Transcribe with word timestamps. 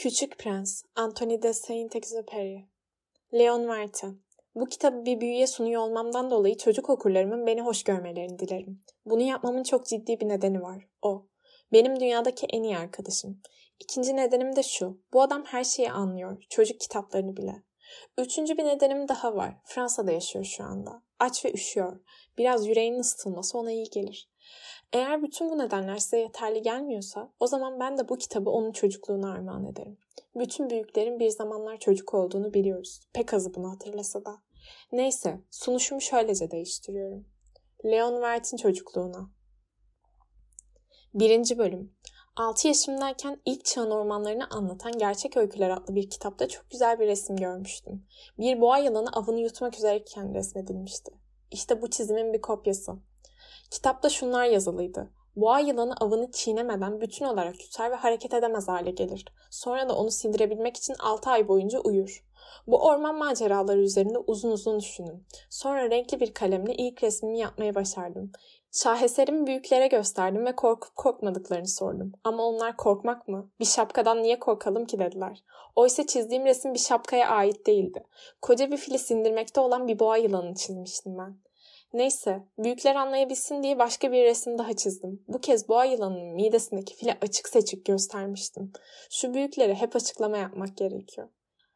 Küçük 0.00 0.38
Prens, 0.38 0.82
Anthony 0.96 1.42
de 1.42 1.52
Saint-Exupéry. 1.52 2.64
Leon 3.34 3.68
Verte. 3.68 4.06
Bu 4.54 4.66
kitabı 4.66 5.04
bir 5.04 5.20
büyüye 5.20 5.46
sunuyor 5.46 5.82
olmamdan 5.82 6.30
dolayı 6.30 6.56
çocuk 6.56 6.90
okurlarımın 6.90 7.46
beni 7.46 7.60
hoş 7.60 7.82
görmelerini 7.82 8.38
dilerim. 8.38 8.82
Bunu 9.06 9.22
yapmamın 9.22 9.62
çok 9.62 9.86
ciddi 9.86 10.20
bir 10.20 10.28
nedeni 10.28 10.62
var. 10.62 10.88
O. 11.02 11.26
Benim 11.72 12.00
dünyadaki 12.00 12.46
en 12.46 12.62
iyi 12.62 12.78
arkadaşım. 12.78 13.42
İkinci 13.78 14.16
nedenim 14.16 14.56
de 14.56 14.62
şu. 14.62 15.00
Bu 15.12 15.22
adam 15.22 15.44
her 15.44 15.64
şeyi 15.64 15.90
anlıyor. 15.90 16.42
Çocuk 16.50 16.80
kitaplarını 16.80 17.36
bile. 17.36 17.62
Üçüncü 18.18 18.58
bir 18.58 18.64
nedenim 18.64 19.08
daha 19.08 19.36
var. 19.36 19.54
Fransa'da 19.64 20.12
yaşıyor 20.12 20.44
şu 20.44 20.64
anda. 20.64 21.02
Aç 21.18 21.44
ve 21.44 21.52
üşüyor. 21.52 22.00
Biraz 22.38 22.66
yüreğinin 22.66 23.00
ısıtılması 23.00 23.58
ona 23.58 23.72
iyi 23.72 23.90
gelir. 23.90 24.29
Eğer 24.92 25.22
bütün 25.22 25.50
bu 25.50 25.58
nedenler 25.58 25.96
size 25.96 26.18
yeterli 26.18 26.62
gelmiyorsa 26.62 27.32
o 27.40 27.46
zaman 27.46 27.80
ben 27.80 27.98
de 27.98 28.08
bu 28.08 28.16
kitabı 28.16 28.50
onun 28.50 28.72
çocukluğuna 28.72 29.32
armağan 29.32 29.64
ederim. 29.64 29.98
Bütün 30.34 30.70
büyüklerin 30.70 31.18
bir 31.18 31.28
zamanlar 31.28 31.76
çocuk 31.76 32.14
olduğunu 32.14 32.54
biliyoruz. 32.54 33.00
Pek 33.12 33.34
azı 33.34 33.54
bunu 33.54 33.70
hatırlasa 33.70 34.24
da. 34.24 34.38
Neyse, 34.92 35.40
sunuşumu 35.50 36.00
şöylece 36.00 36.50
değiştiriyorum. 36.50 37.26
Leon 37.84 38.14
Wert'in 38.14 38.56
çocukluğuna. 38.56 39.30
Birinci 41.14 41.58
bölüm. 41.58 41.92
6 42.36 42.68
yaşımdayken 42.68 43.40
ilk 43.44 43.64
çağın 43.64 43.90
ormanlarını 43.90 44.46
anlatan 44.50 44.98
Gerçek 44.98 45.36
Öyküler 45.36 45.70
adlı 45.70 45.94
bir 45.94 46.10
kitapta 46.10 46.48
çok 46.48 46.70
güzel 46.70 47.00
bir 47.00 47.06
resim 47.06 47.36
görmüştüm. 47.36 48.06
Bir 48.38 48.60
boğa 48.60 48.78
yılanı 48.78 49.08
avını 49.12 49.40
yutmak 49.40 49.76
üzereyken 49.76 50.34
resmedilmişti. 50.34 51.12
İşte 51.50 51.82
bu 51.82 51.90
çizimin 51.90 52.32
bir 52.32 52.40
kopyası. 52.40 52.92
Kitapta 53.70 54.08
şunlar 54.08 54.44
yazılıydı. 54.44 55.10
Boğa 55.36 55.60
yılanı 55.60 55.94
avını 56.00 56.30
çiğnemeden 56.30 57.00
bütün 57.00 57.24
olarak 57.24 57.62
yutar 57.62 57.90
ve 57.90 57.94
hareket 57.94 58.34
edemez 58.34 58.68
hale 58.68 58.90
gelir. 58.90 59.24
Sonra 59.50 59.88
da 59.88 59.96
onu 59.96 60.10
sindirebilmek 60.10 60.76
için 60.76 60.94
6 60.98 61.30
ay 61.30 61.48
boyunca 61.48 61.78
uyur. 61.78 62.24
Bu 62.66 62.86
orman 62.86 63.14
maceraları 63.14 63.80
üzerinde 63.80 64.18
uzun 64.18 64.50
uzun 64.50 64.80
düşünün. 64.80 65.26
Sonra 65.50 65.90
renkli 65.90 66.20
bir 66.20 66.34
kalemle 66.34 66.74
ilk 66.74 67.02
resmimi 67.02 67.38
yapmaya 67.38 67.74
başardım. 67.74 68.32
Şaheserimi 68.72 69.46
büyüklere 69.46 69.86
gösterdim 69.86 70.46
ve 70.46 70.56
korkup 70.56 70.96
korkmadıklarını 70.96 71.68
sordum. 71.68 72.12
Ama 72.24 72.42
onlar 72.42 72.76
korkmak 72.76 73.28
mı? 73.28 73.50
Bir 73.60 73.64
şapkadan 73.64 74.22
niye 74.22 74.38
korkalım 74.38 74.84
ki 74.84 74.98
dediler. 74.98 75.44
Oysa 75.76 76.06
çizdiğim 76.06 76.44
resim 76.44 76.74
bir 76.74 76.78
şapkaya 76.78 77.28
ait 77.28 77.66
değildi. 77.66 78.04
Koca 78.42 78.70
bir 78.70 78.76
fili 78.76 78.98
sindirmekte 78.98 79.60
olan 79.60 79.88
bir 79.88 79.98
boğa 79.98 80.16
yılanını 80.16 80.54
çizmiştim 80.54 81.18
ben. 81.18 81.36
Neyse, 81.92 82.42
büyükler 82.58 82.94
anlayabilsin 82.94 83.62
diye 83.62 83.78
başka 83.78 84.12
bir 84.12 84.24
resim 84.24 84.58
daha 84.58 84.72
çizdim. 84.72 85.24
Bu 85.28 85.40
kez 85.40 85.68
boğa 85.68 85.84
yılanının 85.84 86.34
midesindeki 86.34 86.96
fili 86.96 87.16
açık 87.20 87.48
seçik 87.48 87.86
göstermiştim. 87.86 88.72
Şu 89.10 89.34
büyüklere 89.34 89.74
hep 89.74 89.96
açıklama 89.96 90.38
yapmak 90.38 90.76
gerekiyor. 90.76 91.28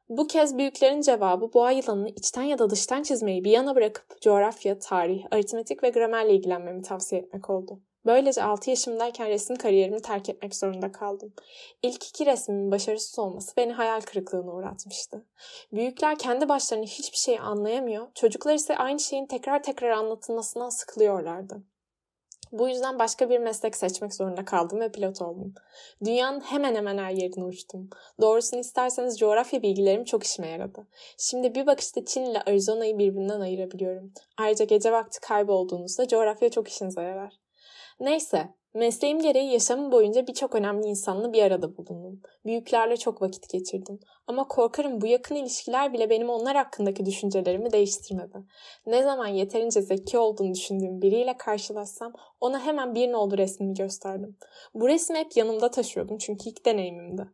Bu 0.08 0.26
kez 0.26 0.58
büyüklerin 0.58 1.00
cevabı 1.00 1.52
boğa 1.52 1.70
yılanını 1.70 2.08
içten 2.08 2.42
ya 2.42 2.58
da 2.58 2.70
dıştan 2.70 3.02
çizmeyi 3.02 3.44
bir 3.44 3.50
yana 3.50 3.76
bırakıp 3.76 4.20
coğrafya, 4.20 4.78
tarih, 4.78 5.24
aritmetik 5.30 5.82
ve 5.82 5.90
gramerle 5.90 6.34
ilgilenmemi 6.34 6.82
tavsiye 6.82 7.20
etmek 7.20 7.50
oldu. 7.50 7.80
Böylece 8.06 8.42
6 8.42 8.70
yaşımdayken 8.70 9.28
resim 9.28 9.56
kariyerimi 9.56 10.02
terk 10.02 10.28
etmek 10.28 10.56
zorunda 10.56 10.92
kaldım. 10.92 11.32
İlk 11.82 12.08
iki 12.08 12.26
resmimin 12.26 12.70
başarısız 12.70 13.18
olması 13.18 13.56
beni 13.56 13.72
hayal 13.72 14.00
kırıklığına 14.00 14.52
uğratmıştı. 14.52 15.24
Büyükler 15.72 16.18
kendi 16.18 16.48
başlarına 16.48 16.84
hiçbir 16.84 17.18
şey 17.18 17.38
anlayamıyor, 17.38 18.08
çocuklar 18.14 18.54
ise 18.54 18.76
aynı 18.76 19.00
şeyin 19.00 19.26
tekrar 19.26 19.62
tekrar 19.62 19.90
anlatılmasından 19.90 20.68
sıkılıyorlardı. 20.68 21.62
Bu 22.52 22.68
yüzden 22.68 22.98
başka 22.98 23.30
bir 23.30 23.38
meslek 23.38 23.76
seçmek 23.76 24.14
zorunda 24.14 24.44
kaldım 24.44 24.80
ve 24.80 24.92
pilot 24.92 25.22
oldum. 25.22 25.54
Dünyanın 26.04 26.40
hemen 26.40 26.74
hemen 26.74 26.98
her 26.98 27.10
yerine 27.10 27.44
uçtum. 27.44 27.90
Doğrusunu 28.20 28.60
isterseniz 28.60 29.18
coğrafya 29.18 29.62
bilgilerim 29.62 30.04
çok 30.04 30.24
işime 30.24 30.48
yaradı. 30.48 30.86
Şimdi 31.18 31.54
bir 31.54 31.66
bakışta 31.66 32.04
Çin 32.04 32.24
ile 32.24 32.42
Arizona'yı 32.42 32.98
birbirinden 32.98 33.40
ayırabiliyorum. 33.40 34.12
Ayrıca 34.38 34.64
gece 34.64 34.92
vakti 34.92 35.20
kaybolduğunuzda 35.20 36.08
coğrafya 36.08 36.50
çok 36.50 36.68
işinize 36.68 37.02
yarar. 37.02 37.43
Neyse, 38.00 38.54
mesleğim 38.74 39.18
gereği 39.18 39.52
yaşamım 39.52 39.92
boyunca 39.92 40.26
birçok 40.26 40.54
önemli 40.54 40.86
insanla 40.86 41.32
bir 41.32 41.42
arada 41.42 41.76
bulundum. 41.76 42.20
Büyüklerle 42.46 42.96
çok 42.96 43.22
vakit 43.22 43.48
geçirdim. 43.48 44.00
Ama 44.26 44.48
korkarım 44.48 45.00
bu 45.00 45.06
yakın 45.06 45.34
ilişkiler 45.34 45.92
bile 45.92 46.10
benim 46.10 46.30
onlar 46.30 46.56
hakkındaki 46.56 47.06
düşüncelerimi 47.06 47.72
değiştirmedi. 47.72 48.38
Ne 48.86 49.02
zaman 49.02 49.26
yeterince 49.26 49.82
zeki 49.82 50.18
olduğunu 50.18 50.54
düşündüğüm 50.54 51.02
biriyle 51.02 51.36
karşılaşsam 51.36 52.12
ona 52.40 52.60
hemen 52.60 52.94
bir 52.94 53.12
nolu 53.12 53.38
resmimi 53.38 53.74
gösterdim. 53.74 54.36
Bu 54.74 54.88
resmi 54.88 55.18
hep 55.18 55.36
yanımda 55.36 55.70
taşıyordum 55.70 56.18
çünkü 56.18 56.48
ilk 56.48 56.66
deneyimimdi. 56.66 57.26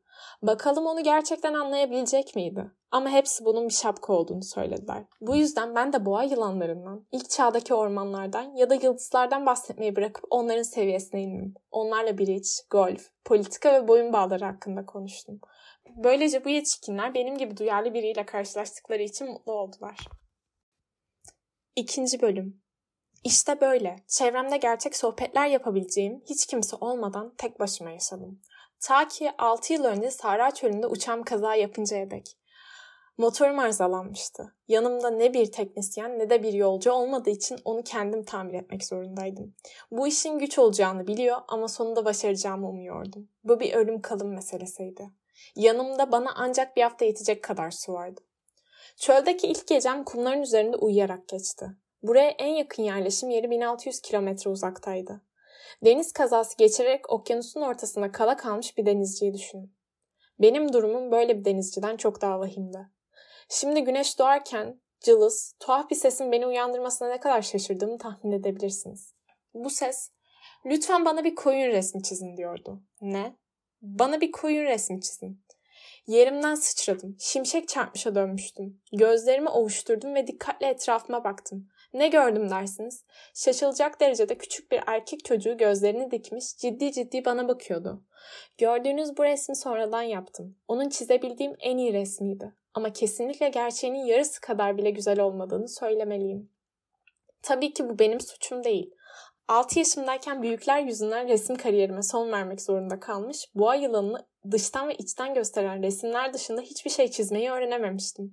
Bakalım 0.43 0.87
onu 0.87 1.03
gerçekten 1.03 1.55
anlayabilecek 1.55 2.37
miydi? 2.37 2.71
Ama 2.91 3.11
hepsi 3.11 3.45
bunun 3.45 3.69
bir 3.69 3.75
şapka 3.75 4.13
olduğunu 4.13 4.43
söylediler. 4.43 5.05
Bu 5.21 5.37
yüzden 5.37 5.75
ben 5.75 5.93
de 5.93 6.07
boğa 6.07 6.23
yılanlarından, 6.23 7.07
ilk 7.13 7.31
çağdaki 7.31 7.75
ormanlardan 7.75 8.57
ya 8.57 8.71
da 8.71 8.75
yıldızlardan 8.75 9.47
bahsetmeyi 9.47 9.97
bırakıp 9.97 10.25
onların 10.31 10.63
seviyesine 10.63 11.23
indim. 11.23 11.55
Onlarla 11.71 12.19
bridge, 12.19 12.49
golf, 12.71 13.09
politika 13.25 13.73
ve 13.73 13.89
boyun 13.89 14.13
bağları 14.13 14.45
hakkında 14.45 14.87
konuştum. 14.87 15.41
Böylece 15.97 16.45
bu 16.45 16.49
yetişkinler 16.49 17.15
benim 17.15 17.39
gibi 17.39 17.57
duyarlı 17.57 17.95
biriyle 17.95 18.27
karşılaştıkları 18.27 19.03
için 19.03 19.29
mutlu 19.29 19.53
oldular. 19.53 19.99
İkinci 21.77 22.23
bölüm. 22.23 22.63
İşte 23.25 23.61
böyle. 23.61 23.97
Çevremde 24.07 24.57
gerçek 24.57 24.97
sohbetler 24.97 25.47
yapabileceğim 25.47 26.23
hiç 26.31 26.47
kimse 26.47 26.77
olmadan 26.77 27.35
tek 27.39 27.61
başıma 27.61 27.91
yaşadım. 27.91 28.41
Ta 28.81 29.09
ki 29.09 29.31
6 29.39 29.73
yıl 29.73 29.85
önce 29.85 30.11
Sahra 30.11 30.51
Çölü'nde 30.51 30.87
uçağım 30.87 31.23
kaza 31.23 31.55
yapıncaya 31.55 32.11
dek. 32.11 32.37
Motorum 33.19 33.59
arızalanmıştı. 33.59 34.55
Yanımda 34.69 35.11
ne 35.11 35.35
bir 35.35 35.53
teknisyen 35.53 36.19
ne 36.19 36.31
de 36.31 36.43
bir 36.43 36.53
yolcu 36.53 36.93
olmadığı 36.93 37.31
için 37.31 37.59
onu 37.65 37.83
kendim 37.83 38.25
tamir 38.25 38.55
etmek 38.55 38.85
zorundaydım. 38.85 39.55
Bu 39.91 40.07
işin 40.07 40.39
güç 40.39 40.59
olacağını 40.59 41.07
biliyor 41.07 41.37
ama 41.49 41.69
sonunda 41.69 42.05
başaracağımı 42.05 42.69
umuyordum. 42.69 43.29
Bu 43.45 43.61
bir 43.61 43.75
ölüm 43.75 44.03
kalım 44.03 44.35
meselesiydi. 44.35 45.11
Yanımda 45.57 46.13
bana 46.13 46.33
ancak 46.37 46.77
bir 46.77 46.83
hafta 46.83 47.05
yetecek 47.05 47.45
kadar 47.45 47.71
su 47.71 47.93
vardı. 47.93 48.21
Çöldeki 48.97 49.47
ilk 49.47 49.67
gecem 49.67 50.05
kumların 50.05 50.43
üzerinde 50.43 50.77
uyuyarak 50.77 51.29
geçti. 51.29 51.67
Buraya 52.03 52.31
en 52.31 52.55
yakın 52.55 52.83
yerleşim 52.83 53.31
yeri 53.31 53.51
1600 53.51 54.01
kilometre 54.01 54.51
uzaktaydı. 54.51 55.21
Deniz 55.85 56.13
kazası 56.13 56.57
geçirerek 56.57 57.11
okyanusun 57.11 57.61
ortasına 57.61 58.13
kala 58.13 58.37
kalmış 58.37 58.79
bir 58.79 58.87
denizciyi 58.87 59.35
düşünün. 59.35 59.75
Benim 60.39 60.73
durumum 60.73 61.13
böyle 61.13 61.39
bir 61.39 61.45
denizciden 61.45 61.97
çok 61.97 62.21
daha 62.21 62.41
vahimdi. 62.41 62.89
Şimdi 63.49 63.85
güneş 63.85 64.19
doğarken 64.19 64.81
cılız, 65.01 65.55
tuhaf 65.61 65.91
bir 65.91 65.97
sesin 65.97 66.33
beni 66.33 66.47
uyandırmasına 66.47 67.09
ne 67.09 67.21
kadar 67.21 67.43
şaşırdığımı 67.43 67.99
tahmin 67.99 68.33
edebilirsiniz. 68.33 69.15
Bu 69.55 69.71
ses, 69.71 70.11
lütfen 70.67 71.05
bana 71.05 71.25
bir 71.25 71.35
koyun 71.35 71.71
resmi 71.71 72.03
çizin 72.03 72.37
diyordu. 72.37 72.83
Ne? 73.01 73.37
Bana 73.83 74.21
bir 74.21 74.33
koyun 74.33 74.65
resmi 74.65 75.01
çizin. 75.01 75.43
Yerimden 76.07 76.55
sıçradım. 76.55 77.17
Şimşek 77.21 77.69
çarpmışa 77.69 78.15
dönmüştüm. 78.15 78.81
Gözlerimi 78.93 79.49
ovuşturdum 79.49 80.15
ve 80.15 80.27
dikkatle 80.27 80.67
etrafıma 80.67 81.25
baktım. 81.25 81.69
Ne 81.93 82.09
gördüm 82.09 82.51
dersiniz? 82.51 83.05
Şaşılacak 83.35 84.01
derecede 84.01 84.39
küçük 84.39 84.73
bir 84.73 84.81
erkek 84.87 85.25
çocuğu 85.25 85.57
gözlerini 85.57 86.11
dikmiş, 86.11 86.57
ciddi 86.57 86.93
ciddi 86.93 87.25
bana 87.25 87.49
bakıyordu. 87.49 88.03
Gördüğünüz 88.59 89.17
bu 89.17 89.25
resmi 89.25 89.57
sonradan 89.57 90.03
yaptım. 90.03 90.57
Onun 90.69 90.89
çizebildiğim 90.89 91.57
en 91.61 91.79
iyi 91.79 91.93
resmiydi. 91.93 92.55
Ama 92.75 92.93
kesinlikle 92.93 93.49
gerçeğinin 93.49 94.05
yarısı 94.05 94.41
kadar 94.41 94.79
bile 94.79 94.91
güzel 94.91 95.21
olmadığını 95.21 95.69
söylemeliyim. 95.69 96.51
Tabii 97.43 97.73
ki 97.73 97.89
bu 97.89 97.99
benim 97.99 98.21
suçum 98.21 98.65
değil. 98.65 98.95
6 99.49 99.79
yaşımdayken 99.79 100.43
büyükler 100.43 100.81
yüzünden 100.81 101.29
resim 101.29 101.57
kariyerime 101.57 102.03
son 102.03 102.33
vermek 102.33 102.63
zorunda 102.63 103.01
kalmış, 103.01 103.47
boğa 103.55 103.75
yılanını 103.75 104.27
dıştan 104.51 104.89
ve 104.89 104.95
içten 104.95 105.35
gösteren 105.35 105.83
resimler 105.83 106.33
dışında 106.33 106.61
hiçbir 106.61 106.91
şey 106.91 107.11
çizmeyi 107.11 107.51
öğrenememiştim. 107.51 108.33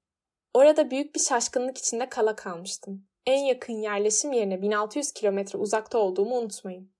Orada 0.53 0.91
büyük 0.91 1.15
bir 1.15 1.19
şaşkınlık 1.19 1.77
içinde 1.77 2.09
kala 2.09 2.35
kalmıştım. 2.35 3.07
En 3.27 3.45
yakın 3.45 3.73
yerleşim 3.73 4.31
yerine 4.31 4.61
1600 4.61 5.11
kilometre 5.11 5.59
uzakta 5.59 5.97
olduğumu 5.97 6.35
unutmayın. 6.35 6.91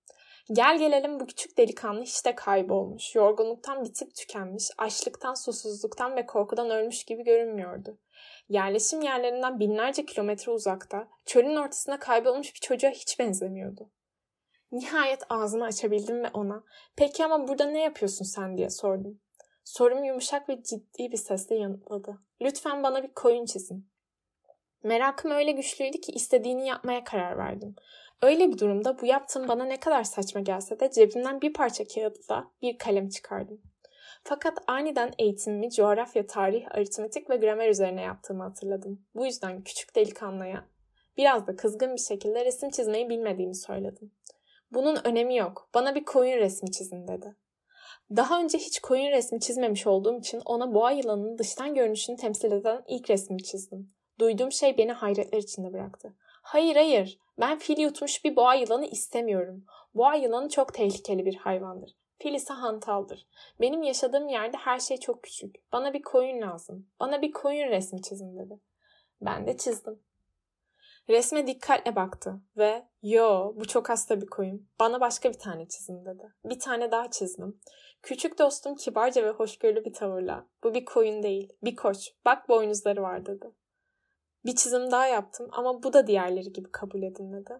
Gel 0.53 0.79
gelelim 0.79 1.19
bu 1.19 1.27
küçük 1.27 1.57
delikanlı 1.57 2.03
işte 2.03 2.35
kaybolmuş, 2.35 3.15
yorgunluktan 3.15 3.83
bitip 3.83 4.15
tükenmiş, 4.15 4.69
açlıktan, 4.77 5.33
susuzluktan 5.33 6.15
ve 6.15 6.25
korkudan 6.25 6.69
ölmüş 6.69 7.03
gibi 7.03 7.23
görünmüyordu. 7.23 7.97
Yerleşim 8.49 9.01
yerlerinden 9.01 9.59
binlerce 9.59 10.05
kilometre 10.05 10.51
uzakta, 10.51 11.07
çölün 11.25 11.55
ortasında 11.55 11.99
kaybolmuş 11.99 12.55
bir 12.55 12.59
çocuğa 12.59 12.91
hiç 12.91 13.19
benzemiyordu. 13.19 13.89
Nihayet 14.71 15.23
ağzımı 15.29 15.65
açabildim 15.65 16.23
ve 16.23 16.29
ona 16.33 16.63
peki 16.95 17.25
ama 17.25 17.47
burada 17.47 17.65
ne 17.65 17.81
yapıyorsun 17.81 18.25
sen 18.25 18.57
diye 18.57 18.69
sordum. 18.69 19.19
Sorum 19.63 20.03
yumuşak 20.03 20.49
ve 20.49 20.63
ciddi 20.63 21.11
bir 21.11 21.17
sesle 21.17 21.55
yanıtladı. 21.55 22.19
Lütfen 22.41 22.83
bana 22.83 23.03
bir 23.03 23.13
koyun 23.13 23.45
çizin. 23.45 23.96
Merakım 24.87 25.31
öyle 25.31 25.51
güçlüydü 25.51 26.01
ki 26.01 26.11
istediğini 26.11 26.67
yapmaya 26.67 27.03
karar 27.03 27.37
verdim. 27.37 27.75
Öyle 28.21 28.51
bir 28.51 28.57
durumda 28.57 29.01
bu 29.01 29.05
yaptığım 29.05 29.47
bana 29.47 29.65
ne 29.65 29.79
kadar 29.79 30.03
saçma 30.03 30.41
gelse 30.41 30.79
de 30.79 30.91
cebimden 30.91 31.41
bir 31.41 31.53
parça 31.53 31.83
kağıtla 31.87 32.51
bir 32.61 32.77
kalem 32.77 33.09
çıkardım. 33.09 33.61
Fakat 34.23 34.57
aniden 34.67 35.13
eğitimimi 35.19 35.71
coğrafya, 35.71 36.27
tarih, 36.27 36.65
aritmetik 36.71 37.29
ve 37.29 37.37
gramer 37.37 37.69
üzerine 37.69 38.01
yaptığımı 38.01 38.43
hatırladım. 38.43 39.05
Bu 39.15 39.25
yüzden 39.25 39.63
küçük 39.63 39.95
delikanlıya 39.95 40.65
biraz 41.17 41.47
da 41.47 41.55
kızgın 41.55 41.95
bir 41.95 42.01
şekilde 42.01 42.45
resim 42.45 42.69
çizmeyi 42.69 43.09
bilmediğimi 43.09 43.55
söyledim. 43.55 44.11
Bunun 44.71 44.97
önemi 45.03 45.37
yok. 45.37 45.69
Bana 45.73 45.95
bir 45.95 46.05
koyun 46.05 46.37
resmi 46.37 46.71
çizin 46.71 47.07
dedi. 47.07 47.35
Daha 48.15 48.39
önce 48.41 48.57
hiç 48.57 48.79
koyun 48.79 49.11
resmi 49.11 49.39
çizmemiş 49.39 49.87
olduğum 49.87 50.19
için 50.19 50.41
ona 50.45 50.73
boğa 50.73 50.91
yılanının 50.91 51.37
dıştan 51.37 51.75
görünüşünü 51.75 52.15
temsil 52.17 52.51
eden 52.51 52.83
ilk 52.87 53.09
resmini 53.09 53.43
çizdim. 53.43 53.96
Duyduğum 54.19 54.51
şey 54.51 54.77
beni 54.77 54.91
hayretler 54.91 55.37
içinde 55.37 55.73
bıraktı. 55.73 56.13
Hayır 56.41 56.75
hayır, 56.75 57.19
ben 57.39 57.57
fil 57.57 57.79
yutmuş 57.79 58.25
bir 58.25 58.35
boğa 58.35 58.55
yılanı 58.55 58.85
istemiyorum. 58.85 59.65
Boğa 59.93 60.15
yılanı 60.15 60.49
çok 60.49 60.73
tehlikeli 60.73 61.25
bir 61.25 61.35
hayvandır. 61.35 61.95
Fil 62.19 62.33
ise 62.33 62.53
hantaldır. 62.53 63.27
Benim 63.61 63.83
yaşadığım 63.83 64.27
yerde 64.27 64.57
her 64.57 64.79
şey 64.79 64.97
çok 64.97 65.23
küçük. 65.23 65.55
Bana 65.71 65.93
bir 65.93 66.01
koyun 66.01 66.41
lazım. 66.41 66.87
Bana 66.99 67.21
bir 67.21 67.31
koyun 67.31 67.67
resmi 67.67 68.01
çizin 68.01 68.37
dedi. 68.37 68.59
Ben 69.21 69.47
de 69.47 69.57
çizdim. 69.57 69.99
Resme 71.09 71.47
dikkatle 71.47 71.95
baktı 71.95 72.41
ve 72.57 72.85
yo 73.03 73.53
bu 73.55 73.67
çok 73.67 73.89
hasta 73.89 74.21
bir 74.21 74.27
koyun. 74.27 74.69
Bana 74.79 75.01
başka 75.01 75.29
bir 75.29 75.39
tane 75.39 75.67
çizin 75.67 76.05
dedi. 76.05 76.33
Bir 76.45 76.59
tane 76.59 76.91
daha 76.91 77.11
çizdim. 77.11 77.59
Küçük 78.01 78.39
dostum 78.39 78.75
kibarca 78.75 79.23
ve 79.23 79.29
hoşgörülü 79.29 79.85
bir 79.85 79.93
tavırla 79.93 80.47
bu 80.63 80.73
bir 80.73 80.85
koyun 80.85 81.23
değil 81.23 81.53
bir 81.63 81.75
koç 81.75 82.13
bak 82.25 82.49
boynuzları 82.49 83.01
var 83.01 83.25
dedi. 83.25 83.51
Bir 84.45 84.55
çizim 84.55 84.91
daha 84.91 85.07
yaptım 85.07 85.47
ama 85.51 85.83
bu 85.83 85.93
da 85.93 86.07
diğerleri 86.07 86.53
gibi 86.53 86.71
kabul 86.71 87.03
edilmedi. 87.03 87.53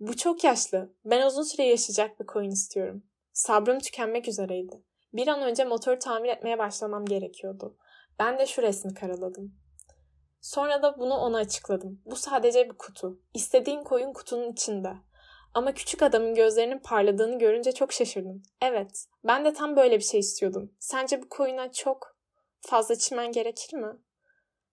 Bu 0.00 0.16
çok 0.16 0.44
yaşlı. 0.44 0.92
Ben 1.04 1.26
uzun 1.26 1.42
süre 1.42 1.66
yaşayacak 1.66 2.20
bir 2.20 2.26
koyun 2.26 2.50
istiyorum. 2.50 3.02
Sabrım 3.32 3.78
tükenmek 3.78 4.28
üzereydi. 4.28 4.82
Bir 5.12 5.28
an 5.28 5.42
önce 5.42 5.64
motoru 5.64 5.98
tamir 5.98 6.28
etmeye 6.28 6.58
başlamam 6.58 7.04
gerekiyordu. 7.04 7.76
Ben 8.18 8.38
de 8.38 8.46
şu 8.46 8.62
resmi 8.62 8.94
karaladım. 8.94 9.54
Sonra 10.40 10.82
da 10.82 10.98
bunu 10.98 11.14
ona 11.14 11.38
açıkladım. 11.38 12.02
Bu 12.06 12.16
sadece 12.16 12.70
bir 12.70 12.78
kutu. 12.78 13.20
İstediğin 13.34 13.84
koyun 13.84 14.12
kutunun 14.12 14.52
içinde. 14.52 14.92
Ama 15.54 15.74
küçük 15.74 16.02
adamın 16.02 16.34
gözlerinin 16.34 16.78
parladığını 16.78 17.38
görünce 17.38 17.72
çok 17.72 17.92
şaşırdım. 17.92 18.42
Evet, 18.62 19.06
ben 19.24 19.44
de 19.44 19.52
tam 19.52 19.76
böyle 19.76 19.98
bir 19.98 20.04
şey 20.04 20.20
istiyordum. 20.20 20.72
Sence 20.78 21.22
bu 21.22 21.28
koyuna 21.28 21.72
çok 21.72 22.16
fazla 22.60 22.96
çimen 22.96 23.32
gerekir 23.32 23.76
mi? 23.76 23.96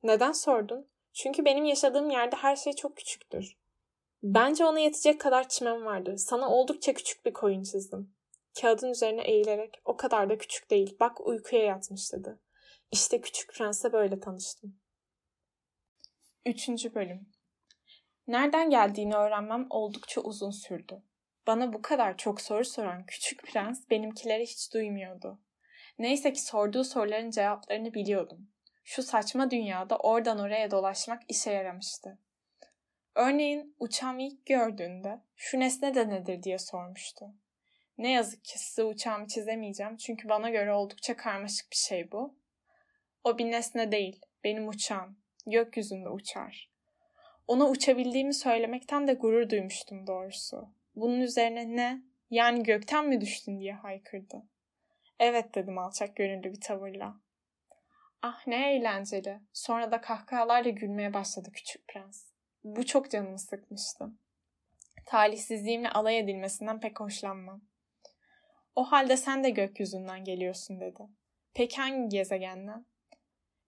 Neden 0.03 0.31
sordun? 0.31 0.87
Çünkü 1.17 1.45
benim 1.45 1.65
yaşadığım 1.65 2.09
yerde 2.09 2.35
her 2.35 2.55
şey 2.55 2.73
çok 2.73 2.97
küçüktür. 2.97 3.57
Bence 4.23 4.65
ona 4.65 4.79
yetecek 4.79 5.21
kadar 5.21 5.49
çimen 5.49 5.85
vardı. 5.85 6.17
Sana 6.17 6.49
oldukça 6.49 6.93
küçük 6.93 7.25
bir 7.25 7.33
koyun 7.33 7.63
çizdim. 7.63 8.13
Kağıdın 8.61 8.89
üzerine 8.89 9.21
eğilerek 9.21 9.81
o 9.85 9.97
kadar 9.97 10.29
da 10.29 10.37
küçük 10.37 10.69
değil. 10.69 10.97
Bak 10.99 11.27
uykuya 11.27 11.63
yatmış 11.63 12.13
dedi. 12.13 12.37
İşte 12.91 13.21
küçük 13.21 13.53
prensle 13.53 13.93
böyle 13.93 14.19
tanıştım. 14.19 14.79
Üçüncü 16.45 16.95
bölüm 16.95 17.29
Nereden 18.27 18.69
geldiğini 18.69 19.15
öğrenmem 19.15 19.67
oldukça 19.69 20.21
uzun 20.21 20.51
sürdü. 20.51 21.03
Bana 21.47 21.73
bu 21.73 21.81
kadar 21.81 22.17
çok 22.17 22.41
soru 22.41 22.65
soran 22.65 23.05
küçük 23.05 23.43
prens 23.43 23.89
benimkileri 23.89 24.43
hiç 24.43 24.73
duymuyordu. 24.73 25.39
Neyse 25.99 26.33
ki 26.33 26.41
sorduğu 26.41 26.83
soruların 26.83 27.31
cevaplarını 27.31 27.93
biliyordum. 27.93 28.49
Şu 28.89 29.03
saçma 29.03 29.51
dünyada 29.51 29.97
oradan 29.97 30.39
oraya 30.39 30.71
dolaşmak 30.71 31.21
işe 31.27 31.51
yaramıştı. 31.51 32.17
Örneğin 33.15 33.75
uçağımı 33.79 34.21
ilk 34.21 34.45
gördüğünde 34.45 35.19
şu 35.35 35.59
nesne 35.59 35.95
de 35.95 36.09
nedir 36.09 36.43
diye 36.43 36.59
sormuştu. 36.59 37.25
Ne 37.97 38.11
yazık 38.11 38.45
ki 38.45 38.59
size 38.59 38.83
uçağımı 38.83 39.27
çizemeyeceğim 39.27 39.97
çünkü 39.97 40.29
bana 40.29 40.49
göre 40.49 40.73
oldukça 40.73 41.17
karmaşık 41.17 41.71
bir 41.71 41.75
şey 41.75 42.11
bu. 42.11 42.35
O 43.23 43.37
bir 43.37 43.45
nesne 43.45 43.91
değil, 43.91 44.21
benim 44.43 44.67
uçağım. 44.67 45.17
Gökyüzünde 45.47 46.09
uçar. 46.09 46.69
Ona 47.47 47.69
uçabildiğimi 47.69 48.33
söylemekten 48.33 49.07
de 49.07 49.13
gurur 49.13 49.49
duymuştum 49.49 50.07
doğrusu. 50.07 50.69
Bunun 50.95 51.21
üzerine 51.21 51.75
ne? 51.75 52.01
Yani 52.29 52.63
gökten 52.63 53.07
mi 53.07 53.21
düştün 53.21 53.59
diye 53.59 53.73
haykırdı. 53.73 54.43
Evet 55.19 55.55
dedim 55.55 55.77
alçak 55.77 56.15
gönüllü 56.15 56.51
bir 56.53 56.61
tavırla. 56.61 57.26
Ah 58.21 58.47
ne 58.47 58.75
eğlenceli. 58.75 59.39
Sonra 59.53 59.91
da 59.91 60.01
kahkahalarla 60.01 60.69
gülmeye 60.69 61.13
başladı 61.13 61.51
küçük 61.53 61.87
prens. 61.87 62.25
Bu 62.63 62.85
çok 62.85 63.11
canımı 63.11 63.39
sıkmıştı. 63.39 64.05
Talihsizliğimle 65.05 65.89
alay 65.89 66.19
edilmesinden 66.19 66.79
pek 66.79 66.99
hoşlanmam. 66.99 67.61
O 68.75 68.83
halde 68.83 69.17
sen 69.17 69.43
de 69.43 69.49
gökyüzünden 69.49 70.23
geliyorsun 70.23 70.79
dedi. 70.79 71.03
Peki 71.53 71.77
hangi 71.77 72.09
gezegenden? 72.09 72.85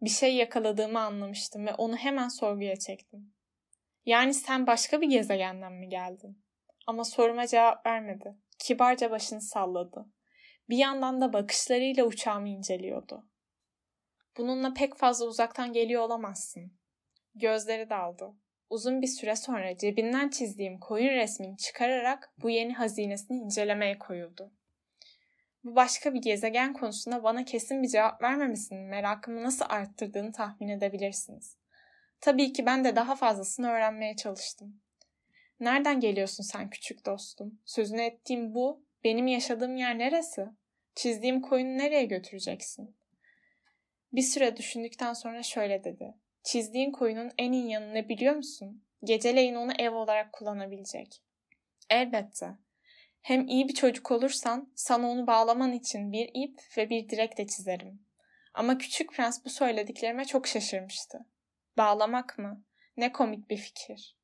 Bir 0.02 0.10
şey 0.10 0.36
yakaladığımı 0.36 1.00
anlamıştım 1.00 1.66
ve 1.66 1.74
onu 1.74 1.96
hemen 1.96 2.28
sorguya 2.28 2.76
çektim. 2.76 3.34
Yani 4.06 4.34
sen 4.34 4.68
başka 4.68 5.02
bir 5.02 5.10
gezegenden 5.10 5.74
mi 5.74 5.90
geldin? 5.90 6.44
Ama 6.88 7.04
soruma 7.04 7.48
cevap 7.48 7.86
vermedi. 7.86 8.36
Kibarca 8.60 9.12
başını 9.12 9.42
salladı. 9.42 10.06
Bir 10.70 10.78
yandan 10.78 11.22
da 11.22 11.34
bakışlarıyla 11.34 12.06
uçağımı 12.06 12.50
inceliyordu. 12.50 13.26
Bununla 14.40 14.74
pek 14.74 14.96
fazla 14.96 15.26
uzaktan 15.26 15.74
geliyor 15.74 16.02
olamazsın. 16.02 16.72
Gözleri 17.36 17.90
daldı. 17.90 18.34
Uzun 18.70 19.02
bir 19.02 19.08
süre 19.08 19.36
sonra 19.36 19.78
cebinden 19.78 20.30
çizdiğim 20.30 20.80
koyun 20.80 21.10
resmini 21.10 21.58
çıkararak 21.58 22.34
bu 22.42 22.50
yeni 22.50 22.74
hazinesini 22.74 23.38
incelemeye 23.38 23.98
koyuldu. 24.00 24.52
Bu 25.64 25.76
başka 25.76 26.14
bir 26.14 26.22
gezegen 26.22 26.74
konusunda 26.74 27.24
bana 27.24 27.46
kesin 27.46 27.84
bir 27.84 27.88
cevap 27.88 28.22
vermemesinin 28.22 28.82
merakımı 28.82 29.44
nasıl 29.44 29.66
arttırdığını 29.70 30.32
tahmin 30.32 30.68
edebilirsiniz. 30.68 31.58
Tabii 32.22 32.54
ki 32.54 32.66
ben 32.66 32.84
de 32.84 32.96
daha 32.96 33.16
fazlasını 33.16 33.70
öğrenmeye 33.70 34.16
çalıştım. 34.16 34.82
Nereden 35.60 36.00
geliyorsun 36.00 36.44
sen 36.44 36.70
küçük 36.70 37.06
dostum? 37.06 37.60
Sözünü 37.66 38.02
ettiğim 38.02 38.54
bu, 38.54 38.84
benim 39.04 39.28
yaşadığım 39.28 39.76
yer 39.76 39.98
neresi? 39.98 40.46
Çizdiğim 40.96 41.42
koyunu 41.42 41.78
nereye 41.78 42.06
götüreceksin? 42.06 42.96
Bir 44.14 44.22
süre 44.22 44.58
düşündükten 44.58 45.14
sonra 45.14 45.44
şöyle 45.44 45.84
dedi. 45.84 46.14
Çizdiğin 46.44 46.92
koyunun 46.92 47.32
en 47.38 47.52
iyi 47.52 47.70
yanı 47.70 47.94
ne 47.94 48.10
biliyor 48.10 48.36
musun? 48.36 48.84
Geceleyin 49.04 49.56
onu 49.56 49.72
ev 49.80 49.92
olarak 49.92 50.34
kullanabilecek. 50.34 51.22
Elbette. 51.90 52.48
Hem 53.22 53.48
iyi 53.48 53.68
bir 53.68 53.74
çocuk 53.74 54.12
olursan 54.12 54.72
sana 54.76 55.10
onu 55.10 55.28
bağlaman 55.28 55.74
için 55.74 56.12
bir 56.12 56.30
ip 56.34 56.62
ve 56.78 56.90
bir 56.90 57.10
direk 57.10 57.38
de 57.38 57.48
çizerim. 57.48 58.06
Ama 58.54 58.78
küçük 58.78 59.14
prens 59.14 59.46
bu 59.46 59.50
söylediklerime 59.50 60.26
çok 60.26 60.48
şaşırmıştı. 60.48 61.26
Bağlamak 61.78 62.38
mı? 62.38 62.64
Ne 62.98 63.12
komik 63.12 63.50
bir 63.50 63.58
fikir. 63.58 64.18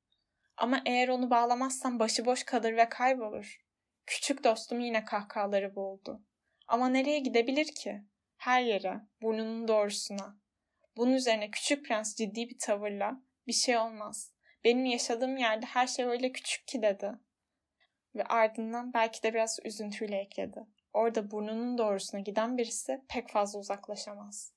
Ama 0.58 0.82
eğer 0.86 1.08
onu 1.08 1.30
bağlamazsam 1.30 2.00
başıboş 2.00 2.44
kalır 2.44 2.78
ve 2.78 2.90
kaybolur. 2.90 3.66
Küçük 4.06 4.44
dostum 4.44 4.80
yine 4.80 5.06
kahkahaları 5.06 5.76
boğuldu. 5.76 6.22
Ama 6.68 6.90
nereye 6.90 7.20
gidebilir 7.20 7.66
ki? 7.66 8.02
Her 8.46 8.62
yere, 8.62 9.02
burnunun 9.22 9.68
doğrusuna. 9.68 10.38
Bunun 10.98 11.14
üzerine 11.14 11.52
küçük 11.52 11.86
prens 11.86 12.16
ciddi 12.16 12.50
bir 12.50 12.58
tavırla 12.60 13.22
bir 13.48 13.54
şey 13.54 13.78
olmaz. 13.78 14.32
Benim 14.64 14.86
yaşadığım 14.86 15.38
yerde 15.38 15.66
her 15.66 15.88
şey 15.88 16.06
öyle 16.06 16.32
küçük 16.32 16.68
ki 16.68 16.82
dedi. 16.82 17.12
Ve 18.16 18.24
ardından 18.24 18.94
belki 18.94 19.24
de 19.24 19.34
biraz 19.34 19.60
üzüntüyle 19.66 20.18
ekledi. 20.18 20.66
Orada 20.94 21.32
burnunun 21.32 21.78
doğrusuna 21.78 22.22
giden 22.22 22.58
birisi 22.58 23.02
pek 23.10 23.30
fazla 23.30 23.60
uzaklaşamaz. 23.60 24.54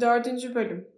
Dördüncü 0.00 0.54
bölüm. 0.54 0.88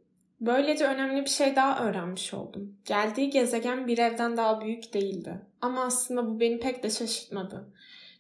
Böylece 0.41 0.87
önemli 0.87 1.21
bir 1.21 1.31
şey 1.31 1.57
daha 1.57 1.85
öğrenmiş 1.85 2.35
oldum. 2.35 2.79
Geldiği 2.85 3.31
gezegen 3.31 3.87
bir 3.87 3.99
evden 3.99 4.37
daha 4.37 4.61
büyük 4.61 4.95
değildi. 4.95 5.41
Ama 5.61 5.85
aslında 5.85 6.27
bu 6.27 6.41
beni 6.41 6.61
pek 6.61 6.83
de 6.83 6.91
şaşırtmadı. 6.91 7.73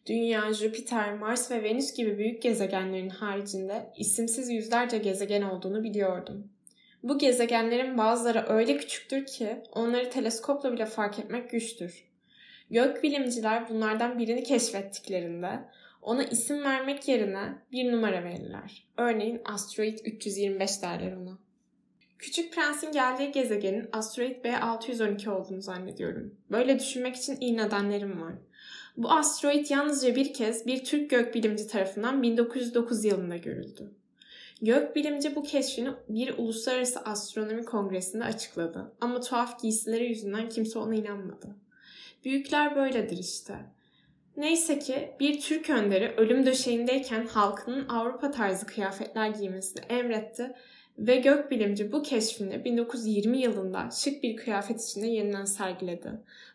Dünya, 0.07 0.53
Jüpiter, 0.53 1.15
Mars 1.15 1.51
ve 1.51 1.63
Venüs 1.63 1.95
gibi 1.95 2.19
büyük 2.19 2.43
gezegenlerin 2.43 3.09
haricinde 3.09 3.93
isimsiz 3.97 4.51
yüzlerce 4.51 4.99
gezegen 4.99 5.43
olduğunu 5.43 5.83
biliyordum. 5.83 6.49
Bu 7.03 7.19
gezegenlerin 7.19 7.99
bazıları 7.99 8.45
öyle 8.49 8.77
küçüktür 8.77 9.27
ki 9.27 9.57
onları 9.73 10.11
teleskopla 10.11 10.73
bile 10.73 10.87
fark 10.87 11.19
etmek 11.19 11.51
güçtür. 11.51 12.05
Gökbilimciler 12.71 13.69
bunlardan 13.69 14.19
birini 14.19 14.43
keşfettiklerinde 14.43 15.61
ona 16.03 16.25
isim 16.25 16.65
vermek 16.65 17.09
yerine 17.09 17.59
bir 17.73 17.93
numara 17.93 18.25
verirler. 18.25 18.87
Örneğin 18.97 19.41
asteroid 19.45 19.99
325 20.05 20.83
derler 20.83 21.13
ona. 21.13 21.39
Küçük 22.19 22.53
Prens'in 22.53 22.93
geldiği 22.93 23.33
gezegenin 23.33 23.89
asteroid 23.93 24.45
B612 24.45 25.31
olduğunu 25.31 25.63
zannediyorum. 25.63 26.35
Böyle 26.51 26.79
düşünmek 26.79 27.17
için 27.17 27.37
iyi 27.41 27.57
nedenlerim 27.57 28.21
var. 28.21 28.35
Bu 28.97 29.11
asteroid 29.11 29.71
yalnızca 29.71 30.17
bir 30.17 30.35
kez 30.35 30.67
bir 30.67 30.85
Türk 30.85 31.11
gökbilimci 31.11 31.69
tarafından 31.69 32.23
1909 32.23 33.05
yılında 33.05 33.37
görüldü. 33.37 33.93
Gökbilimci 34.63 35.37
bu 35.37 35.43
keşfini 35.43 35.91
bir 36.09 36.39
uluslararası 36.39 37.01
astronomi 37.01 37.65
kongresinde 37.65 38.25
açıkladı 38.25 38.93
ama 39.01 39.21
tuhaf 39.21 39.63
giysileri 39.63 40.09
yüzünden 40.09 40.49
kimse 40.49 40.79
ona 40.79 40.95
inanmadı. 40.95 41.57
Büyükler 42.25 42.77
böyledir 42.77 43.19
işte. 43.19 43.55
Neyse 44.37 44.79
ki 44.79 45.17
bir 45.21 45.41
Türk 45.41 45.71
önderi 45.71 46.15
ölüm 46.17 46.47
döşeğindeyken 46.47 47.27
halkının 47.27 47.89
Avrupa 47.89 48.31
tarzı 48.31 48.67
kıyafetler 48.67 49.29
giymesini 49.29 49.85
emretti 49.89 50.55
ve 50.99 51.17
gökbilimci 51.17 51.93
bu 51.93 52.03
keşfini 52.03 52.65
1920 52.65 53.39
yılında 53.39 53.91
şık 53.91 54.23
bir 54.23 54.37
kıyafet 54.37 54.83
içinde 54.83 55.07
yeniden 55.07 55.45
sergiledi. 55.45 56.11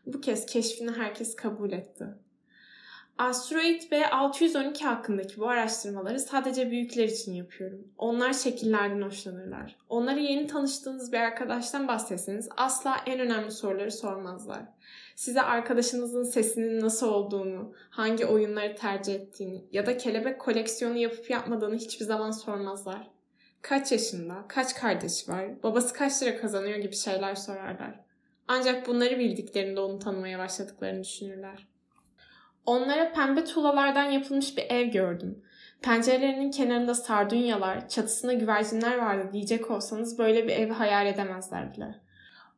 Bu 0.06 0.22
kez 0.22 0.46
keşfini 0.46 0.92
herkes 0.92 1.36
kabul 1.36 1.72
etti. 1.72 2.06
Asteroid 3.18 3.82
B612 3.82 4.84
hakkındaki 4.84 5.40
bu 5.40 5.50
araştırmaları 5.50 6.20
sadece 6.20 6.72
büyükler 6.72 7.04
için 7.04 7.34
yapıyorum. 7.34 7.88
Onlar 7.98 8.34
şekillerden 8.34 9.02
hoşlanırlar. 9.02 9.76
Onlara 9.90 10.20
yeni 10.20 10.48
tanıştığınız 10.48 11.12
bir 11.12 11.18
arkadaştan 11.18 11.88
bahsetseniz 11.88 12.50
asla 12.58 12.98
en 13.06 13.20
önemli 13.20 13.52
soruları 13.52 13.92
sormazlar. 13.92 14.62
Size 15.16 15.42
arkadaşınızın 15.42 16.24
sesinin 16.24 16.82
nasıl 16.82 17.10
olduğunu, 17.10 17.74
hangi 17.90 18.26
oyunları 18.26 18.76
tercih 18.76 19.16
ettiğini 19.16 19.66
ya 19.72 19.86
da 19.86 19.98
kelebek 19.98 20.40
koleksiyonu 20.40 20.98
yapıp 20.98 21.30
yapmadığını 21.30 21.76
hiçbir 21.76 22.06
zaman 22.06 22.32
sormazlar. 22.32 23.08
Kaç 23.62 23.92
yaşında, 23.92 24.46
kaç 24.48 24.76
kardeşi 24.76 25.32
var, 25.32 25.64
babası 25.64 25.94
kaç 25.94 26.24
lira 26.24 26.38
kazanıyor 26.38 26.78
gibi 26.78 26.96
şeyler 26.96 27.36
sorarlar. 27.36 28.00
Ancak 28.48 28.88
bunları 28.88 29.20
bildiklerinde 29.20 29.80
onu 29.80 30.00
tanımaya 30.00 30.40
başladıklarını 30.40 31.04
düşünürler. 31.04 31.68
Onlara 32.68 33.14
pembe 33.14 33.44
tuğlalardan 33.44 34.04
yapılmış 34.04 34.58
bir 34.58 34.64
ev 34.70 34.86
gördüm. 34.88 35.44
Pencerelerinin 35.82 36.52
kenarında 36.52 36.94
sardunyalar, 36.94 37.90
çatısında 37.90 38.34
güvercinler 38.34 38.98
vardı 38.98 39.30
diyecek 39.34 39.72
olsanız 39.72 40.20
böyle 40.20 40.44
bir 40.44 40.54
evi 40.54 40.72
hayal 40.72 41.08
edemezler 41.08 41.74
bile. 41.74 41.96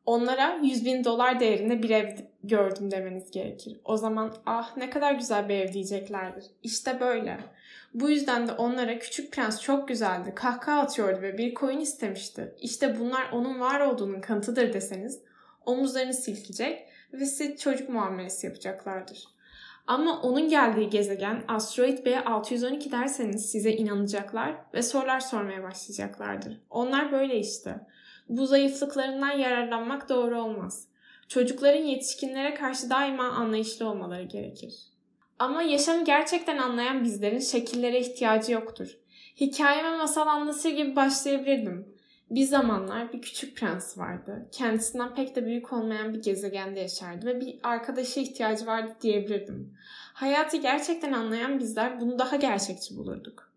Onlara 0.06 0.60
100 0.64 0.86
bin 0.86 1.04
dolar 1.04 1.40
değerinde 1.40 1.84
bir 1.84 1.90
ev 1.90 2.16
gördüm 2.44 2.92
demeniz 2.92 3.32
gerekir. 3.32 3.80
O 3.86 3.98
zaman 3.98 4.34
ah 4.46 4.78
ne 4.78 4.90
kadar 4.90 5.14
güzel 5.14 5.50
bir 5.50 5.56
ev 5.56 5.74
diyeceklerdir. 5.74 6.46
İşte 6.64 7.00
böyle. 7.00 7.38
Bu 7.94 8.10
yüzden 8.10 8.48
de 8.48 8.52
onlara 8.52 9.00
küçük 9.00 9.34
prens 9.34 9.62
çok 9.62 9.88
güzeldi, 9.88 10.34
kahkaha 10.36 10.80
atıyordu 10.80 11.22
ve 11.22 11.38
bir 11.38 11.54
koyun 11.54 11.80
istemişti. 11.80 12.56
İşte 12.62 13.00
bunlar 13.00 13.32
onun 13.32 13.60
var 13.60 13.80
olduğunun 13.80 14.22
kanıtıdır 14.22 14.74
deseniz 14.74 15.22
omuzlarını 15.66 16.14
silkecek 16.14 16.90
ve 17.14 17.26
size 17.26 17.58
çocuk 17.58 17.90
muamelesi 17.90 18.48
yapacaklardır. 18.48 19.39
Ama 19.90 20.22
onun 20.22 20.50
geldiği 20.50 20.90
gezegen 20.90 21.44
asteroid 21.48 21.98
B612 21.98 22.92
derseniz 22.92 23.52
size 23.52 23.72
inanacaklar 23.72 24.56
ve 24.74 24.82
sorular 24.82 25.20
sormaya 25.20 25.64
başlayacaklardır. 25.64 26.58
Onlar 26.70 27.12
böyle 27.12 27.40
işte. 27.40 27.80
Bu 28.30 28.46
zayıflıklarından 28.46 29.32
yararlanmak 29.32 30.10
doğru 30.10 30.42
olmaz. 30.42 30.88
Çocukların 31.28 31.84
yetişkinlere 31.84 32.54
karşı 32.54 32.90
daima 32.90 33.24
anlayışlı 33.24 33.90
olmaları 33.90 34.24
gerekir. 34.24 34.76
Ama 35.40 35.62
yaşamı 35.62 36.06
gerçekten 36.06 36.58
anlayan 36.58 37.04
bizlerin 37.04 37.40
şekillere 37.40 38.00
ihtiyacı 38.00 38.52
yoktur. 38.52 38.98
Hikayeme 39.42 39.98
masal 39.98 40.28
anlatır 40.28 40.70
gibi 40.70 40.96
başlayabilirdim. 40.96 41.96
Bir 42.30 42.46
zamanlar 42.46 43.14
bir 43.14 43.22
küçük 43.22 43.58
prens 43.58 43.98
vardı. 43.98 44.48
Kendisinden 44.52 45.16
pek 45.16 45.36
de 45.36 45.46
büyük 45.46 45.74
olmayan 45.74 46.14
bir 46.14 46.22
gezegende 46.22 46.80
yaşardı 46.80 47.26
ve 47.26 47.42
bir 47.42 47.60
arkadaşa 47.64 48.22
ihtiyacı 48.22 48.66
vardı 48.66 48.96
diyebilirdim. 49.02 49.74
Hayatı 50.14 50.58
gerçekten 50.58 51.14
anlayan 51.14 51.60
bizler 51.60 52.02
bunu 52.02 52.20
daha 52.20 52.36
gerçekçi 52.36 52.98
bulurduk. 52.98 53.52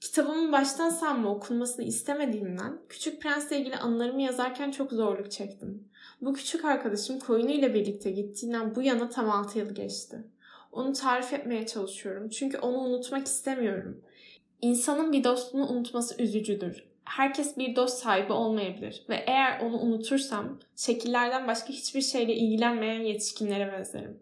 Kitabımın 0.00 0.52
baştan 0.52 0.90
sağma 0.90 1.30
okunmasını 1.30 1.84
istemediğimden 1.84 2.78
Küçük 2.88 3.22
Prens'le 3.22 3.52
ilgili 3.52 3.76
anılarımı 3.76 4.22
yazarken 4.22 4.70
çok 4.70 4.92
zorluk 4.92 5.30
çektim. 5.30 5.88
Bu 6.20 6.34
küçük 6.34 6.64
arkadaşım 6.64 7.18
koyunuyla 7.18 7.74
birlikte 7.74 8.10
gittiğinden 8.10 8.74
bu 8.74 8.82
yana 8.82 9.08
tam 9.08 9.30
6 9.30 9.58
yıl 9.58 9.74
geçti. 9.74 10.24
Onu 10.72 10.92
tarif 10.92 11.32
etmeye 11.32 11.66
çalışıyorum 11.66 12.28
çünkü 12.28 12.58
onu 12.58 12.78
unutmak 12.78 13.26
istemiyorum. 13.26 14.02
İnsanın 14.60 15.12
bir 15.12 15.24
dostunu 15.24 15.68
unutması 15.68 16.22
üzücüdür 16.22 16.95
herkes 17.06 17.58
bir 17.58 17.76
dost 17.76 17.98
sahibi 17.98 18.32
olmayabilir 18.32 19.02
ve 19.08 19.24
eğer 19.26 19.60
onu 19.60 19.78
unutursam 19.78 20.58
şekillerden 20.76 21.48
başka 21.48 21.68
hiçbir 21.68 22.02
şeyle 22.02 22.34
ilgilenmeyen 22.34 23.00
yetişkinlere 23.00 23.72
benzerim. 23.72 24.20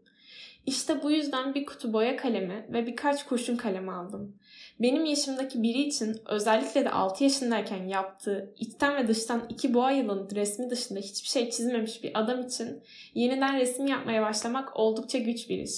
İşte 0.67 1.03
bu 1.03 1.11
yüzden 1.11 1.55
bir 1.55 1.67
kutu 1.67 1.93
boya 1.93 2.17
kalemi 2.17 2.67
ve 2.73 2.87
birkaç 2.87 3.27
kurşun 3.27 3.57
kalem 3.57 3.89
aldım. 3.89 4.37
Benim 4.81 5.05
yaşımdaki 5.05 5.63
biri 5.63 5.83
için 5.83 6.17
özellikle 6.27 6.85
de 6.85 6.91
6 6.91 7.25
yaşındayken 7.25 7.89
yaptığı 7.89 8.55
içten 8.59 8.97
ve 8.97 9.09
dıştan 9.09 9.47
iki 9.49 9.75
boğa 9.75 9.91
yılanı 9.91 10.35
resmi 10.35 10.71
dışında 10.71 11.01
hiçbir 11.01 11.29
şey 11.29 11.51
çizmemiş 11.51 12.03
bir 12.03 12.11
adam 12.15 12.41
için 12.41 12.83
yeniden 13.15 13.59
resim 13.59 13.87
yapmaya 13.87 14.23
başlamak 14.23 14.77
oldukça 14.77 15.19
güç 15.19 15.49
bir 15.49 15.59
iş. 15.59 15.73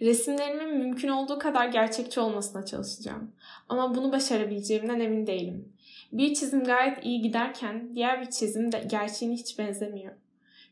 Resimlerimin 0.00 0.78
mümkün 0.78 1.08
olduğu 1.08 1.38
kadar 1.38 1.66
gerçekçi 1.66 2.20
olmasına 2.20 2.66
çalışacağım. 2.66 3.32
Ama 3.68 3.94
bunu 3.94 4.12
başarabileceğimden 4.12 5.00
emin 5.00 5.26
değilim. 5.26 5.72
Bir 6.12 6.34
çizim 6.34 6.64
gayet 6.64 7.04
iyi 7.04 7.20
giderken 7.20 7.94
diğer 7.94 8.20
bir 8.20 8.30
çizim 8.30 8.72
de 8.72 8.84
gerçeğine 8.90 9.34
hiç 9.34 9.58
benzemiyor. 9.58 10.12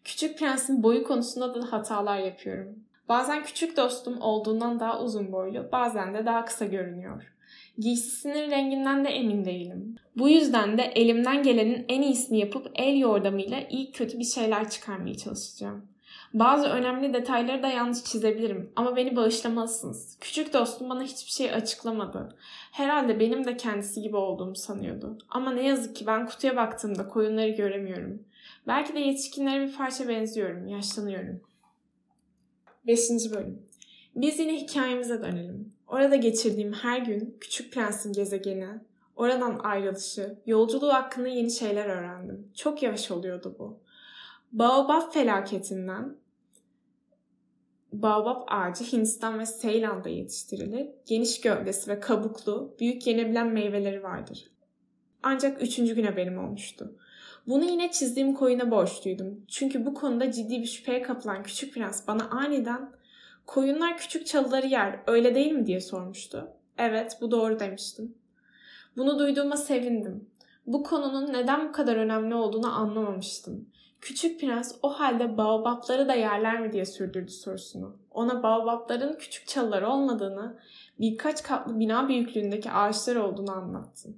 Küçük 0.05 0.39
Prens'in 0.39 0.83
boyu 0.83 1.05
konusunda 1.05 1.55
da 1.55 1.73
hatalar 1.73 2.19
yapıyorum. 2.19 2.79
Bazen 3.09 3.45
küçük 3.45 3.77
dostum 3.77 4.21
olduğundan 4.21 4.81
daha 4.81 5.03
uzun 5.03 5.33
boylu, 5.33 5.69
bazen 5.73 6.15
de 6.15 6.27
daha 6.27 6.45
kısa 6.45 6.65
görünüyor. 6.65 7.33
Giysisinin 7.79 8.51
renginden 8.51 9.05
de 9.05 9.09
emin 9.09 9.45
değilim. 9.45 9.97
Bu 10.17 10.29
yüzden 10.29 10.79
de 10.79 10.83
elimden 10.83 11.43
gelenin 11.43 11.85
en 11.89 12.03
iyisini 12.03 12.39
yapıp 12.39 12.71
el 12.75 12.97
yordamıyla 12.97 13.61
iyi 13.71 13.93
kötü 13.93 14.19
bir 14.19 14.25
şeyler 14.25 14.71
çıkarmaya 14.71 15.15
çalışacağım. 15.15 15.87
Bazı 16.39 16.67
önemli 16.67 17.15
detayları 17.15 17.63
da 17.63 17.69
yanlış 17.69 18.05
çizebilirim 18.05 18.73
ama 18.77 18.97
beni 18.97 19.17
bağışlamalısınız. 19.17 20.17
Küçük 20.21 20.53
dostum 20.53 20.91
bana 20.91 21.03
hiçbir 21.03 21.31
şey 21.31 21.55
açıklamadı. 21.55 22.37
Herhalde 22.73 23.21
benim 23.21 23.45
de 23.45 23.57
kendisi 23.57 24.03
gibi 24.03 24.17
olduğumu 24.17 24.57
sanıyordu. 24.57 25.19
Ama 25.29 25.51
ne 25.51 25.67
yazık 25.67 25.97
ki 25.97 26.07
ben 26.07 26.27
kutuya 26.27 26.57
baktığımda 26.57 27.09
koyunları 27.09 27.49
göremiyorum. 27.49 28.23
Belki 28.67 28.95
de 28.95 28.99
yetişkinlere 28.99 29.67
bir 29.67 29.77
parça 29.77 30.09
benziyorum, 30.09 30.69
yaşlanıyorum. 30.69 31.41
5. 32.87 33.11
Bölüm 33.11 33.63
Biz 34.17 34.39
yine 34.39 34.57
hikayemize 34.61 35.23
dönelim. 35.23 35.73
Orada 35.89 36.17
geçirdiğim 36.17 36.73
her 36.73 36.99
gün 36.99 37.37
Küçük 37.41 37.73
Prens'in 37.73 38.13
gezegeni, 38.13 38.69
oradan 39.17 39.61
ayrılışı, 39.63 40.39
yolculuğu 40.47 40.93
hakkında 40.93 41.29
yeni 41.29 41.51
şeyler 41.51 41.87
öğrendim. 41.87 42.49
Çok 42.55 42.83
yavaş 42.83 43.11
oluyordu 43.11 43.57
bu. 43.59 43.79
Baobab 44.53 45.13
felaketinden 45.13 46.26
Baobab 47.93 48.43
ağacı 48.49 48.85
Hindistan 48.85 49.39
ve 49.39 49.47
Seylan'da 49.47 50.09
yetiştirilir. 50.09 50.89
Geniş 51.07 51.41
gövdesi 51.41 51.91
ve 51.91 52.01
kabuklu, 52.01 52.77
büyük 52.81 53.07
yenebilen 53.07 53.47
meyveleri 53.47 54.03
vardır. 54.03 54.51
Ancak 55.23 55.63
üçüncü 55.63 55.95
gün 55.95 56.05
haberim 56.05 56.39
olmuştu. 56.39 56.97
Bunu 57.47 57.65
yine 57.65 57.91
çizdiğim 57.91 58.35
koyuna 58.35 58.71
borçluydum. 58.71 59.45
Çünkü 59.49 59.87
bu 59.87 59.95
konuda 59.95 60.33
ciddi 60.33 60.61
bir 60.61 60.67
şüpheye 60.67 61.03
kapılan 61.03 61.43
küçük 61.43 61.75
prens 61.75 62.09
bana 62.09 62.29
aniden 62.31 62.93
koyunlar 63.47 63.99
küçük 63.99 64.27
çalıları 64.27 64.67
yer 64.67 65.01
öyle 65.07 65.35
değil 65.35 65.53
mi 65.53 65.67
diye 65.67 65.81
sormuştu. 65.81 66.49
Evet 66.79 67.19
bu 67.21 67.31
doğru 67.31 67.59
demiştim. 67.59 68.15
Bunu 68.97 69.19
duyduğuma 69.19 69.57
sevindim. 69.57 70.31
Bu 70.67 70.83
konunun 70.83 71.33
neden 71.33 71.69
bu 71.69 71.73
kadar 71.73 71.97
önemli 71.97 72.35
olduğunu 72.35 72.75
anlamamıştım. 72.75 73.69
Küçük 74.07 74.41
prens 74.41 74.75
o 74.83 74.89
halde 74.89 75.37
baobapları 75.37 76.09
da 76.09 76.15
yerler 76.15 76.61
mi 76.61 76.73
diye 76.73 76.85
sürdürdü 76.85 77.31
sorusunu. 77.31 77.97
Ona 78.11 78.43
baobapların 78.43 79.17
küçük 79.19 79.47
çalılar 79.47 79.83
olmadığını, 79.83 80.59
birkaç 81.01 81.43
katlı 81.43 81.81
bina 81.81 82.09
büyüklüğündeki 82.09 82.71
ağaçlar 82.71 83.17
olduğunu 83.17 83.53
anlattı. 83.53 84.09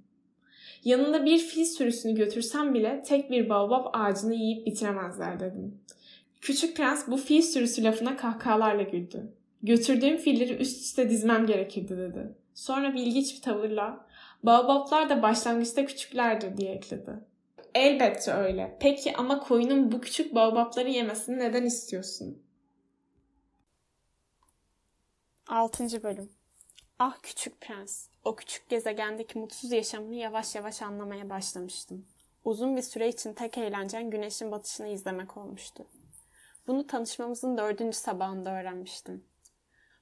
Yanında 0.84 1.24
bir 1.24 1.38
fil 1.38 1.64
sürüsünü 1.64 2.14
götürsem 2.14 2.74
bile 2.74 3.02
tek 3.06 3.30
bir 3.30 3.48
baobab 3.48 3.86
ağacını 3.92 4.34
yiyip 4.34 4.66
bitiremezler 4.66 5.40
dedim. 5.40 5.80
Küçük 6.40 6.76
prens 6.76 7.08
bu 7.08 7.16
fil 7.16 7.42
sürüsü 7.42 7.84
lafına 7.84 8.16
kahkahalarla 8.16 8.82
güldü. 8.82 9.32
Götürdüğüm 9.62 10.16
filleri 10.16 10.56
üst 10.56 10.80
üste 10.80 11.10
dizmem 11.10 11.46
gerekirdi 11.46 11.98
dedi. 11.98 12.34
Sonra 12.54 12.94
bilgiç 12.94 13.36
bir 13.36 13.42
tavırla, 13.42 14.06
baobaplar 14.42 15.08
da 15.08 15.22
başlangıçta 15.22 15.86
küçüklerdir 15.86 16.56
diye 16.56 16.72
ekledi. 16.72 17.27
Elbette 17.78 18.32
öyle. 18.32 18.76
Peki 18.80 19.16
ama 19.16 19.40
koyunun 19.40 19.92
bu 19.92 20.00
küçük 20.00 20.34
baobapları 20.34 20.88
yemesini 20.88 21.38
neden 21.38 21.64
istiyorsun? 21.64 22.42
6. 25.46 26.02
Bölüm 26.02 26.32
Ah 26.98 27.18
küçük 27.22 27.60
prens. 27.60 28.08
O 28.24 28.36
küçük 28.36 28.68
gezegendeki 28.68 29.38
mutsuz 29.38 29.72
yaşamını 29.72 30.14
yavaş 30.14 30.54
yavaş 30.54 30.82
anlamaya 30.82 31.30
başlamıştım. 31.30 32.06
Uzun 32.44 32.76
bir 32.76 32.82
süre 32.82 33.08
için 33.08 33.32
tek 33.32 33.58
eğlencen 33.58 34.10
güneşin 34.10 34.52
batışını 34.52 34.88
izlemek 34.88 35.36
olmuştu. 35.36 35.86
Bunu 36.66 36.86
tanışmamızın 36.86 37.58
dördüncü 37.58 37.96
sabahında 37.96 38.50
öğrenmiştim. 38.50 39.24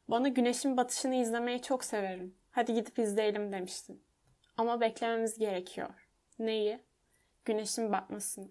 Bana 0.09 0.29
güneşin 0.29 0.77
batışını 0.77 1.15
izlemeyi 1.15 1.63
çok 1.63 1.85
severim. 1.85 2.35
Hadi 2.51 2.75
gidip 2.75 2.99
izleyelim 2.99 3.53
demiştin. 3.53 4.03
Ama 4.57 4.81
beklememiz 4.81 5.39
gerekiyor. 5.39 5.89
Neyi? 6.39 6.86
Güneşin 7.47 7.93
batmasını. 7.93 8.49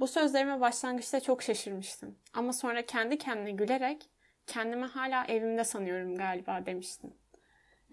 Bu 0.00 0.06
sözlerime 0.06 0.60
başlangıçta 0.60 1.20
çok 1.20 1.42
şaşırmıştım. 1.42 2.18
Ama 2.32 2.52
sonra 2.52 2.86
kendi 2.86 3.18
kendine 3.18 3.50
gülerek 3.50 4.10
Kendimi 4.46 4.86
hala 4.86 5.24
evimde 5.24 5.64
sanıyorum 5.64 6.16
galiba 6.16 6.66
demiştin. 6.66 7.16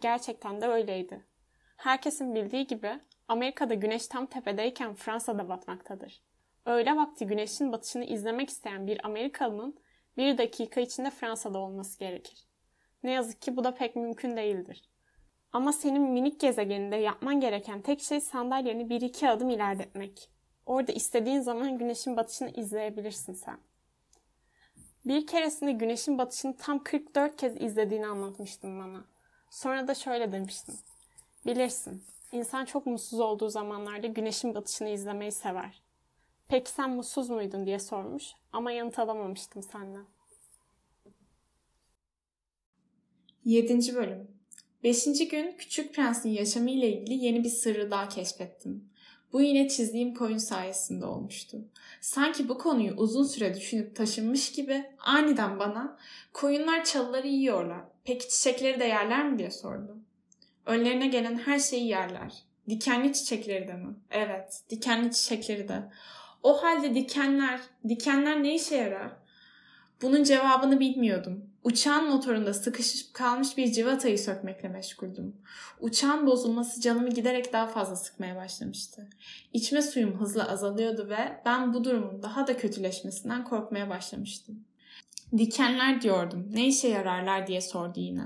Gerçekten 0.02 0.62
de 0.62 0.68
öyleydi. 0.68 1.26
Herkesin 1.78 2.36
bildiği 2.36 2.68
gibi 2.68 3.00
Amerika'da 3.28 3.74
güneş 3.74 4.08
tam 4.08 4.26
tepedeyken 4.26 4.94
Fransa'da 4.94 5.50
batmaktadır. 5.50 6.22
Öğle 6.66 6.96
vakti 6.96 7.28
güneşin 7.28 7.72
batışını 7.72 8.06
izlemek 8.06 8.50
isteyen 8.50 8.88
bir 8.88 9.06
Amerikalının 9.06 9.80
bir 10.18 10.38
dakika 10.38 10.82
içinde 10.82 11.10
Fransa'da 11.10 11.60
olması 11.60 12.00
gerekir. 12.00 12.48
Ne 13.04 13.12
yazık 13.12 13.42
ki 13.42 13.58
bu 13.58 13.64
da 13.64 13.76
pek 13.76 13.96
mümkün 13.96 14.38
değildir. 14.38 14.89
Ama 15.54 15.74
senin 15.74 16.02
minik 16.02 16.40
gezegeninde 16.40 16.96
yapman 16.96 17.40
gereken 17.40 17.82
tek 17.82 18.02
şey 18.02 18.22
sandalyeni 18.22 18.90
bir 18.90 19.02
iki 19.02 19.30
adım 19.30 19.50
ilerletmek. 19.50 20.30
Orada 20.66 20.92
istediğin 20.92 21.42
zaman 21.42 21.78
güneşin 21.78 22.18
batışını 22.18 22.50
izleyebilirsin 22.50 23.34
sen. 23.34 23.58
Bir 25.06 25.28
keresinde 25.28 25.72
güneşin 25.72 26.18
batışını 26.18 26.58
tam 26.58 26.84
44 26.84 27.38
kez 27.38 27.62
izlediğini 27.62 28.08
anlatmıştın 28.08 28.80
bana. 28.80 29.06
Sonra 29.50 29.88
da 29.88 29.96
şöyle 29.96 30.32
demiştin. 30.32 30.76
Bilirsin, 31.46 32.04
insan 32.32 32.66
çok 32.66 32.86
mutsuz 32.86 33.20
olduğu 33.20 33.50
zamanlarda 33.50 34.08
güneşin 34.08 34.56
batışını 34.56 34.90
izlemeyi 34.90 35.32
sever. 35.32 35.82
Peki 36.48 36.70
sen 36.70 36.90
mutsuz 36.90 37.30
muydun 37.30 37.66
diye 37.66 37.80
sormuş 37.80 38.34
ama 38.54 38.72
yanıt 38.72 39.00
alamamıştım 39.00 39.64
senden. 39.64 40.06
7. 43.46 43.96
Bölüm 43.96 44.39
5. 44.84 45.06
gün 45.32 45.56
Küçük 45.58 45.94
Prens'in 45.96 46.30
yaşamı 46.30 46.72
ile 46.72 46.90
ilgili 46.90 47.26
yeni 47.26 47.44
bir 47.44 47.50
sırrı 47.50 47.92
daha 47.92 48.10
keşfettim. 48.10 48.90
Bu 49.34 49.42
yine 49.42 49.70
çizdiğim 49.70 50.14
koyun 50.14 50.38
sayesinde 50.38 51.06
olmuştu. 51.06 51.58
Sanki 52.02 52.50
bu 52.50 52.58
konuyu 52.58 52.94
uzun 52.94 53.24
süre 53.24 53.56
düşünüp 53.56 53.96
taşınmış 53.96 54.52
gibi 54.52 54.86
aniden 55.00 55.60
bana 55.60 55.98
koyunlar 56.34 56.84
çalıları 56.84 57.28
yiyorlar. 57.28 57.82
Peki 58.04 58.30
çiçekleri 58.30 58.80
de 58.80 58.86
yerler 58.86 59.32
mi 59.32 59.40
diye 59.40 59.52
sordu. 59.52 59.98
Önlerine 60.66 61.08
gelen 61.08 61.38
her 61.38 61.60
şeyi 61.60 61.88
yerler. 61.88 62.34
Dikenli 62.70 63.14
çiçekleri 63.14 63.68
de 63.68 63.74
mi? 63.74 63.96
Evet, 64.12 64.62
dikenli 64.70 65.12
çiçekleri 65.12 65.68
de. 65.68 65.84
O 66.44 66.64
halde 66.64 66.96
dikenler, 66.96 67.60
dikenler 67.90 68.44
ne 68.44 68.56
işe 68.56 68.76
yarar? 68.76 69.12
Bunun 70.02 70.24
cevabını 70.24 70.80
bilmiyordum. 70.80 71.46
Uçağın 71.64 72.10
motorunda 72.10 72.54
sıkışıp 72.54 73.14
kalmış 73.14 73.58
bir 73.58 73.72
civatayı 73.72 74.20
sökmekle 74.20 74.70
meşguldüm. 74.70 75.36
Uçağın 75.80 76.28
bozulması 76.28 76.82
canımı 76.82 77.10
giderek 77.10 77.54
daha 77.54 77.68
fazla 77.68 77.96
sıkmaya 77.96 78.36
başlamıştı. 78.36 79.10
İçme 79.54 79.82
suyum 79.82 80.20
hızla 80.20 80.52
azalıyordu 80.52 81.10
ve 81.10 81.42
ben 81.46 81.74
bu 81.74 81.84
durumun 81.84 82.24
daha 82.24 82.48
da 82.48 82.58
kötüleşmesinden 82.58 83.44
korkmaya 83.44 83.90
başlamıştım. 83.90 84.64
Dikenler 85.38 86.02
diyordum. 86.02 86.48
Ne 86.52 86.68
işe 86.68 86.88
yararlar 86.88 87.48
diye 87.48 87.62
sordu 87.62 88.00
yine. 88.00 88.24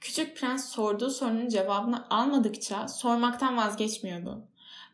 Küçük 0.00 0.36
prens 0.36 0.68
sorduğu 0.68 1.10
sorunun 1.10 1.48
cevabını 1.48 2.10
almadıkça 2.10 2.88
sormaktan 2.88 3.56
vazgeçmiyordu. 3.56 4.44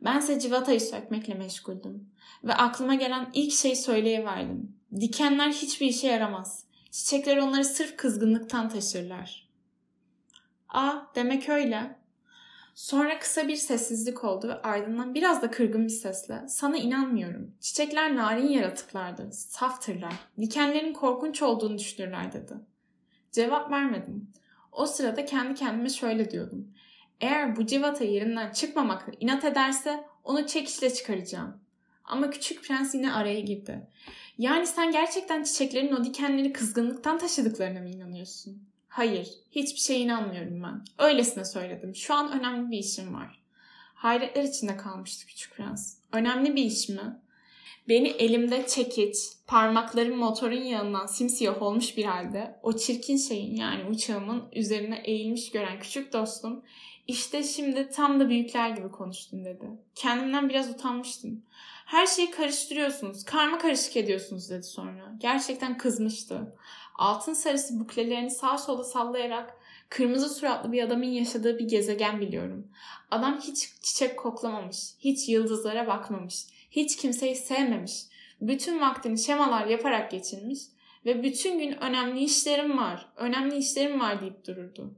Bense 0.00 0.40
civatayı 0.40 0.81
sökmekle 0.81 1.35
meşguldüm. 1.35 2.09
Ve 2.45 2.54
aklıma 2.54 2.95
gelen 2.95 3.31
ilk 3.35 3.52
şeyi 3.52 3.76
söyleyiverdim. 3.76 4.82
Dikenler 5.00 5.52
hiçbir 5.52 5.87
işe 5.87 6.06
yaramaz. 6.06 6.64
Çiçekler 6.90 7.37
onları 7.37 7.64
sırf 7.64 7.96
kızgınlıktan 7.96 8.68
taşırlar. 8.68 9.49
Aa 10.68 11.00
demek 11.14 11.49
öyle. 11.49 11.96
Sonra 12.75 13.18
kısa 13.18 13.49
bir 13.49 13.56
sessizlik 13.56 14.25
oldu 14.25 14.49
ve 14.49 14.62
ardından 14.62 15.14
biraz 15.14 15.42
da 15.42 15.50
kırgın 15.50 15.84
bir 15.84 15.88
sesle 15.88 16.42
sana 16.49 16.76
inanmıyorum. 16.76 17.54
Çiçekler 17.61 18.16
narin 18.16 18.49
yaratıklardır, 18.49 19.30
saftırlar. 19.30 20.12
Dikenlerin 20.40 20.92
korkunç 20.92 21.42
olduğunu 21.42 21.78
düşünürler 21.78 22.32
dedi. 22.32 22.54
Cevap 23.32 23.70
vermedim. 23.70 24.30
O 24.72 24.87
sırada 24.87 25.25
kendi 25.25 25.54
kendime 25.54 25.88
şöyle 25.88 26.30
diyordum. 26.30 26.75
Eğer 27.20 27.56
bu 27.56 27.66
civata 27.66 28.04
yerinden 28.04 28.52
çıkmamakla 28.52 29.12
inat 29.20 29.44
ederse 29.44 30.04
onu 30.24 30.46
çekişle 30.46 30.94
çıkaracağım. 30.94 31.62
Ama 32.12 32.31
küçük 32.31 32.64
prens 32.64 32.94
yine 32.94 33.12
araya 33.12 33.40
girdi. 33.40 33.87
Yani 34.38 34.66
sen 34.66 34.92
gerçekten 34.92 35.42
çiçeklerin 35.42 35.92
o 35.92 36.05
dikenleri 36.05 36.53
kızgınlıktan 36.53 37.18
taşıdıklarına 37.18 37.81
mı 37.81 37.88
inanıyorsun? 37.88 38.62
Hayır, 38.88 39.29
hiçbir 39.51 39.81
şeye 39.81 40.01
inanmıyorum 40.01 40.62
ben. 40.62 40.85
Öylesine 41.07 41.44
söyledim. 41.44 41.96
Şu 41.96 42.14
an 42.14 42.40
önemli 42.40 42.70
bir 42.70 42.79
işim 42.79 43.14
var. 43.14 43.42
Hayretler 43.94 44.42
içinde 44.42 44.77
kalmıştı 44.77 45.27
küçük 45.27 45.57
prens. 45.57 45.96
Önemli 46.12 46.57
bir 46.57 46.64
iş 46.64 46.88
mi? 46.88 47.16
Beni 47.88 48.09
elimde 48.09 48.66
çekiç, 48.66 49.16
parmaklarım 49.46 50.16
motorun 50.16 50.62
yanından 50.62 51.07
simsiyah 51.07 51.62
olmuş 51.62 51.96
bir 51.96 52.05
halde 52.05 52.59
o 52.62 52.77
çirkin 52.77 53.16
şeyin 53.16 53.57
yani 53.57 53.85
uçağımın 53.90 54.42
üzerine 54.53 55.03
eğilmiş 55.05 55.51
gören 55.51 55.81
küçük 55.81 56.12
dostum 56.12 56.62
işte 57.07 57.42
şimdi 57.42 57.90
tam 57.90 58.20
da 58.20 58.29
büyükler 58.29 58.70
gibi 58.70 58.90
konuştun 58.90 59.44
dedi. 59.44 59.70
Kendimden 59.94 60.48
biraz 60.48 60.70
utanmıştım. 60.70 61.42
Her 61.87 62.07
şeyi 62.07 62.31
karıştırıyorsunuz, 62.31 63.25
karma 63.25 63.59
karışık 63.59 63.97
ediyorsunuz 63.97 64.51
dedi 64.51 64.62
sonra. 64.62 65.14
Gerçekten 65.18 65.79
kızmıştı. 65.79 66.57
Altın 66.95 67.33
sarısı 67.33 67.81
buklelerini 67.81 68.31
sağ 68.31 68.59
sola 68.59 68.85
sallayarak 68.85 69.55
kırmızı 69.88 70.29
suratlı 70.29 70.73
bir 70.73 70.83
adamın 70.83 71.07
yaşadığı 71.07 71.59
bir 71.59 71.68
gezegen 71.68 72.21
biliyorum. 72.21 72.68
Adam 73.11 73.40
hiç 73.40 73.68
çiçek 73.83 74.18
koklamamış, 74.18 74.77
hiç 74.99 75.29
yıldızlara 75.29 75.87
bakmamış, 75.87 76.47
hiç 76.71 76.97
kimseyi 76.97 77.37
sevmemiş. 77.37 78.03
Bütün 78.40 78.81
vaktini 78.81 79.18
şemalar 79.18 79.66
yaparak 79.66 80.11
geçirmiş 80.11 80.59
ve 81.07 81.23
bütün 81.23 81.59
gün 81.59 81.73
önemli 81.73 82.21
işlerim 82.25 82.79
var, 82.79 83.09
önemli 83.16 83.57
işlerim 83.57 84.01
var 84.01 84.21
deyip 84.21 84.47
dururdu. 84.47 84.95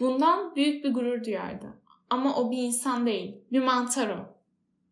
Bundan 0.00 0.56
büyük 0.56 0.84
bir 0.84 0.94
gurur 0.94 1.24
duyardı. 1.24 1.66
Ama 2.10 2.36
o 2.36 2.50
bir 2.50 2.58
insan 2.58 3.06
değil, 3.06 3.34
bir 3.52 3.62
mantar 3.62 4.08
o. 4.08 4.36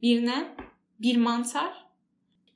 Bir 0.03 0.27
ne? 0.27 0.57
Bir 1.01 1.17
mantar? 1.17 1.87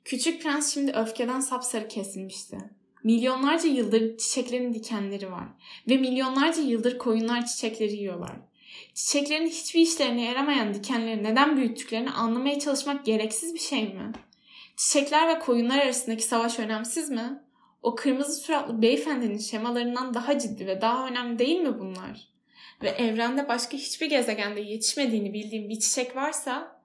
Küçük 0.05 0.41
prens 0.41 0.73
şimdi 0.73 0.91
öfkeden 0.91 1.39
sapsarı 1.39 1.87
kesilmişti. 1.87 2.57
Milyonlarca 3.03 3.69
yıldır 3.69 4.17
çiçeklerin 4.17 4.73
dikenleri 4.73 5.31
var 5.31 5.47
ve 5.87 5.97
milyonlarca 5.97 6.61
yıldır 6.61 6.97
koyunlar 6.97 7.45
çiçekleri 7.45 7.95
yiyorlar. 7.95 8.35
Çiçeklerin 8.93 9.47
hiçbir 9.47 9.81
işlerine 9.81 10.25
yaramayan 10.25 10.73
dikenleri 10.73 11.23
neden 11.23 11.57
büyüttüklerini 11.57 12.11
anlamaya 12.11 12.59
çalışmak 12.59 13.05
gereksiz 13.05 13.53
bir 13.53 13.59
şey 13.59 13.83
mi? 13.83 14.11
Çiçekler 14.77 15.35
ve 15.35 15.39
koyunlar 15.39 15.79
arasındaki 15.79 16.23
savaş 16.23 16.59
önemsiz 16.59 17.09
mi? 17.09 17.43
O 17.83 17.95
kırmızı 17.95 18.33
suratlı 18.33 18.81
beyefendinin 18.81 19.37
şemalarından 19.37 20.13
daha 20.13 20.39
ciddi 20.39 20.67
ve 20.67 20.81
daha 20.81 21.07
önemli 21.07 21.39
değil 21.39 21.59
mi 21.59 21.79
bunlar? 21.79 22.27
Ve 22.83 22.89
evrende 22.89 23.47
başka 23.47 23.77
hiçbir 23.77 24.09
gezegende 24.09 24.61
yetişmediğini 24.61 25.33
bildiğim 25.33 25.69
bir 25.69 25.79
çiçek 25.79 26.15
varsa 26.15 26.78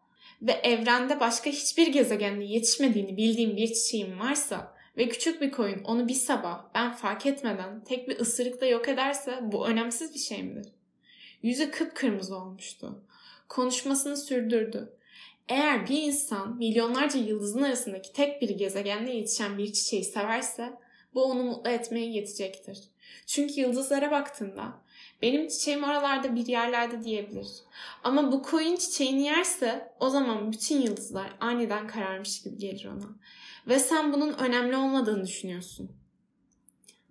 ve 0.45 0.53
evrende 0.53 1.21
başka 1.21 1.51
hiçbir 1.51 1.87
gezegende 1.87 2.45
yetişmediğini 2.45 3.17
bildiğim 3.17 3.57
bir 3.57 3.69
çiçeğim 3.69 4.21
varsa 4.21 4.75
ve 4.97 5.09
küçük 5.09 5.41
bir 5.41 5.51
koyun 5.51 5.85
onu 5.85 6.09
bir 6.09 6.15
sabah 6.15 6.65
ben 6.75 6.93
fark 6.93 7.27
etmeden 7.27 7.85
tek 7.85 8.09
bir 8.09 8.21
ısırıkla 8.21 8.67
yok 8.67 8.89
ederse 8.89 9.39
bu 9.43 9.67
önemsiz 9.67 10.15
bir 10.15 10.19
şey 10.19 10.43
midir? 10.43 10.73
Yüzü 11.43 11.71
kıpkırmızı 11.71 12.37
olmuştu. 12.37 13.03
Konuşmasını 13.49 14.17
sürdürdü. 14.17 14.93
Eğer 15.49 15.89
bir 15.89 16.03
insan 16.03 16.57
milyonlarca 16.57 17.21
yıldızın 17.21 17.63
arasındaki 17.63 18.13
tek 18.13 18.43
bir 18.43 18.51
gezegende 18.51 19.11
yetişen 19.11 19.59
bir 19.59 19.73
çiçeği 19.73 20.05
severse 20.05 20.73
bu 21.15 21.25
onu 21.25 21.43
mutlu 21.43 21.71
etmeye 21.71 22.11
yetecektir. 22.11 22.79
Çünkü 23.27 23.61
yıldızlara 23.61 24.11
baktığında 24.11 24.84
benim 25.25 25.49
çiçeğim 25.49 25.85
oralarda 25.85 26.37
bir 26.37 26.47
yerlerde 26.47 27.05
diyebilir. 27.05 27.49
Ama 28.03 28.33
bu 28.33 28.43
koyun 28.43 28.77
çiçeğini 28.77 29.23
yerse 29.23 29.93
o 30.01 30.11
zaman 30.11 30.53
bütün 30.53 30.81
yıldızlar 30.81 31.37
aniden 31.41 31.87
kararmış 31.87 32.43
gibi 32.43 32.57
gelir 32.57 32.85
ona. 32.85 33.09
Ve 33.69 33.79
sen 33.79 34.13
bunun 34.13 34.33
önemli 34.33 34.77
olmadığını 34.77 35.27
düşünüyorsun. 35.27 35.93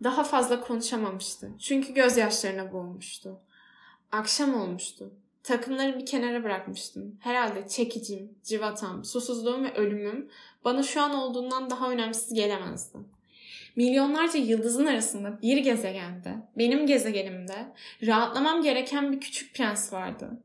Daha 0.04 0.23
fazla 0.23 0.62
konuşamamıştı. 0.62 1.52
Çünkü 1.60 1.93
gözyaşlarına 1.93 2.73
boğulmuştu. 2.73 3.39
Akşam 4.12 4.62
olmuştu. 4.62 5.13
Takımları 5.43 5.99
bir 5.99 6.06
kenara 6.06 6.43
bırakmıştım. 6.43 7.17
Herhalde 7.19 7.67
çekicim, 7.67 8.38
civatam, 8.43 9.06
susuzluğum 9.06 9.63
ve 9.63 9.73
ölümüm 9.73 10.30
bana 10.65 10.84
şu 10.84 11.02
an 11.02 11.15
olduğundan 11.15 11.69
daha 11.69 11.91
önemsiz 11.91 12.34
gelemezdi. 12.34 12.97
Milyonlarca 13.76 14.40
yıldızın 14.40 14.86
arasında 14.86 15.42
bir 15.42 15.58
gezegende, 15.58 16.36
benim 16.58 16.88
gezegenimde 16.88 17.74
rahatlamam 18.06 18.62
gereken 18.62 19.12
bir 19.12 19.20
küçük 19.20 19.56
prens 19.56 19.94
vardı. 19.94 20.42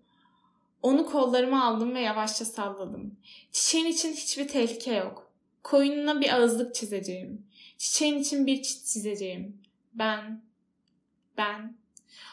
Onu 0.83 1.07
kollarıma 1.07 1.65
aldım 1.65 1.95
ve 1.95 2.01
yavaşça 2.01 2.45
salladım. 2.45 3.17
Çiçeğin 3.53 3.87
için 3.87 4.13
hiçbir 4.13 4.49
tehlike 4.49 4.95
yok. 4.95 5.31
Koyununa 5.63 6.21
bir 6.21 6.35
ağızlık 6.35 6.75
çizeceğim. 6.75 7.47
Çiçeğin 7.79 8.19
için 8.19 8.47
bir 8.47 8.63
çit 8.63 8.87
çizeceğim. 8.87 9.61
Ben, 9.95 10.43
ben. 11.39 11.77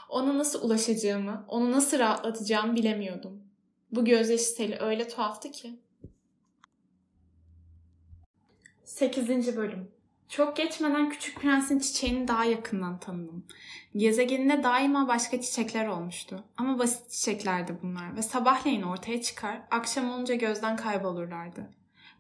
Ona 0.10 0.38
nasıl 0.38 0.62
ulaşacağımı, 0.66 1.46
onu 1.48 1.72
nasıl 1.72 2.00
rahatlatacağımı 2.00 2.76
bilemiyordum. 2.76 3.44
Bu 3.92 4.06
gözyaşı 4.06 4.56
teli 4.56 4.80
öyle 4.80 5.08
tuhaftı 5.08 5.52
ki. 5.52 5.74
8. 8.84 9.58
Bölüm 9.58 9.95
Çok 10.30 10.56
geçmeden 10.56 11.10
Küçük 11.10 11.42
Prens'in 11.42 11.80
çiçeğini 11.80 12.28
daha 12.28 12.46
yakından 12.46 13.00
tanıdım. 13.00 13.46
Gezegeninde 13.96 14.64
daima 14.64 15.08
başka 15.08 15.42
çiçekler 15.42 15.88
olmuştu. 15.88 16.44
Ama 16.58 16.80
basit 16.80 17.10
çiçeklerdi 17.10 17.78
bunlar 17.84 18.16
ve 18.16 18.22
sabahleyin 18.22 18.82
ortaya 18.82 19.22
çıkar, 19.22 19.62
akşam 19.72 20.10
olunca 20.10 20.36
gözden 20.36 20.76
kaybolurlardı. 20.76 21.70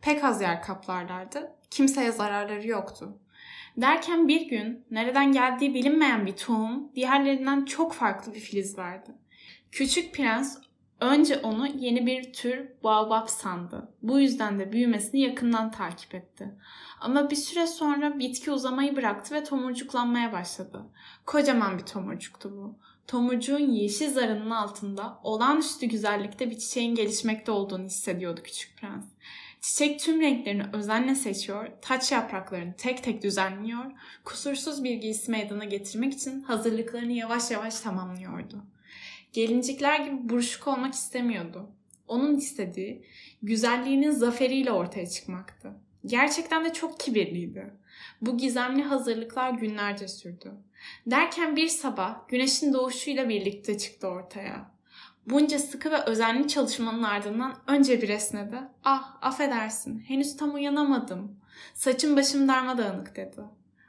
Pek 0.01 0.23
az 0.23 0.41
yer 0.41 0.61
kaplarlardı, 0.61 1.51
kimseye 1.71 2.11
zararları 2.11 2.67
yoktu. 2.67 3.17
Derken 3.77 4.27
bir 4.27 4.49
gün 4.49 4.85
nereden 4.91 5.31
geldiği 5.31 5.73
bilinmeyen 5.73 6.25
bir 6.25 6.35
tohum 6.35 6.95
diğerlerinden 6.95 7.65
çok 7.65 7.93
farklı 7.93 8.33
bir 8.33 8.39
filiz 8.39 8.77
verdi. 8.77 9.11
Küçük 9.71 10.13
prens 10.13 10.57
önce 10.99 11.37
onu 11.37 11.67
yeni 11.67 12.05
bir 12.05 12.33
tür 12.33 12.67
baobab 12.83 13.27
sandı. 13.27 13.91
Bu 14.01 14.19
yüzden 14.19 14.59
de 14.59 14.71
büyümesini 14.71 15.21
yakından 15.21 15.71
takip 15.71 16.15
etti. 16.15 16.55
Ama 16.99 17.29
bir 17.29 17.35
süre 17.35 17.67
sonra 17.67 18.19
bitki 18.19 18.51
uzamayı 18.51 18.95
bıraktı 18.95 19.35
ve 19.35 19.43
tomurcuklanmaya 19.43 20.33
başladı. 20.33 20.85
Kocaman 21.25 21.77
bir 21.77 21.83
tomurcuktu 21.85 22.51
bu. 22.51 22.75
Tomurcuğun 23.07 23.71
yeşil 23.71 24.13
zarının 24.13 24.49
altında 24.49 25.19
olağanüstü 25.23 25.85
güzellikte 25.85 26.51
bir 26.51 26.57
çiçeğin 26.57 26.95
gelişmekte 26.95 27.51
olduğunu 27.51 27.85
hissediyordu 27.85 28.41
küçük 28.43 28.77
prens. 28.77 29.05
Çiçek 29.61 29.99
tüm 29.99 30.21
renklerini 30.21 30.63
özenle 30.73 31.15
seçiyor, 31.15 31.67
taç 31.81 32.11
yapraklarını 32.11 32.73
tek 32.77 33.03
tek 33.03 33.23
düzenliyor, 33.23 33.91
kusursuz 34.23 34.83
bir 34.83 34.95
giysi 34.95 35.31
meydana 35.31 35.65
getirmek 35.65 36.13
için 36.13 36.41
hazırlıklarını 36.41 37.11
yavaş 37.11 37.51
yavaş 37.51 37.79
tamamlıyordu. 37.79 38.63
Gelincikler 39.35 39.99
gibi 39.99 40.29
buruşuk 40.29 40.67
olmak 40.67 40.93
istemiyordu. 40.93 41.69
Onun 42.07 42.35
istediği 42.35 43.05
güzelliğinin 43.41 44.11
zaferiyle 44.11 44.71
ortaya 44.71 45.09
çıkmaktı. 45.09 45.71
Gerçekten 46.05 46.65
de 46.65 46.73
çok 46.73 46.99
kibirliydi. 46.99 47.73
Bu 48.21 48.37
gizemli 48.37 48.83
hazırlıklar 48.83 49.49
günlerce 49.49 50.07
sürdü. 50.07 50.51
Derken 51.05 51.55
bir 51.55 51.67
sabah 51.67 52.27
güneşin 52.27 52.73
doğuşuyla 52.73 53.29
birlikte 53.29 53.77
çıktı 53.77 54.07
ortaya. 54.07 54.71
Bunca 55.25 55.59
sıkı 55.59 55.91
ve 55.91 56.03
özenli 56.05 56.47
çalışmanın 56.47 57.03
ardından 57.03 57.55
önce 57.67 58.01
bir 58.01 58.09
esnedi. 58.09 58.59
Ah 58.83 59.17
affedersin 59.21 59.99
henüz 59.99 60.37
tam 60.37 60.53
uyanamadım. 60.53 61.39
Saçım 61.73 62.17
başım 62.17 62.47
darmadağınık 62.47 63.15
dedi. 63.15 63.41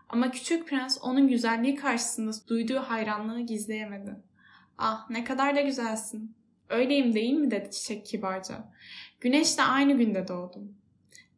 Ama 0.09 0.31
küçük 0.31 0.69
prens 0.69 0.99
onun 1.03 1.29
güzelliği 1.29 1.77
karşısında 1.77 2.33
duyduğu 2.49 2.79
hayranlığı 2.79 3.41
gizleyemedi. 3.41 4.26
Ah 4.79 5.11
ne 5.11 5.25
kadar 5.25 5.57
da 5.57 5.61
güzelsin. 5.61 6.37
Öyleyim 6.69 7.15
değil 7.15 7.33
mi 7.33 7.51
dedi 7.51 7.71
çiçek 7.71 8.07
kibarca. 8.07 8.73
Güneşle 9.21 9.63
aynı 9.63 9.93
günde 9.93 10.29
doğdum. 10.29 10.77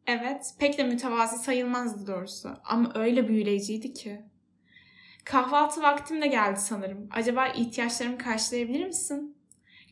Evet 0.07 0.53
pek 0.59 0.77
de 0.77 0.83
mütevazi 0.83 1.37
sayılmazdı 1.37 2.07
doğrusu 2.07 2.49
ama 2.63 2.91
öyle 2.95 3.27
büyüleyiciydi 3.27 3.93
ki. 3.93 4.21
Kahvaltı 5.25 5.81
vaktim 5.81 6.21
de 6.21 6.27
geldi 6.27 6.59
sanırım. 6.59 7.09
Acaba 7.11 7.47
ihtiyaçlarımı 7.47 8.17
karşılayabilir 8.17 8.85
misin? 8.85 9.37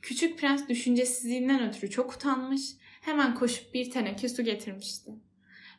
Küçük 0.02 0.40
prens 0.40 0.70
düşüncesizliğinden 0.70 1.68
ötürü 1.68 1.90
çok 1.90 2.16
utanmış, 2.16 2.62
hemen 3.02 3.36
koşup 3.36 3.74
bir 3.74 3.92
teneke 3.92 4.30
su 4.30 4.44
getirmişti. 4.44 5.12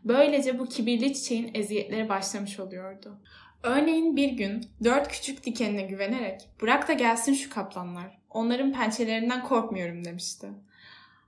Böylece 0.05 0.59
bu 0.59 0.67
kibirli 0.67 1.15
çiçeğin 1.15 1.51
eziyetleri 1.55 2.09
başlamış 2.09 2.61
oluyordu. 2.61 3.21
Örneğin 3.63 4.17
bir 4.17 4.33
gün 4.33 4.65
dört 4.85 5.09
küçük 5.09 5.45
dikenine 5.45 5.83
güvenerek 5.83 6.49
bırak 6.63 6.89
da 6.89 6.93
gelsin 6.93 7.33
şu 7.33 7.51
kaplanlar. 7.51 8.19
Onların 8.31 8.73
pençelerinden 8.73 9.43
korkmuyorum 9.43 10.05
demişti. 10.05 10.49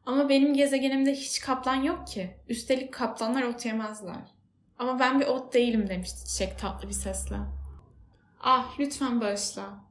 Ama 0.07 0.29
benim 0.29 0.55
gezegenimde 0.55 1.15
hiç 1.15 1.41
kaplan 1.41 1.75
yok 1.75 2.07
ki. 2.07 2.31
Üstelik 2.49 2.93
kaplanlar 2.93 3.43
ot 3.43 3.67
yemezler. 3.67 4.35
Ama 4.79 4.99
ben 5.01 5.21
bir 5.21 5.27
ot 5.27 5.55
değilim 5.55 5.89
demişti 5.89 6.29
çiçek 6.29 6.59
tatlı 6.59 6.89
bir 6.89 6.95
sesle. 6.95 7.37
Ah 8.41 8.81
lütfen 8.81 9.21
bağışla. 9.21 9.85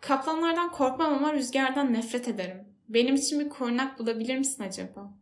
Kaplanlardan 0.00 0.72
korkmam 0.72 1.14
ama 1.14 1.32
rüzgardan 1.32 1.92
nefret 1.92 2.28
ederim. 2.28 2.64
Benim 2.88 3.14
için 3.14 3.40
bir 3.40 3.48
korunak 3.48 3.98
bulabilir 3.98 4.38
misin 4.38 4.62
acaba? 4.62 5.12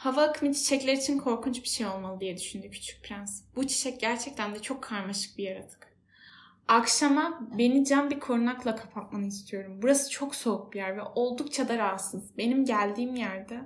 Hava 0.00 0.22
akımı 0.22 0.54
çiçekler 0.54 0.92
için 0.92 1.18
korkunç 1.18 1.62
bir 1.62 1.68
şey 1.68 1.86
olmalı 1.86 2.20
diye 2.20 2.36
düşündü 2.36 2.70
küçük 2.70 3.04
prens. 3.04 3.42
Bu 3.56 3.66
çiçek 3.66 4.00
gerçekten 4.00 4.54
de 4.54 4.62
çok 4.62 4.82
karmaşık 4.82 5.38
bir 5.38 5.44
yaratık. 5.44 5.96
Akşama 6.68 7.40
beni 7.58 7.84
cam 7.84 8.10
bir 8.10 8.20
korunakla 8.20 8.76
kapatmanı 8.76 9.26
istiyorum. 9.26 9.78
Burası 9.82 10.10
çok 10.10 10.34
soğuk 10.34 10.72
bir 10.72 10.78
yer 10.78 10.96
ve 10.96 11.02
oldukça 11.14 11.68
da 11.68 11.78
rahatsız. 11.78 12.38
Benim 12.38 12.64
geldiğim 12.64 13.14
yerde 13.14 13.60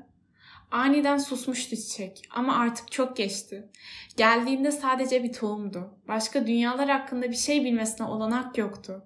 Aniden 0.70 1.18
susmuştu 1.18 1.76
çiçek 1.76 2.28
ama 2.30 2.56
artık 2.56 2.92
çok 2.92 3.16
geçti. 3.16 3.68
Geldiğinde 4.16 4.72
sadece 4.72 5.22
bir 5.22 5.32
tohumdu. 5.32 5.98
Başka 6.08 6.46
dünyalar 6.46 6.88
hakkında 6.88 7.30
bir 7.30 7.36
şey 7.36 7.64
bilmesine 7.64 8.06
olanak 8.06 8.58
yoktu. 8.58 9.04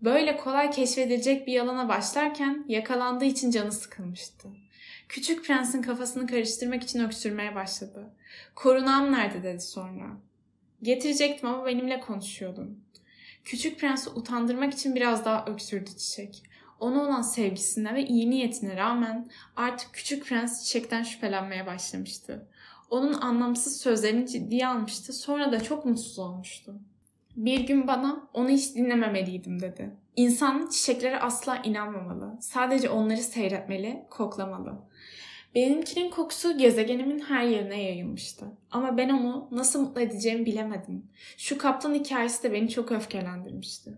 Böyle 0.00 0.36
kolay 0.36 0.70
keşfedilecek 0.70 1.46
bir 1.46 1.52
yalana 1.52 1.88
başlarken 1.88 2.64
yakalandığı 2.68 3.24
için 3.24 3.50
canı 3.50 3.72
sıkılmıştı. 3.72 4.61
Küçük 5.12 5.44
prensin 5.44 5.82
kafasını 5.82 6.26
karıştırmak 6.26 6.82
için 6.82 7.00
öksürmeye 7.00 7.54
başladı. 7.54 8.10
Korunağım 8.54 9.12
nerede 9.12 9.42
dedi 9.42 9.60
sonra. 9.60 10.06
Getirecektim 10.82 11.48
ama 11.48 11.66
benimle 11.66 12.00
konuşuyordun. 12.00 12.84
Küçük 13.44 13.80
prensi 13.80 14.10
utandırmak 14.10 14.74
için 14.74 14.94
biraz 14.94 15.24
daha 15.24 15.44
öksürdü 15.46 15.90
çiçek. 15.90 16.42
Ona 16.80 17.02
olan 17.02 17.22
sevgisine 17.22 17.94
ve 17.94 18.06
iyi 18.06 18.30
niyetine 18.30 18.76
rağmen 18.76 19.30
artık 19.56 19.92
küçük 19.92 20.26
prens 20.26 20.64
çiçekten 20.64 21.02
şüphelenmeye 21.02 21.66
başlamıştı. 21.66 22.46
Onun 22.90 23.12
anlamsız 23.12 23.80
sözlerini 23.80 24.28
ciddiye 24.28 24.66
almıştı 24.66 25.12
sonra 25.12 25.52
da 25.52 25.62
çok 25.62 25.84
mutsuz 25.84 26.18
olmuştu. 26.18 26.74
Bir 27.36 27.60
gün 27.60 27.86
bana 27.86 28.28
onu 28.32 28.48
hiç 28.48 28.74
dinlememeliydim 28.74 29.60
dedi. 29.60 29.90
İnsan 30.16 30.68
çiçeklere 30.72 31.20
asla 31.20 31.56
inanmamalı. 31.56 32.36
Sadece 32.40 32.90
onları 32.90 33.22
seyretmeli, 33.22 34.02
koklamalı. 34.10 34.78
Benimkinin 35.54 36.10
kokusu 36.10 36.58
gezegenimin 36.58 37.18
her 37.18 37.44
yerine 37.44 37.82
yayılmıştı. 37.82 38.46
Ama 38.70 38.96
ben 38.96 39.08
onu 39.08 39.48
nasıl 39.50 39.80
mutlu 39.80 40.00
edeceğimi 40.00 40.46
bilemedim. 40.46 41.06
Şu 41.36 41.58
kaplan 41.58 41.94
hikayesi 41.94 42.42
de 42.42 42.52
beni 42.52 42.68
çok 42.68 42.92
öfkelendirmişti. 42.92 43.94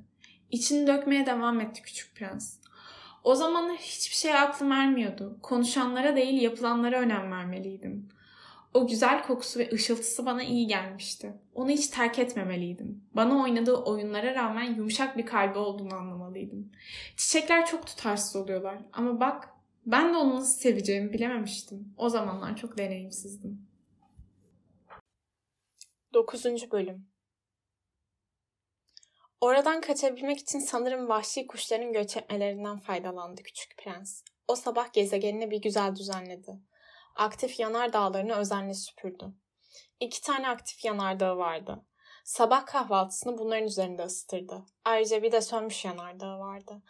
İçini 0.51 0.87
dökmeye 0.87 1.27
devam 1.27 1.61
etti 1.61 1.83
küçük 1.83 2.14
prens. 2.16 2.57
O 3.25 3.35
zamanlar 3.35 3.77
hiçbir 3.77 4.16
şey 4.16 4.35
aklım 4.35 4.73
ermiyordu. 4.73 5.38
Konuşanlara 5.42 6.16
değil 6.16 6.42
yapılanlara 6.42 7.01
önem 7.01 7.33
vermeliydim. 7.33 8.09
O 8.74 8.87
güzel 8.87 9.26
kokusu 9.26 9.58
ve 9.58 9.70
ışıltısı 9.72 10.26
bana 10.26 10.42
iyi 10.42 10.66
gelmişti. 10.66 11.32
Onu 11.54 11.70
hiç 11.70 11.87
terk 11.87 12.18
etmemeliydim. 12.18 13.04
Bana 13.12 13.42
oynadığı 13.42 13.76
oyunlara 13.76 14.34
rağmen 14.34 14.74
yumuşak 14.74 15.16
bir 15.16 15.26
kalbi 15.26 15.58
olduğunu 15.58 15.94
anlamalıydım. 15.94 16.72
Çiçekler 17.16 17.66
çok 17.66 17.87
tutarsız 17.87 18.37
oluyorlar 18.37 18.78
ama 18.92 19.20
bak 19.20 19.48
ben 19.87 20.14
de 20.14 20.16
onu 20.16 20.34
nasıl 20.34 20.60
seveceğimi 20.60 21.12
bilememiştim. 21.12 21.94
O 21.96 22.08
zamanlar 22.08 22.56
çok 22.56 22.78
deneyimsizdim. 22.78 23.66
9. 26.14 26.44
Bölüm 26.72 27.06
Oradan 29.40 29.80
kaçabilmek 29.80 30.38
için 30.38 30.58
sanırım 30.58 31.08
vahşi 31.08 31.46
kuşların 31.46 31.92
göç 31.92 32.16
etmelerinden 32.16 32.78
faydalandı 32.78 33.42
küçük 33.42 33.76
prens. 33.76 34.22
O 34.48 34.56
sabah 34.56 34.92
gezegenini 34.92 35.50
bir 35.50 35.62
güzel 35.62 35.96
düzenledi 35.96 36.60
aktif 37.16 37.61
yanar 37.61 37.92
dağlarını 37.92 38.35
özenle 38.35 38.74
süpürdü. 38.74 39.24
İki 40.00 40.22
tane 40.22 40.48
aktif 40.48 40.85
yanardağı 40.85 41.37
vardı. 41.37 41.85
Sabah 42.24 42.66
kahvaltısını 42.66 43.38
bunların 43.38 43.64
üzerinde 43.64 44.03
ısıtırdı. 44.03 44.62
Ayrıca 44.85 45.22
bir 45.22 45.33
de 45.33 45.40
sönmüş 45.40 45.85
yanardağı 45.85 46.38
vardı. 46.38 46.83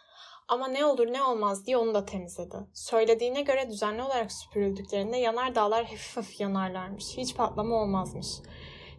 Ama 0.48 0.68
ne 0.68 0.84
olur 0.84 1.12
ne 1.12 1.22
olmaz 1.22 1.66
diye 1.66 1.76
onu 1.76 1.94
da 1.94 2.04
temizledi. 2.04 2.56
Söylediğine 2.74 3.42
göre 3.42 3.68
düzenli 3.68 4.02
olarak 4.02 4.32
süpürüldüklerinde 4.32 5.16
yanardağlar 5.16 5.84
hafif 5.84 6.16
hafif 6.16 6.40
yanarlarmış. 6.40 7.04
Hiç 7.16 7.36
patlama 7.36 7.76
olmazmış. 7.76 8.26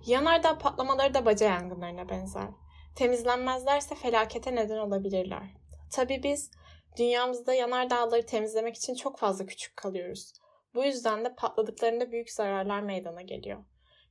Yanardağ 0.06 0.58
patlamaları 0.58 1.14
da 1.14 1.26
baca 1.26 1.46
yangınlarına 1.46 2.10
benzer. 2.10 2.48
Temizlenmezlerse 2.96 3.96
felakete 3.96 4.56
neden 4.56 4.78
olabilirler. 4.78 5.54
Tabii 5.92 6.24
biz 6.24 6.52
dünyamızda 6.98 7.54
yanardağları 7.54 8.26
temizlemek 8.26 8.76
için 8.76 8.96
çok 8.96 9.20
fazla 9.20 9.46
küçük 9.46 9.78
kalıyoruz. 9.78 10.34
Bu 10.76 10.84
yüzden 10.84 11.26
de 11.26 11.36
patladıklarında 11.36 12.12
büyük 12.12 12.32
zararlar 12.32 12.80
meydana 12.80 13.22
geliyor. 13.22 13.64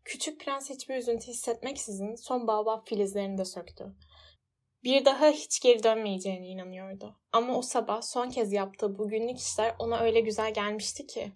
Küçük 0.05 0.41
prens 0.41 0.71
hiçbir 0.71 0.97
üzüntü 0.97 1.27
hissetmeksizin 1.27 2.15
son 2.15 2.47
baobab 2.47 2.87
filizlerini 2.87 3.39
de 3.39 3.45
söktü. 3.45 3.95
Bir 4.85 5.05
daha 5.05 5.31
hiç 5.31 5.61
geri 5.61 5.83
dönmeyeceğine 5.83 6.49
inanıyordu. 6.49 7.17
Ama 7.33 7.59
o 7.59 7.63
sabah 7.63 8.03
son 8.03 8.31
kez 8.31 8.53
yaptığı 8.53 8.99
bu 8.99 9.09
günlük 9.09 9.39
işler 9.39 9.75
ona 9.79 10.01
öyle 10.01 10.21
güzel 10.21 10.55
gelmişti 10.55 11.07
ki. 11.07 11.33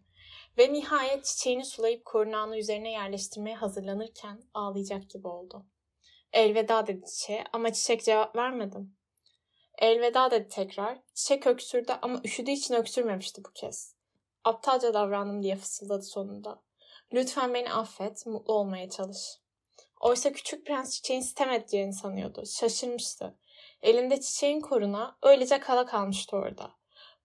Ve 0.59 0.73
nihayet 0.73 1.25
çiçeğini 1.25 1.65
sulayıp 1.65 2.05
korunağını 2.05 2.59
üzerine 2.59 2.91
yerleştirmeye 2.93 3.57
hazırlanırken 3.57 4.43
ağlayacak 4.55 5.11
gibi 5.11 5.29
oldu. 5.29 5.67
Elveda 6.33 6.87
dedi 6.87 7.07
çiçeğe 7.07 7.45
ama 7.53 7.73
çiçek 7.73 8.05
cevap 8.05 8.37
vermedim. 8.37 8.97
Elveda 9.79 10.31
dedi 10.31 10.49
tekrar. 10.49 10.99
Çiçek 11.15 11.47
öksürdü 11.47 11.93
ama 12.03 12.21
üşüdüğü 12.25 12.51
için 12.51 12.75
öksürmemişti 12.75 13.45
bu 13.45 13.53
kez. 13.53 13.98
Aptalca 14.45 14.95
davrandım 14.95 15.43
diye 15.43 15.57
fısıldadı 15.57 16.03
sonunda. 16.03 16.63
Lütfen 17.13 17.55
beni 17.55 17.73
affet, 17.73 18.27
mutlu 18.27 18.55
olmaya 18.55 18.91
çalış. 18.91 19.39
Oysa 20.01 20.33
küçük 20.33 20.67
prens 20.67 20.95
çiçeğin 20.95 21.21
sitem 21.21 21.51
edeceğini 21.51 21.93
sanıyordu. 21.93 22.43
Şaşırmıştı. 22.47 23.39
Elinde 23.83 24.21
çiçeğin 24.21 24.61
koruna 24.61 25.19
öylece 25.23 25.61
kala 25.61 25.87
kalmıştı 25.87 26.37
orada. 26.37 26.71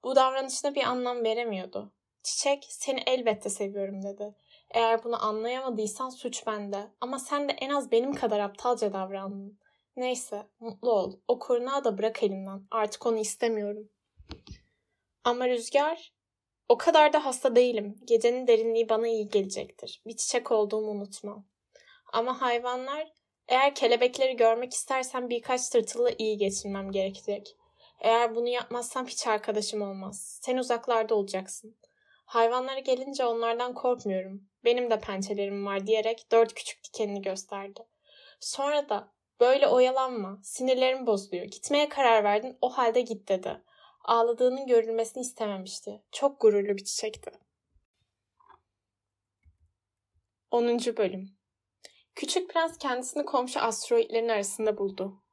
Bu 0.04 0.16
davranışına 0.16 0.76
bir 0.76 0.84
anlam 0.84 1.24
veremiyordu. 1.24 1.94
Çiçek 2.24 2.68
seni 2.70 3.04
elbette 3.08 3.50
seviyorum 3.50 4.04
dedi. 4.04 4.36
Eğer 4.72 5.04
bunu 5.04 5.26
anlayamadıysan 5.26 6.10
suç 6.10 6.48
bende. 6.48 6.92
Ama 7.02 7.20
sen 7.20 7.50
de 7.50 7.54
en 7.54 7.70
az 7.70 7.92
benim 7.92 8.14
kadar 8.14 8.40
aptalca 8.40 8.94
davrandın. 8.94 9.60
Neyse 9.96 10.48
mutlu 10.60 10.92
ol. 10.92 11.14
O 11.28 11.40
korunağı 11.40 11.84
da 11.84 11.98
bırak 11.98 12.24
elimden. 12.24 12.68
Artık 12.72 13.06
onu 13.06 13.18
istemiyorum. 13.18 13.90
Ama 15.24 15.50
Rüzgar 15.50 16.14
o 16.70 16.78
kadar 16.78 17.14
da 17.14 17.26
hasta 17.26 17.56
değilim. 17.56 17.98
Gecenin 18.06 18.48
derinliği 18.48 18.90
bana 18.90 19.08
iyi 19.08 19.30
gelecektir. 19.30 20.02
Bir 20.06 20.18
çiçek 20.18 20.52
olduğumu 20.52 20.92
unutma. 20.92 21.44
Ama 22.14 22.42
hayvanlar, 22.42 23.14
eğer 23.48 23.76
kelebekleri 23.76 24.36
görmek 24.36 24.74
istersen 24.74 25.30
birkaç 25.30 25.70
tırtılla 25.70 26.10
iyi 26.18 26.38
geçirmem 26.38 26.92
gerekecek. 26.92 27.56
Eğer 28.00 28.36
bunu 28.36 28.48
yapmazsam 28.48 29.08
hiç 29.08 29.28
arkadaşım 29.28 29.82
olmaz. 29.82 30.40
Sen 30.42 30.58
uzaklarda 30.58 31.16
olacaksın. 31.16 31.76
Hayvanlara 32.26 32.80
gelince 32.80 33.26
onlardan 33.26 33.74
korkmuyorum. 33.74 34.44
Benim 34.66 34.92
de 34.92 35.00
pençelerim 35.00 35.66
var 35.66 35.88
diyerek 35.88 36.32
dört 36.32 36.54
küçük 36.54 36.84
dikenini 36.84 37.22
gösterdi. 37.22 37.86
Sonra 38.40 38.90
da 38.90 39.08
böyle 39.40 39.68
oyalanma, 39.68 40.40
sinirlerim 40.44 41.08
bozuluyor. 41.08 41.46
Gitmeye 41.46 41.90
karar 41.90 42.24
verdin, 42.24 42.58
o 42.62 42.70
halde 42.70 43.02
git 43.02 43.30
dedi. 43.30 43.62
Ağladığının 44.04 44.68
görülmesini 44.68 45.22
istememişti. 45.22 46.02
Çok 46.12 46.42
gururlu 46.42 46.78
bir 46.78 46.84
çiçekti. 46.84 47.32
10. 50.52 50.68
Bölüm 50.98 51.30
Küçük 52.16 52.50
Prens 52.50 52.78
kendisini 52.78 53.26
komşu 53.26 53.60
asteroidlerin 53.60 54.30
arasında 54.30 54.78
buldu. 54.78 55.24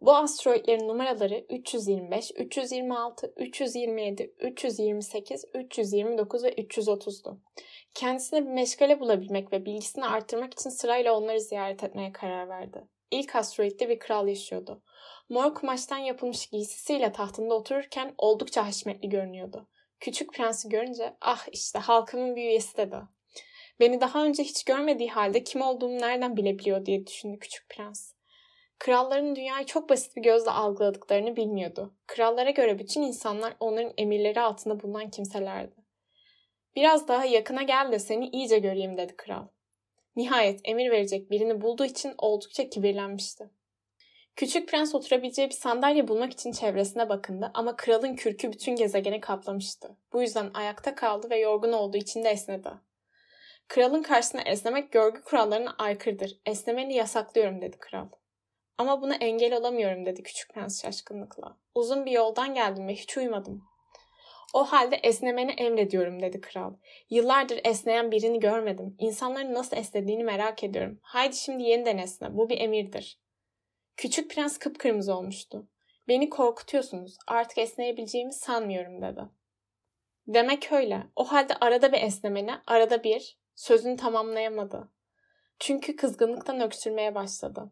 Bu 0.00 0.16
asteroidlerin 0.16 0.88
numaraları 0.88 1.46
325, 1.48 2.30
326, 2.36 3.32
327, 3.36 4.34
328, 4.38 5.44
329 5.54 6.44
ve 6.44 6.52
330'du. 6.54 7.40
Kendisine 7.94 8.46
bir 8.46 8.50
meşgale 8.50 9.00
bulabilmek 9.00 9.52
ve 9.52 9.64
bilgisini 9.64 10.04
arttırmak 10.04 10.52
için 10.52 10.70
sırayla 10.70 11.18
onları 11.18 11.40
ziyaret 11.40 11.84
etmeye 11.84 12.12
karar 12.12 12.48
verdi. 12.48 12.88
İlk 13.10 13.36
asteroidde 13.36 13.88
bir 13.88 13.98
kral 13.98 14.28
yaşıyordu. 14.28 14.82
Mor 15.28 15.54
kumaştan 15.54 15.98
yapılmış 15.98 16.46
giysisiyle 16.46 17.12
tahtında 17.12 17.54
otururken 17.54 18.14
oldukça 18.18 18.66
haşmetli 18.66 19.08
görünüyordu. 19.08 19.68
Küçük 20.00 20.34
prensi 20.34 20.68
görünce 20.68 21.16
ah 21.20 21.46
işte 21.52 21.78
halkımın 21.78 22.36
bir 22.36 22.42
üyesi 22.42 22.76
dedi. 22.76 22.96
Beni 23.80 24.00
daha 24.00 24.24
önce 24.24 24.42
hiç 24.42 24.64
görmediği 24.64 25.08
halde 25.08 25.44
kim 25.44 25.62
olduğumu 25.62 25.98
nereden 25.98 26.36
bilebiliyor 26.36 26.86
diye 26.86 27.06
düşündü 27.06 27.38
küçük 27.38 27.68
prens. 27.68 28.12
Kralların 28.78 29.36
dünyayı 29.36 29.66
çok 29.66 29.90
basit 29.90 30.16
bir 30.16 30.22
gözle 30.22 30.50
algıladıklarını 30.50 31.36
bilmiyordu. 31.36 31.94
Krallara 32.06 32.50
göre 32.50 32.78
bütün 32.78 33.02
insanlar 33.02 33.54
onların 33.60 33.92
emirleri 33.96 34.40
altında 34.40 34.80
bulunan 34.80 35.10
kimselerdi. 35.10 35.74
Biraz 36.76 37.08
daha 37.08 37.24
yakına 37.24 37.62
gel 37.62 37.92
de 37.92 37.98
seni 37.98 38.28
iyice 38.28 38.58
göreyim 38.58 38.96
dedi 38.96 39.16
kral. 39.16 39.46
Nihayet 40.18 40.60
emir 40.64 40.90
verecek 40.90 41.30
birini 41.30 41.60
bulduğu 41.60 41.84
için 41.84 42.14
oldukça 42.18 42.68
kibirlenmişti. 42.68 43.50
Küçük 44.36 44.68
prens 44.68 44.94
oturabileceği 44.94 45.48
bir 45.48 45.54
sandalye 45.54 46.08
bulmak 46.08 46.32
için 46.32 46.52
çevresine 46.52 47.08
bakındı 47.08 47.50
ama 47.54 47.76
kralın 47.76 48.16
kürkü 48.16 48.52
bütün 48.52 48.76
gezegeni 48.76 49.20
kaplamıştı. 49.20 49.96
Bu 50.12 50.22
yüzden 50.22 50.50
ayakta 50.54 50.94
kaldı 50.94 51.30
ve 51.30 51.38
yorgun 51.38 51.72
olduğu 51.72 51.96
için 51.96 52.24
de 52.24 52.28
esnedi. 52.28 52.68
Kralın 53.68 54.02
karşısına 54.02 54.42
esnemek 54.42 54.92
görgü 54.92 55.22
kurallarına 55.22 55.74
aykırıdır. 55.78 56.40
Esnemeni 56.46 56.94
yasaklıyorum 56.94 57.60
dedi 57.60 57.76
kral. 57.78 58.08
Ama 58.78 59.02
buna 59.02 59.14
engel 59.14 59.56
olamıyorum 59.56 60.06
dedi 60.06 60.22
küçük 60.22 60.54
prens 60.54 60.82
şaşkınlıkla. 60.82 61.56
Uzun 61.74 62.06
bir 62.06 62.12
yoldan 62.12 62.54
geldim 62.54 62.88
ve 62.88 62.94
hiç 62.94 63.16
uyumadım. 63.16 63.62
O 64.54 64.64
halde 64.64 64.96
esnemeni 64.96 65.50
emrediyorum 65.50 66.22
dedi 66.22 66.40
kral. 66.40 66.74
Yıllardır 67.10 67.60
esneyen 67.64 68.10
birini 68.10 68.40
görmedim. 68.40 68.96
İnsanların 68.98 69.54
nasıl 69.54 69.76
esnediğini 69.76 70.24
merak 70.24 70.64
ediyorum. 70.64 70.98
Haydi 71.02 71.36
şimdi 71.36 71.62
yeniden 71.62 71.98
esne. 71.98 72.36
Bu 72.36 72.48
bir 72.48 72.60
emirdir. 72.60 73.20
Küçük 73.96 74.30
prens 74.30 74.58
kıpkırmızı 74.58 75.14
olmuştu. 75.14 75.68
Beni 76.08 76.30
korkutuyorsunuz. 76.30 77.16
Artık 77.26 77.58
esneyebileceğimi 77.58 78.32
sanmıyorum 78.32 79.02
dedi. 79.02 79.20
Demek 80.26 80.72
öyle. 80.72 81.06
O 81.16 81.24
halde 81.24 81.54
arada 81.60 81.92
bir 81.92 82.02
esnemeni, 82.02 82.52
arada 82.66 83.04
bir 83.04 83.38
sözünü 83.54 83.96
tamamlayamadı. 83.96 84.88
Çünkü 85.58 85.96
kızgınlıktan 85.96 86.60
öksürmeye 86.60 87.14
başladı. 87.14 87.70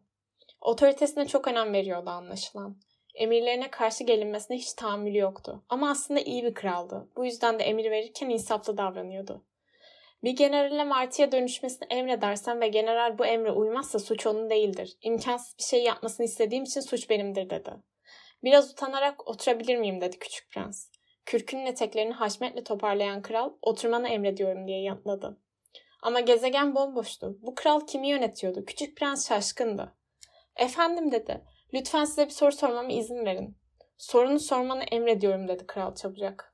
Otoritesine 0.61 1.27
çok 1.27 1.47
önem 1.47 1.73
veriyordu 1.73 2.09
anlaşılan. 2.09 2.77
Emirlerine 3.17 3.71
karşı 3.71 4.03
gelinmesine 4.03 4.57
hiç 4.57 4.73
tahammülü 4.73 5.17
yoktu. 5.17 5.63
Ama 5.69 5.89
aslında 5.89 6.19
iyi 6.19 6.43
bir 6.43 6.53
kraldı. 6.53 7.07
Bu 7.15 7.25
yüzden 7.25 7.59
de 7.59 7.63
emir 7.63 7.91
verirken 7.91 8.29
insaflı 8.29 8.77
davranıyordu. 8.77 9.45
Bir 10.23 10.31
generale 10.31 10.83
martıya 10.83 11.31
dönüşmesini 11.31 11.87
emredersen 11.89 12.61
ve 12.61 12.67
general 12.67 13.17
bu 13.17 13.25
emre 13.25 13.51
uymazsa 13.51 13.99
suç 13.99 14.27
onun 14.27 14.49
değildir. 14.49 14.97
İmkansız 15.01 15.57
bir 15.57 15.63
şey 15.63 15.83
yapmasını 15.83 16.25
istediğim 16.25 16.63
için 16.63 16.81
suç 16.81 17.09
benimdir 17.09 17.49
dedi. 17.49 17.71
Biraz 18.43 18.71
utanarak 18.71 19.27
oturabilir 19.27 19.77
miyim 19.77 20.01
dedi 20.01 20.19
küçük 20.19 20.51
prens. 20.51 20.89
Kürkünün 21.25 21.65
eteklerini 21.65 22.13
haşmetle 22.13 22.63
toparlayan 22.63 23.21
kral 23.21 23.53
oturmanı 23.61 24.09
emrediyorum 24.09 24.67
diye 24.67 24.81
yanıtladı. 24.81 25.37
Ama 26.01 26.19
gezegen 26.19 26.75
bomboştu. 26.75 27.37
Bu 27.41 27.55
kral 27.55 27.87
kimi 27.87 28.09
yönetiyordu? 28.09 28.65
Küçük 28.65 28.97
prens 28.97 29.27
şaşkındı. 29.27 29.93
Efendim 30.55 31.11
dedi. 31.11 31.41
Lütfen 31.73 32.05
size 32.05 32.25
bir 32.25 32.31
soru 32.31 32.51
sormama 32.51 32.91
izin 32.91 33.25
verin. 33.25 33.57
Sorunu 33.97 34.39
sormanı 34.39 34.83
emrediyorum 34.83 35.47
dedi 35.47 35.67
kral 35.67 35.95
çabucak. 35.95 36.53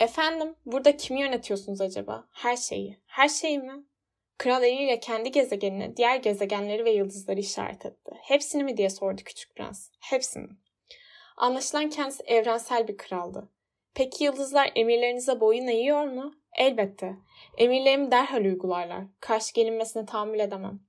Efendim, 0.00 0.56
burada 0.66 0.96
kimi 0.96 1.20
yönetiyorsunuz 1.20 1.80
acaba? 1.80 2.28
Her 2.32 2.56
şeyi. 2.56 3.00
Her 3.06 3.28
şeyi 3.28 3.58
mi? 3.58 3.84
Kral 4.38 4.62
eliyle 4.62 5.00
kendi 5.00 5.30
gezegenini, 5.30 5.96
diğer 5.96 6.16
gezegenleri 6.16 6.84
ve 6.84 6.90
yıldızları 6.90 7.40
işaret 7.40 7.86
etti. 7.86 8.10
Hepsini 8.22 8.64
mi 8.64 8.76
diye 8.76 8.90
sordu 8.90 9.22
küçük 9.24 9.56
prens. 9.56 9.90
Hepsini. 10.00 10.48
Anlaşılan 11.36 11.90
kendisi 11.90 12.22
evrensel 12.22 12.88
bir 12.88 12.96
kraldı. 12.96 13.48
Peki 13.94 14.24
yıldızlar 14.24 14.72
emirlerinize 14.74 15.40
boyun 15.40 15.66
eğiyor 15.66 16.04
mu? 16.04 16.34
Elbette. 16.58 17.16
Emirlerimi 17.58 18.10
derhal 18.10 18.44
uygularlar. 18.44 19.04
Karşı 19.20 19.54
gelinmesine 19.54 20.06
tahammül 20.06 20.40
edemem. 20.40 20.80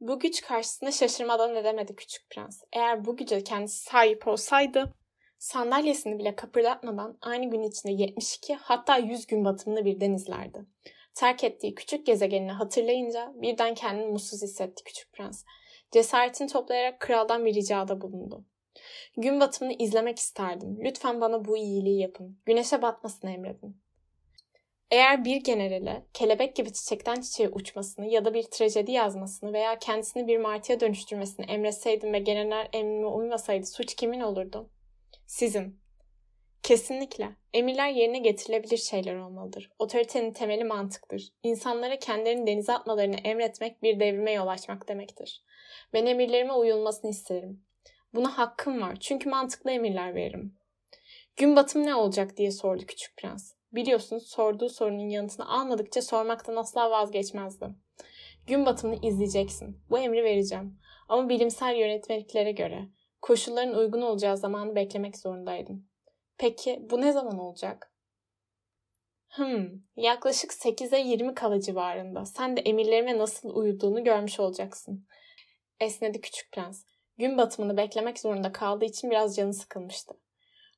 Bu 0.00 0.18
güç 0.18 0.42
karşısında 0.42 0.92
şaşırmadan 0.92 1.56
edemedi 1.56 1.96
küçük 1.96 2.30
prens. 2.30 2.62
Eğer 2.72 3.04
bu 3.04 3.16
güce 3.16 3.44
kendisi 3.44 3.84
sahip 3.84 4.28
olsaydı 4.28 4.94
sandalyesini 5.38 6.18
bile 6.18 6.36
kıpırdatmadan 6.36 7.18
aynı 7.20 7.50
gün 7.50 7.62
içinde 7.62 7.92
72 7.92 8.54
hatta 8.54 8.96
100 8.96 9.26
gün 9.26 9.44
batımını 9.44 9.84
birden 9.84 10.12
izlerdi. 10.12 10.66
Terk 11.14 11.44
ettiği 11.44 11.74
küçük 11.74 12.06
gezegenini 12.06 12.52
hatırlayınca 12.52 13.32
birden 13.34 13.74
kendini 13.74 14.06
mutsuz 14.06 14.42
hissetti 14.42 14.84
küçük 14.84 15.12
prens. 15.12 15.44
Cesaretini 15.90 16.48
toplayarak 16.48 17.00
kraldan 17.00 17.46
bir 17.46 17.54
ricada 17.54 18.00
bulundu. 18.00 18.44
Gün 19.16 19.40
batımını 19.40 19.74
izlemek 19.78 20.18
isterdim. 20.18 20.78
Lütfen 20.80 21.20
bana 21.20 21.44
bu 21.44 21.56
iyiliği 21.56 22.00
yapın. 22.00 22.38
Güneşe 22.46 22.82
batmasını 22.82 23.30
emredin. 23.30 23.83
Eğer 24.90 25.24
bir 25.24 25.36
generale 25.36 26.06
kelebek 26.12 26.56
gibi 26.56 26.72
çiçekten 26.72 27.20
çiçeğe 27.20 27.48
uçmasını 27.48 28.06
ya 28.06 28.24
da 28.24 28.34
bir 28.34 28.42
trajedi 28.42 28.92
yazmasını 28.92 29.52
veya 29.52 29.78
kendisini 29.78 30.26
bir 30.26 30.38
martıya 30.38 30.80
dönüştürmesini 30.80 31.46
emretseydim 31.46 32.12
ve 32.12 32.18
general 32.18 32.68
emrime 32.72 33.06
uymasaydı 33.06 33.66
suç 33.66 33.94
kimin 33.94 34.20
olurdu? 34.20 34.70
Sizin. 35.26 35.80
Kesinlikle. 36.62 37.36
Emirler 37.52 37.88
yerine 37.88 38.18
getirilebilir 38.18 38.76
şeyler 38.76 39.14
olmalıdır. 39.16 39.70
Otoritenin 39.78 40.32
temeli 40.32 40.64
mantıktır. 40.64 41.28
İnsanlara 41.42 41.98
kendilerini 41.98 42.46
denize 42.46 42.72
atmalarını 42.72 43.16
emretmek 43.16 43.82
bir 43.82 44.00
devrime 44.00 44.32
yol 44.32 44.46
açmak 44.46 44.88
demektir. 44.88 45.44
Ben 45.92 46.06
emirlerime 46.06 46.52
uyulmasını 46.52 47.10
isterim. 47.10 47.64
Buna 48.14 48.38
hakkım 48.38 48.80
var 48.80 48.96
çünkü 49.00 49.28
mantıklı 49.28 49.70
emirler 49.70 50.14
veririm. 50.14 50.58
Gün 51.36 51.56
batımı 51.56 51.86
ne 51.86 51.94
olacak 51.94 52.36
diye 52.36 52.50
sordu 52.50 52.86
küçük 52.86 53.16
prens. 53.16 53.53
Biliyorsunuz 53.74 54.26
sorduğu 54.26 54.68
sorunun 54.68 55.08
yanıtını 55.08 55.48
almadıkça 55.48 56.02
sormaktan 56.02 56.56
asla 56.56 56.90
vazgeçmezdi. 56.90 57.68
Gün 58.46 58.66
batımını 58.66 59.06
izleyeceksin. 59.06 59.78
Bu 59.90 59.98
emri 59.98 60.24
vereceğim. 60.24 60.78
Ama 61.08 61.28
bilimsel 61.28 61.76
yönetmeliklere 61.76 62.52
göre 62.52 62.88
koşulların 63.22 63.74
uygun 63.74 64.02
olacağı 64.02 64.36
zamanı 64.36 64.74
beklemek 64.74 65.18
zorundaydım. 65.18 65.88
Peki 66.38 66.86
bu 66.90 67.00
ne 67.00 67.12
zaman 67.12 67.38
olacak? 67.38 67.90
Hmm, 69.28 69.68
yaklaşık 69.96 70.52
8'e 70.52 71.00
20 71.00 71.34
kala 71.34 71.60
civarında. 71.60 72.24
Sen 72.24 72.56
de 72.56 72.60
emirlerime 72.60 73.18
nasıl 73.18 73.56
uyuduğunu 73.56 74.04
görmüş 74.04 74.40
olacaksın. 74.40 75.06
Esnedi 75.80 76.20
küçük 76.20 76.52
prens. 76.52 76.84
Gün 77.18 77.38
batımını 77.38 77.76
beklemek 77.76 78.18
zorunda 78.18 78.52
kaldığı 78.52 78.84
için 78.84 79.10
biraz 79.10 79.36
canı 79.36 79.54
sıkılmıştı. 79.54 80.14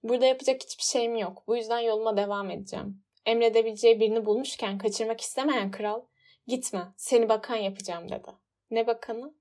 Burada 0.03 0.27
yapacak 0.27 0.63
hiçbir 0.63 0.85
şeyim 0.85 1.17
yok. 1.17 1.43
Bu 1.47 1.57
yüzden 1.57 1.79
yoluma 1.81 2.17
devam 2.17 2.51
edeceğim. 2.51 3.03
Emredebileceği 3.27 4.01
birini 4.01 4.27
bulmuşken 4.27 4.79
kaçırmak 4.79 5.21
istemeyen 5.21 5.71
kral, 5.71 6.03
Gitme, 6.47 6.87
seni 6.97 7.29
bakan 7.29 7.57
yapacağım 7.57 8.09
dedi. 8.09 8.31
Ne 8.71 8.87
bakanı? 8.87 9.35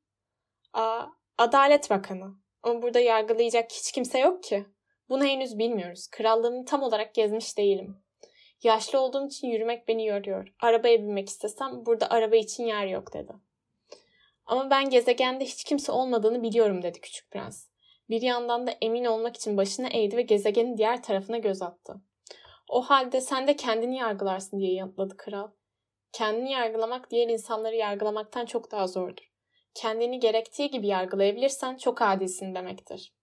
Aa, 0.73 1.05
Adalet 1.37 1.89
Bakanı. 1.89 2.35
Ama 2.63 2.81
burada 2.81 2.99
yargılayacak 2.99 3.71
hiç 3.71 3.91
kimse 3.91 4.19
yok 4.19 4.43
ki. 4.43 4.65
Bunu 5.09 5.25
henüz 5.25 5.57
bilmiyoruz. 5.57 6.07
Krallığımı 6.07 6.65
tam 6.65 6.83
olarak 6.83 7.13
gezmiş 7.15 7.57
değilim. 7.57 7.97
Yaşlı 8.63 8.99
olduğum 8.99 9.27
için 9.27 9.47
yürümek 9.47 9.87
beni 9.87 10.05
yoruyor. 10.05 10.47
Arabaya 10.59 10.99
binmek 10.99 11.29
istesem 11.29 11.85
burada 11.85 12.09
araba 12.09 12.35
için 12.35 12.63
yer 12.63 12.87
yok 12.87 13.13
dedi. 13.13 13.31
Ama 14.45 14.69
ben 14.69 14.89
gezegende 14.89 15.45
hiç 15.45 15.63
kimse 15.63 15.91
olmadığını 15.91 16.43
biliyorum 16.43 16.81
dedi 16.81 17.01
küçük 17.01 17.31
prens. 17.31 17.67
Bir 18.09 18.21
yandan 18.21 18.67
da 18.67 18.71
emin 18.81 19.05
olmak 19.05 19.35
için 19.35 19.57
başını 19.57 19.87
eğdi 19.87 20.17
ve 20.17 20.21
gezegenin 20.21 20.77
diğer 20.77 21.03
tarafına 21.03 21.37
göz 21.37 21.61
attı. 21.61 22.01
O 22.69 22.81
halde 22.81 23.21
sen 23.21 23.47
de 23.47 23.55
kendini 23.55 23.97
yargılarsın 23.97 24.59
diye 24.59 24.73
yanıtladı 24.73 25.17
kral. 25.17 25.47
Kendini 26.11 26.51
yargılamak 26.51 27.11
diğer 27.11 27.27
insanları 27.27 27.75
yargılamaktan 27.75 28.45
çok 28.45 28.71
daha 28.71 28.87
zordur. 28.87 29.31
Kendini 29.73 30.19
gerektiği 30.19 30.69
gibi 30.71 30.87
yargılayabilirsen 30.87 31.77
çok 31.77 32.01
adilsin 32.01 32.55
demektir. 32.55 33.13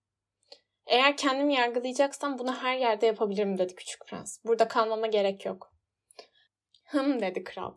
Eğer 0.87 1.17
kendimi 1.17 1.53
yargılayacaksam 1.53 2.39
bunu 2.39 2.55
her 2.55 2.77
yerde 2.77 3.05
yapabilirim 3.05 3.57
dedi 3.57 3.75
küçük 3.75 4.05
prens. 4.05 4.37
Burada 4.45 4.67
kalmama 4.67 5.07
gerek 5.07 5.45
yok. 5.45 5.73
Hım 6.85 7.21
dedi 7.21 7.43
kral. 7.43 7.75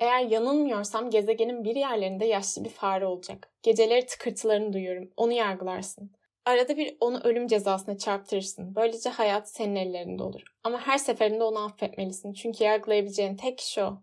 Eğer 0.00 0.20
yanılmıyorsam 0.20 1.10
gezegenin 1.10 1.64
bir 1.64 1.76
yerlerinde 1.76 2.24
yaşlı 2.24 2.64
bir 2.64 2.70
fare 2.70 3.06
olacak. 3.06 3.52
Geceleri 3.62 4.06
tıkırtılarını 4.06 4.72
duyuyorum. 4.72 5.10
Onu 5.16 5.32
yargılarsın. 5.32 6.12
Arada 6.44 6.76
bir 6.76 6.96
onu 7.00 7.20
ölüm 7.20 7.46
cezasına 7.46 7.98
çarptırırsın. 7.98 8.74
Böylece 8.74 9.10
hayat 9.10 9.50
senin 9.50 9.76
ellerinde 9.76 10.22
olur. 10.22 10.42
Ama 10.64 10.80
her 10.80 10.98
seferinde 10.98 11.44
onu 11.44 11.64
affetmelisin. 11.64 12.32
Çünkü 12.32 12.64
yargılayabileceğin 12.64 13.36
tek 13.36 13.58
kişi 13.58 13.82
o. 13.82 14.02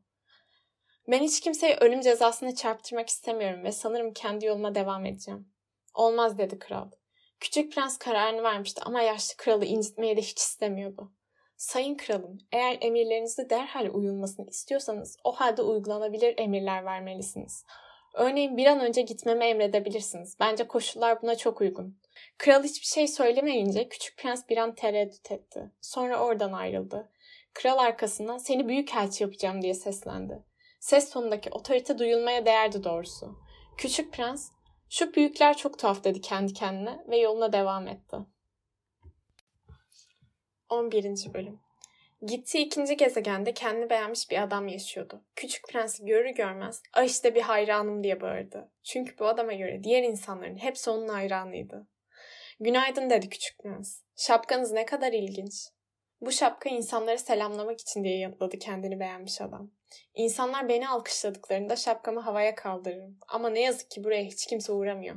Ben 1.07 1.19
hiç 1.23 1.39
kimseyi 1.39 1.75
ölüm 1.75 2.01
cezasına 2.01 2.55
çarptırmak 2.55 3.09
istemiyorum 3.09 3.63
ve 3.63 3.71
sanırım 3.71 4.13
kendi 4.13 4.45
yoluma 4.45 4.75
devam 4.75 5.05
edeceğim. 5.05 5.47
Olmaz 5.93 6.37
dedi 6.37 6.59
kral. 6.59 6.91
Küçük 7.39 7.73
prens 7.73 7.97
kararını 7.97 8.43
vermişti 8.43 8.81
ama 8.85 9.01
yaşlı 9.01 9.37
kralı 9.37 9.65
incitmeyi 9.65 10.17
de 10.17 10.21
hiç 10.21 10.39
istemiyordu. 10.39 11.11
Sayın 11.57 11.97
kralım, 11.97 12.37
eğer 12.51 12.77
emirlerinizde 12.81 13.49
derhal 13.49 13.89
uyulmasını 13.93 14.49
istiyorsanız 14.49 15.17
o 15.23 15.31
halde 15.31 15.61
uygulanabilir 15.61 16.33
emirler 16.37 16.85
vermelisiniz. 16.85 17.65
Örneğin 18.13 18.57
bir 18.57 18.65
an 18.65 18.79
önce 18.79 19.01
gitmemi 19.01 19.45
emredebilirsiniz. 19.45 20.37
Bence 20.39 20.67
koşullar 20.67 21.21
buna 21.21 21.35
çok 21.35 21.61
uygun. 21.61 21.97
Kral 22.37 22.63
hiçbir 22.63 22.85
şey 22.85 23.07
söylemeyince 23.07 23.89
küçük 23.89 24.17
prens 24.17 24.49
bir 24.49 24.57
an 24.57 24.75
tereddüt 24.75 25.31
etti. 25.31 25.71
Sonra 25.81 26.25
oradan 26.25 26.51
ayrıldı. 26.51 27.09
Kral 27.53 27.77
arkasından 27.77 28.37
seni 28.37 28.67
büyük 28.67 28.95
elçi 28.95 29.23
yapacağım 29.23 29.61
diye 29.61 29.73
seslendi. 29.73 30.43
Ses 30.79 31.09
tonundaki 31.09 31.49
otorite 31.49 31.97
duyulmaya 31.97 32.45
değerdi 32.45 32.83
doğrusu. 32.83 33.35
Küçük 33.77 34.13
prens, 34.13 34.51
şu 34.89 35.13
büyükler 35.13 35.57
çok 35.57 35.79
tuhaf 35.79 36.03
dedi 36.03 36.21
kendi 36.21 36.53
kendine 36.53 37.03
ve 37.07 37.17
yoluna 37.17 37.53
devam 37.53 37.87
etti. 37.87 38.17
11. 40.69 41.33
Bölüm 41.33 41.59
Gittiği 42.21 42.65
ikinci 42.65 42.97
gezegende 42.97 43.53
kendini 43.53 43.89
beğenmiş 43.89 44.31
bir 44.31 44.41
adam 44.41 44.67
yaşıyordu. 44.67 45.23
Küçük 45.35 45.67
prensi 45.67 46.05
görür 46.05 46.29
görmez 46.29 46.81
ay 46.93 47.05
işte 47.05 47.35
bir 47.35 47.41
hayranım 47.41 48.03
diye 48.03 48.21
bağırdı. 48.21 48.71
Çünkü 48.83 49.17
bu 49.19 49.27
adama 49.27 49.53
göre 49.53 49.83
diğer 49.83 50.03
insanların 50.03 50.57
hepsi 50.57 50.89
onun 50.89 51.07
hayranıydı. 51.07 51.87
Günaydın 52.59 53.09
dedi 53.09 53.29
küçük 53.29 53.59
prens. 53.59 54.01
Şapkanız 54.15 54.71
ne 54.71 54.85
kadar 54.85 55.13
ilginç. 55.13 55.53
Bu 56.21 56.31
şapka 56.31 56.69
insanları 56.69 57.17
selamlamak 57.17 57.81
için 57.81 58.03
diye 58.03 58.17
yanıtladı 58.17 58.59
kendini 58.59 58.99
beğenmiş 58.99 59.41
adam. 59.41 59.71
İnsanlar 60.13 60.69
beni 60.69 60.89
alkışladıklarında 60.89 61.75
şapkamı 61.75 62.19
havaya 62.19 62.55
kaldırırım. 62.55 63.17
Ama 63.27 63.49
ne 63.49 63.61
yazık 63.61 63.91
ki 63.91 64.03
buraya 64.03 64.23
hiç 64.23 64.45
kimse 64.45 64.71
uğramıyor. 64.71 65.15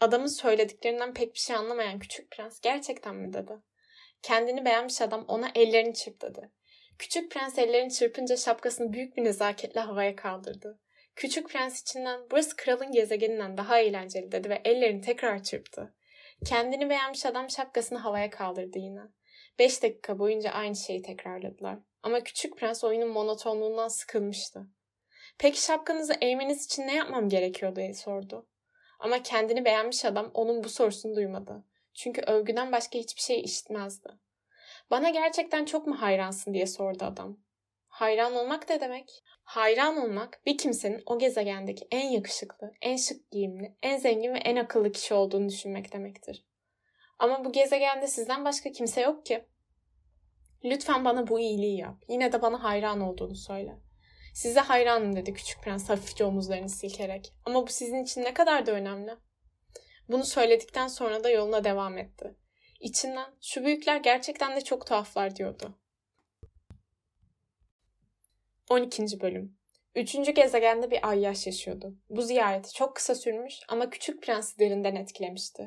Adamın 0.00 0.26
söylediklerinden 0.26 1.14
pek 1.14 1.34
bir 1.34 1.38
şey 1.38 1.56
anlamayan 1.56 1.98
küçük 1.98 2.30
prens 2.30 2.60
gerçekten 2.60 3.16
mi 3.16 3.32
dedi. 3.32 3.52
Kendini 4.22 4.64
beğenmiş 4.64 5.02
adam 5.02 5.24
ona 5.28 5.48
ellerini 5.54 5.94
çırp 5.94 6.22
dedi. 6.22 6.50
Küçük 6.98 7.30
prens 7.30 7.58
ellerini 7.58 7.92
çırpınca 7.92 8.36
şapkasını 8.36 8.92
büyük 8.92 9.16
bir 9.16 9.24
nezaketle 9.24 9.80
havaya 9.80 10.16
kaldırdı. 10.16 10.78
Küçük 11.16 11.48
prens 11.48 11.82
içinden 11.82 12.20
burası 12.30 12.56
kralın 12.56 12.92
gezegeninden 12.92 13.56
daha 13.56 13.78
eğlenceli 13.78 14.32
dedi 14.32 14.50
ve 14.50 14.62
ellerini 14.64 15.00
tekrar 15.00 15.42
çırptı. 15.42 15.94
Kendini 16.46 16.90
beğenmiş 16.90 17.26
adam 17.26 17.50
şapkasını 17.50 17.98
havaya 17.98 18.30
kaldırdı 18.30 18.78
yine. 18.78 19.00
Beş 19.58 19.82
dakika 19.82 20.18
boyunca 20.18 20.50
aynı 20.50 20.76
şeyi 20.76 21.02
tekrarladılar. 21.02 21.78
Ama 22.02 22.20
küçük 22.20 22.56
prens 22.56 22.84
oyunun 22.84 23.08
monotonluğundan 23.08 23.88
sıkılmıştı. 23.88 24.66
Peki 25.38 25.62
şapkanızı 25.64 26.14
eğmeniz 26.20 26.64
için 26.64 26.86
ne 26.86 26.94
yapmam 26.94 27.28
gerekiyor 27.28 27.76
diye 27.76 27.94
sordu. 27.94 28.48
Ama 28.98 29.22
kendini 29.22 29.64
beğenmiş 29.64 30.04
adam 30.04 30.30
onun 30.34 30.64
bu 30.64 30.68
sorusunu 30.68 31.16
duymadı. 31.16 31.64
Çünkü 31.94 32.20
övgüden 32.20 32.72
başka 32.72 32.98
hiçbir 32.98 33.20
şey 33.20 33.40
işitmezdi. 33.40 34.08
Bana 34.90 35.10
gerçekten 35.10 35.64
çok 35.64 35.86
mu 35.86 36.00
hayransın 36.00 36.54
diye 36.54 36.66
sordu 36.66 37.04
adam. 37.04 37.38
Hayran 37.88 38.34
olmak 38.34 38.68
ne 38.68 38.80
demek? 38.80 39.22
Hayran 39.44 39.96
olmak 39.96 40.40
bir 40.46 40.58
kimsenin 40.58 41.02
o 41.06 41.18
gezegendeki 41.18 41.86
en 41.90 42.06
yakışıklı, 42.08 42.72
en 42.82 42.96
şık 42.96 43.30
giyimli, 43.30 43.76
en 43.82 43.98
zengin 43.98 44.34
ve 44.34 44.38
en 44.38 44.56
akıllı 44.56 44.92
kişi 44.92 45.14
olduğunu 45.14 45.48
düşünmek 45.48 45.92
demektir. 45.92 46.46
Ama 47.18 47.44
bu 47.44 47.52
gezegende 47.52 48.06
sizden 48.06 48.44
başka 48.44 48.72
kimse 48.72 49.00
yok 49.00 49.26
ki. 49.26 49.44
Lütfen 50.64 51.04
bana 51.04 51.28
bu 51.28 51.40
iyiliği 51.40 51.78
yap. 51.78 51.96
Yine 52.08 52.32
de 52.32 52.42
bana 52.42 52.62
hayran 52.62 53.00
olduğunu 53.00 53.36
söyle. 53.36 53.78
Size 54.34 54.60
hayranım 54.60 55.16
dedi 55.16 55.34
küçük 55.34 55.62
prens 55.62 55.88
hafifçe 55.88 56.24
omuzlarını 56.24 56.68
silkerek. 56.68 57.32
Ama 57.44 57.66
bu 57.66 57.70
sizin 57.70 58.02
için 58.02 58.22
ne 58.22 58.34
kadar 58.34 58.66
da 58.66 58.72
önemli. 58.72 59.16
Bunu 60.12 60.24
söyledikten 60.24 60.88
sonra 60.88 61.24
da 61.24 61.30
yoluna 61.30 61.64
devam 61.64 61.98
etti. 61.98 62.34
İçinden 62.80 63.34
şu 63.40 63.64
büyükler 63.64 63.96
gerçekten 63.96 64.56
de 64.56 64.60
çok 64.60 64.86
tuhaflar 64.86 65.36
diyordu. 65.36 65.78
12. 68.70 69.20
Bölüm 69.20 69.58
Üçüncü 69.94 70.32
gezegende 70.32 70.90
bir 70.90 71.08
ayyaş 71.08 71.46
yaşıyordu. 71.46 71.96
Bu 72.10 72.22
ziyareti 72.22 72.72
çok 72.72 72.96
kısa 72.96 73.14
sürmüş 73.14 73.60
ama 73.68 73.90
küçük 73.90 74.22
prensi 74.22 74.58
derinden 74.58 74.94
etkilemişti. 74.96 75.66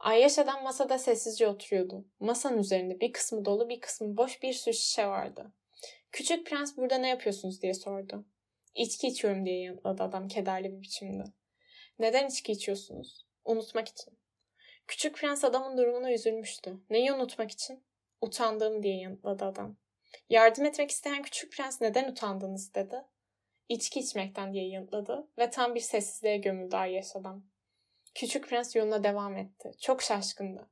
Ayyaş 0.00 0.38
adam 0.38 0.62
masada 0.62 0.98
sessizce 0.98 1.48
oturuyordu. 1.48 2.04
Masanın 2.20 2.58
üzerinde 2.58 3.00
bir 3.00 3.12
kısmı 3.12 3.44
dolu 3.44 3.68
bir 3.68 3.80
kısmı 3.80 4.16
boş 4.16 4.42
bir 4.42 4.52
sürü 4.52 4.74
şişe 4.74 5.06
vardı. 5.06 5.52
Küçük 6.12 6.46
prens 6.46 6.76
burada 6.76 6.98
ne 6.98 7.08
yapıyorsunuz 7.08 7.62
diye 7.62 7.74
sordu. 7.74 8.26
İçki 8.74 9.06
içiyorum 9.06 9.44
diye 9.44 9.60
yanıtladı 9.60 10.02
adam 10.02 10.28
kederli 10.28 10.72
bir 10.72 10.82
biçimde. 10.82 11.24
Neden 11.98 12.28
içki 12.28 12.52
içiyorsunuz? 12.52 13.25
Unutmak 13.46 13.88
için. 13.88 14.18
Küçük 14.86 15.16
prens 15.16 15.44
adamın 15.44 15.78
durumuna 15.78 16.12
üzülmüştü. 16.12 16.76
Neyi 16.90 17.12
unutmak 17.12 17.50
için? 17.50 17.84
Utandığım 18.20 18.82
diye 18.82 18.96
yanıtladı 18.96 19.44
adam. 19.44 19.76
Yardım 20.30 20.64
etmek 20.64 20.90
isteyen 20.90 21.22
küçük 21.22 21.52
prens 21.52 21.80
neden 21.80 22.10
utandınız 22.10 22.74
dedi. 22.74 23.04
İçki 23.68 24.00
içmekten 24.00 24.52
diye 24.52 24.68
yanıtladı 24.68 25.28
ve 25.38 25.50
tam 25.50 25.74
bir 25.74 25.80
sessizliğe 25.80 26.36
gömüldü 26.36 26.76
Ayyaş 26.76 27.16
adam. 27.16 27.44
Küçük 28.14 28.48
prens 28.48 28.76
yoluna 28.76 29.04
devam 29.04 29.36
etti. 29.36 29.72
Çok 29.80 30.02
şaşkındı. 30.02 30.70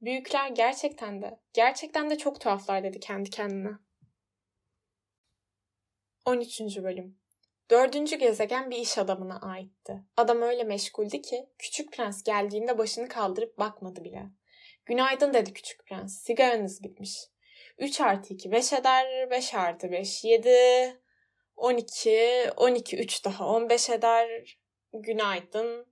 Büyükler 0.00 0.48
gerçekten 0.48 1.22
de, 1.22 1.40
gerçekten 1.52 2.10
de 2.10 2.18
çok 2.18 2.40
tuhaflar 2.40 2.84
dedi 2.84 3.00
kendi 3.00 3.30
kendine. 3.30 3.72
13. 6.24 6.60
Bölüm 6.60 7.18
Dördüncü 7.70 8.16
gezegen 8.16 8.70
bir 8.70 8.76
iş 8.76 8.98
adamına 8.98 9.40
aitti. 9.40 10.02
Adam 10.16 10.42
öyle 10.42 10.64
meşguldü 10.64 11.22
ki 11.22 11.48
küçük 11.58 11.92
prens 11.92 12.22
geldiğinde 12.22 12.78
başını 12.78 13.08
kaldırıp 13.08 13.58
bakmadı 13.58 14.04
bile. 14.04 14.22
Günaydın 14.86 15.34
dedi 15.34 15.52
küçük 15.52 15.86
prens. 15.86 16.22
Sigaranız 16.22 16.82
gitmiş. 16.82 17.18
3 17.78 18.00
artı 18.00 18.34
2 18.34 18.52
5 18.52 18.72
eder. 18.72 19.30
5 19.30 19.54
artı 19.54 19.92
5 19.92 20.24
7 20.24 21.00
12 21.56 22.50
12 22.56 22.96
3 22.96 23.24
daha 23.24 23.46
15 23.48 23.90
eder. 23.90 24.58
Günaydın. 24.92 25.86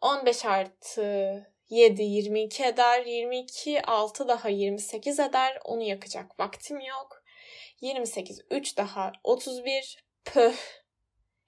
15 0.00 0.44
artı 0.44 1.46
7 1.68 2.02
22 2.02 2.64
eder. 2.64 3.06
22 3.06 3.82
6 3.82 4.28
daha 4.28 4.48
28 4.48 5.20
eder. 5.20 5.58
Onu 5.64 5.82
yakacak 5.82 6.40
vaktim 6.40 6.80
yok. 6.80 7.22
28 7.80 8.40
3 8.50 8.76
daha 8.76 9.12
31 9.24 10.04
püh. 10.24 10.54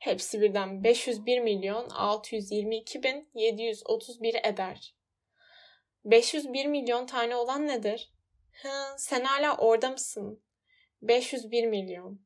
Hepsi 0.05 0.41
birden 0.41 0.85
501 0.85 1.41
milyon 1.41 1.89
622 1.91 3.03
bin 3.03 3.29
731 3.35 4.37
eder. 4.45 4.95
501 6.05 6.67
milyon 6.67 7.07
tane 7.07 7.37
olan 7.37 7.69
nedir? 7.69 8.13
Hı, 8.63 8.69
sen 8.97 9.25
hala 9.25 9.57
orada 9.57 9.91
mısın? 9.91 10.43
501 11.03 11.67
milyon. 11.67 12.21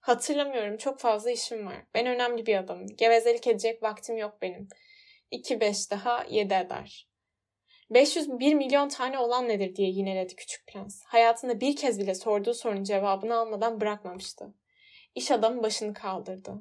Hatırlamıyorum 0.00 0.76
çok 0.76 1.00
fazla 1.00 1.30
işim 1.30 1.66
var. 1.66 1.76
Ben 1.94 2.06
önemli 2.06 2.46
bir 2.46 2.56
adamım. 2.56 2.86
Gevezelik 2.96 3.46
edecek 3.46 3.82
vaktim 3.82 4.16
yok 4.16 4.38
benim. 4.42 4.68
2 5.30 5.60
5 5.60 5.90
daha 5.90 6.24
7 6.30 6.54
eder. 6.54 7.08
501 7.90 8.54
milyon 8.54 8.88
tane 8.88 9.18
olan 9.18 9.48
nedir 9.48 9.76
diye 9.76 9.88
yineledi 9.88 10.36
küçük 10.36 10.66
prens. 10.66 11.02
Hayatında 11.04 11.60
bir 11.60 11.76
kez 11.76 12.00
bile 12.00 12.14
sorduğu 12.14 12.54
sorunun 12.54 12.84
cevabını 12.84 13.34
almadan 13.34 13.80
bırakmamıştı. 13.80 14.54
İş 15.14 15.30
adamı 15.30 15.62
başını 15.62 15.94
kaldırdı. 15.94 16.60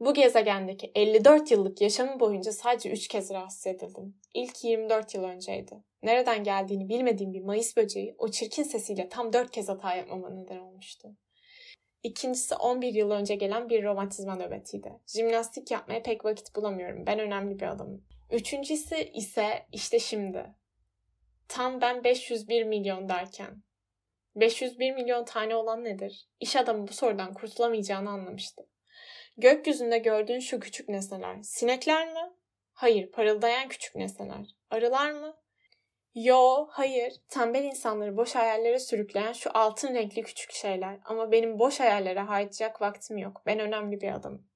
Bu 0.00 0.14
gezegendeki 0.14 0.92
54 0.94 1.50
yıllık 1.50 1.80
yaşamım 1.80 2.20
boyunca 2.20 2.52
sadece 2.52 2.90
3 2.90 3.08
kez 3.08 3.30
rahatsız 3.30 3.66
edildim. 3.66 4.16
İlk 4.34 4.64
24 4.64 5.14
yıl 5.14 5.24
önceydi. 5.24 5.84
Nereden 6.02 6.44
geldiğini 6.44 6.88
bilmediğim 6.88 7.32
bir 7.32 7.40
mayıs 7.40 7.76
böceği 7.76 8.14
o 8.18 8.30
çirkin 8.30 8.62
sesiyle 8.62 9.08
tam 9.08 9.32
4 9.32 9.50
kez 9.50 9.68
hata 9.68 9.94
yapmama 9.94 10.30
neden 10.30 10.58
olmuştu. 10.58 11.08
İkincisi 12.02 12.54
11 12.54 12.94
yıl 12.94 13.10
önce 13.10 13.34
gelen 13.34 13.68
bir 13.68 13.84
romatizma 13.84 14.36
nöbetiydi. 14.36 14.92
Jimnastik 15.06 15.70
yapmaya 15.70 16.02
pek 16.02 16.24
vakit 16.24 16.56
bulamıyorum. 16.56 17.06
Ben 17.06 17.18
önemli 17.18 17.58
bir 17.58 17.66
adamım. 17.66 18.04
Üçüncüsü 18.30 18.96
ise 18.96 19.66
işte 19.72 19.98
şimdi. 19.98 20.54
Tam 21.48 21.80
ben 21.80 22.04
501 22.04 22.64
milyon 22.64 23.08
derken. 23.08 23.62
501 24.36 24.94
milyon 24.94 25.24
tane 25.24 25.56
olan 25.56 25.84
nedir? 25.84 26.28
İş 26.40 26.56
adamı 26.56 26.88
bu 26.88 26.92
sorudan 26.92 27.34
kurtulamayacağını 27.34 28.10
anlamıştı. 28.10 28.66
Gökyüzünde 29.38 29.98
gördüğün 29.98 30.40
şu 30.40 30.60
küçük 30.60 30.88
nesneler. 30.88 31.42
Sinekler 31.42 32.12
mi? 32.12 32.32
Hayır, 32.72 33.12
parıldayan 33.12 33.68
küçük 33.68 33.94
nesneler. 33.94 34.56
Arılar 34.70 35.10
mı? 35.10 35.36
Yo, 36.14 36.66
hayır. 36.70 37.14
Tembel 37.28 37.64
insanları 37.64 38.16
boş 38.16 38.34
hayallere 38.34 38.78
sürükleyen 38.78 39.32
şu 39.32 39.50
altın 39.54 39.94
renkli 39.94 40.22
küçük 40.22 40.52
şeyler. 40.52 40.98
Ama 41.04 41.32
benim 41.32 41.58
boş 41.58 41.80
hayallere 41.80 42.20
harcayacak 42.20 42.80
vaktim 42.80 43.18
yok. 43.18 43.42
Ben 43.46 43.58
önemli 43.58 44.00
bir 44.00 44.12
adamım. 44.12 44.46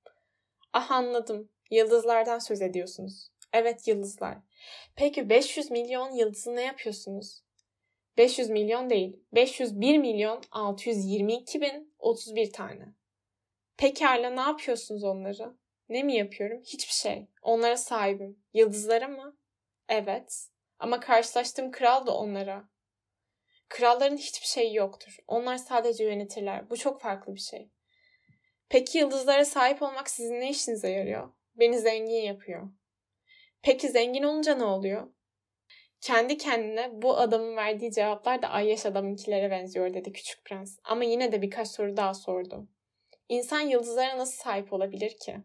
Ah 0.73 0.91
anladım. 0.91 1.49
Yıldızlardan 1.71 2.39
söz 2.39 2.63
ediyorsunuz. 2.63 3.31
Evet 3.53 3.89
yıldızlar. 3.89 4.39
Peki 4.97 5.29
500 5.29 5.71
milyon 5.71 6.11
yıldızı 6.11 6.57
ne 6.57 6.63
yapıyorsunuz? 6.63 7.43
500 8.17 8.51
milyon 8.51 8.91
değil. 8.91 9.25
501 9.33 9.99
milyon 9.99 10.43
622 10.51 11.61
bin 11.61 11.95
31 11.99 12.53
tane. 12.53 13.00
Pekala 13.81 14.31
ne 14.31 14.41
yapıyorsunuz 14.41 15.05
onları? 15.05 15.57
Ne 15.89 16.03
mi 16.03 16.17
yapıyorum? 16.17 16.63
Hiçbir 16.65 16.93
şey. 16.93 17.27
Onlara 17.43 17.77
sahibim. 17.77 18.43
Yıldızlara 18.55 19.09
mı? 19.09 19.39
Evet. 19.89 20.47
Ama 20.79 21.01
karşılaştığım 21.01 21.71
kral 21.71 22.07
da 22.07 22.17
onlara. 22.17 22.69
Kralların 23.69 24.17
hiçbir 24.17 24.47
şeyi 24.47 24.75
yoktur. 24.75 25.17
Onlar 25.27 25.57
sadece 25.57 26.05
yönetirler. 26.05 26.71
Bu 26.71 26.77
çok 26.77 27.01
farklı 27.01 27.35
bir 27.35 27.41
şey. 27.41 27.71
Peki 28.69 28.99
yıldızlara 28.99 29.45
sahip 29.45 29.83
olmak 29.83 30.11
sizin 30.11 30.41
ne 30.41 30.51
işinize 30.51 30.89
yarıyor? 30.89 31.33
Beni 31.55 31.79
zengin 31.79 32.23
yapıyor. 32.23 32.69
Peki 33.63 33.89
zengin 33.89 34.23
olunca 34.23 34.55
ne 34.55 34.65
oluyor? 34.65 35.13
Kendi 36.01 36.39
kendine 36.39 36.91
bu 36.93 37.19
adamın 37.19 37.57
verdiği 37.57 37.93
cevaplar 37.93 38.43
da 38.43 38.49
Ayyaş 38.49 38.87
adamınkilere 38.87 39.51
benziyor 39.51 39.95
dedi 39.95 40.13
küçük 40.13 40.45
prens. 40.45 40.79
Ama 40.85 41.05
yine 41.05 41.33
de 41.33 41.43
birkaç 41.43 41.69
soru 41.69 41.97
daha 41.97 42.15
sordu. 42.15 42.69
İnsan 43.31 43.61
yıldızlara 43.61 44.19
nasıl 44.19 44.43
sahip 44.43 44.73
olabilir 44.73 45.17
ki? 45.19 45.37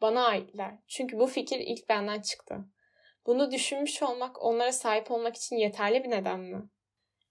Bana 0.00 0.26
aitler. 0.26 0.78
Çünkü 0.88 1.18
bu 1.18 1.26
fikir 1.26 1.58
ilk 1.58 1.88
benden 1.88 2.20
çıktı. 2.20 2.56
Bunu 3.26 3.50
düşünmüş 3.50 4.02
olmak 4.02 4.42
onlara 4.42 4.72
sahip 4.72 5.10
olmak 5.10 5.36
için 5.36 5.56
yeterli 5.56 6.04
bir 6.04 6.10
neden 6.10 6.40
mi? 6.40 6.68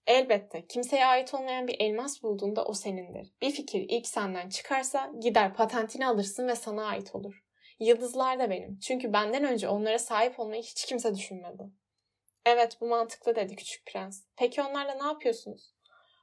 Elbette 0.06 0.66
kimseye 0.66 1.06
ait 1.06 1.34
olmayan 1.34 1.68
bir 1.68 1.76
elmas 1.80 2.22
bulduğunda 2.22 2.64
o 2.64 2.72
senindir. 2.72 3.32
Bir 3.42 3.50
fikir 3.50 3.86
ilk 3.88 4.06
senden 4.06 4.48
çıkarsa 4.48 5.12
gider 5.20 5.54
patentini 5.54 6.06
alırsın 6.06 6.48
ve 6.48 6.54
sana 6.54 6.86
ait 6.86 7.14
olur. 7.14 7.44
Yıldızlar 7.80 8.38
da 8.38 8.50
benim. 8.50 8.78
Çünkü 8.78 9.12
benden 9.12 9.44
önce 9.44 9.68
onlara 9.68 9.98
sahip 9.98 10.40
olmayı 10.40 10.62
hiç 10.62 10.84
kimse 10.84 11.14
düşünmedi. 11.14 11.62
Evet 12.46 12.80
bu 12.80 12.86
mantıklı 12.86 13.36
dedi 13.36 13.56
küçük 13.56 13.86
prens. 13.86 14.24
Peki 14.36 14.62
onlarla 14.62 14.94
ne 14.94 15.06
yapıyorsunuz? 15.06 15.75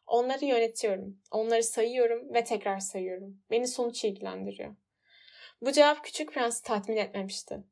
Onları 0.08 0.46
yönetiyorum. 0.46 1.22
Onları 1.32 1.64
sayıyorum 1.64 2.34
ve 2.34 2.44
tekrar 2.44 2.80
sayıyorum. 2.80 3.42
Beni 3.52 3.68
sonuç 3.68 4.06
ilgilendiriyor. 4.06 4.76
Bu 5.62 5.72
cevap 5.72 6.04
küçük 6.04 6.34
prensi 6.34 6.64
tatmin 6.64 6.98
etmemişti. 6.98 7.64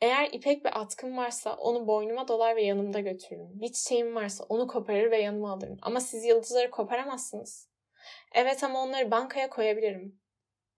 Eğer 0.00 0.28
ipek 0.32 0.64
bir 0.64 0.80
atkım 0.80 1.16
varsa 1.16 1.54
onu 1.54 1.86
boynuma 1.86 2.28
dolar 2.28 2.56
ve 2.56 2.62
yanımda 2.62 3.00
götürürüm. 3.00 3.60
Bir 3.60 3.72
çiçeğim 3.72 4.14
varsa 4.14 4.44
onu 4.44 4.66
koparır 4.66 5.10
ve 5.10 5.18
yanıma 5.18 5.52
alırım. 5.52 5.78
Ama 5.82 6.00
siz 6.00 6.24
yıldızları 6.24 6.70
koparamazsınız. 6.70 7.68
Evet 8.34 8.64
ama 8.64 8.82
onları 8.82 9.10
bankaya 9.10 9.50
koyabilirim. 9.50 10.20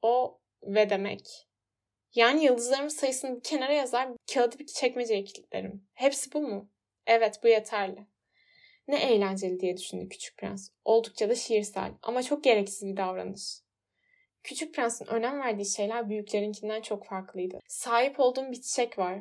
O 0.03 0.41
ve 0.63 0.91
demek. 0.91 1.49
Yani 2.15 2.45
yıldızlarımın 2.45 2.89
sayısını 2.89 3.37
bir 3.37 3.43
kenara 3.43 3.73
yazar, 3.73 4.09
kağıdı 4.35 4.59
bir 4.59 4.67
çekmeceye 4.67 5.25
kilitlerim. 5.25 5.89
Hepsi 5.95 6.33
bu 6.33 6.41
mu? 6.41 6.71
Evet 7.07 7.41
bu 7.43 7.49
yeterli. 7.49 8.07
Ne 8.91 9.03
eğlenceli 9.03 9.61
diye 9.61 9.77
düşündü 9.77 10.09
Küçük 10.09 10.39
Prens. 10.39 10.71
Oldukça 10.85 11.29
da 11.29 11.35
şiirsel 11.35 11.93
ama 12.03 12.23
çok 12.23 12.45
gereksiz 12.45 12.89
bir 12.89 12.97
davranış. 12.97 13.61
Küçük 14.43 14.75
Prens'in 14.75 15.07
önem 15.07 15.41
verdiği 15.41 15.67
şeyler 15.67 16.09
büyüklerinkinden 16.09 16.83
çok 16.83 17.07
farklıydı. 17.07 17.59
Sahip 17.69 18.21
olduğum 18.21 18.53
bir 18.53 18.61
çiçek 18.61 18.99
var 18.99 19.19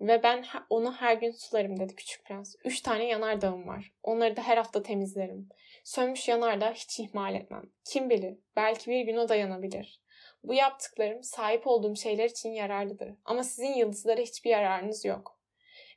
ve 0.00 0.22
ben 0.22 0.44
onu 0.70 0.92
her 0.92 1.14
gün 1.14 1.30
sularım 1.30 1.80
dedi 1.80 1.94
Küçük 1.94 2.24
Prens. 2.24 2.54
Üç 2.64 2.80
tane 2.80 3.06
yanardağım 3.06 3.68
var. 3.68 3.92
Onları 4.02 4.36
da 4.36 4.42
her 4.42 4.56
hafta 4.56 4.82
temizlerim. 4.82 5.48
Sönmüş 5.84 6.28
yanardağı 6.28 6.72
hiç 6.72 7.00
ihmal 7.00 7.34
etmem. 7.34 7.70
Kim 7.84 8.10
bilir 8.10 8.38
belki 8.56 8.90
bir 8.90 9.00
gün 9.00 9.16
o 9.16 9.28
dayanabilir. 9.28 10.00
Bu 10.44 10.54
yaptıklarım 10.54 11.22
sahip 11.22 11.66
olduğum 11.66 11.96
şeyler 11.96 12.30
için 12.30 12.50
yararlıdır. 12.50 13.14
Ama 13.24 13.44
sizin 13.44 13.74
yıldızlara 13.74 14.20
hiçbir 14.20 14.50
yararınız 14.50 15.04
yok. 15.04 15.35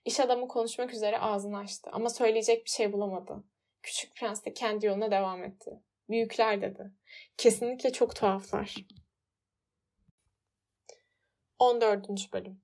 İş 0.05 0.19
adamı 0.19 0.47
konuşmak 0.47 0.93
üzere 0.93 1.19
ağzını 1.19 1.57
açtı 1.57 1.89
ama 1.93 2.09
söyleyecek 2.09 2.65
bir 2.65 2.69
şey 2.69 2.93
bulamadı. 2.93 3.43
Küçük 3.83 4.15
prens 4.15 4.45
de 4.45 4.53
kendi 4.53 4.85
yoluna 4.85 5.11
devam 5.11 5.43
etti. 5.43 5.79
Büyükler 6.09 6.61
dedi. 6.61 6.91
Kesinlikle 7.37 7.91
çok 7.91 8.15
tuhaflar. 8.15 8.75
14. 11.59 12.33
bölüm 12.33 12.61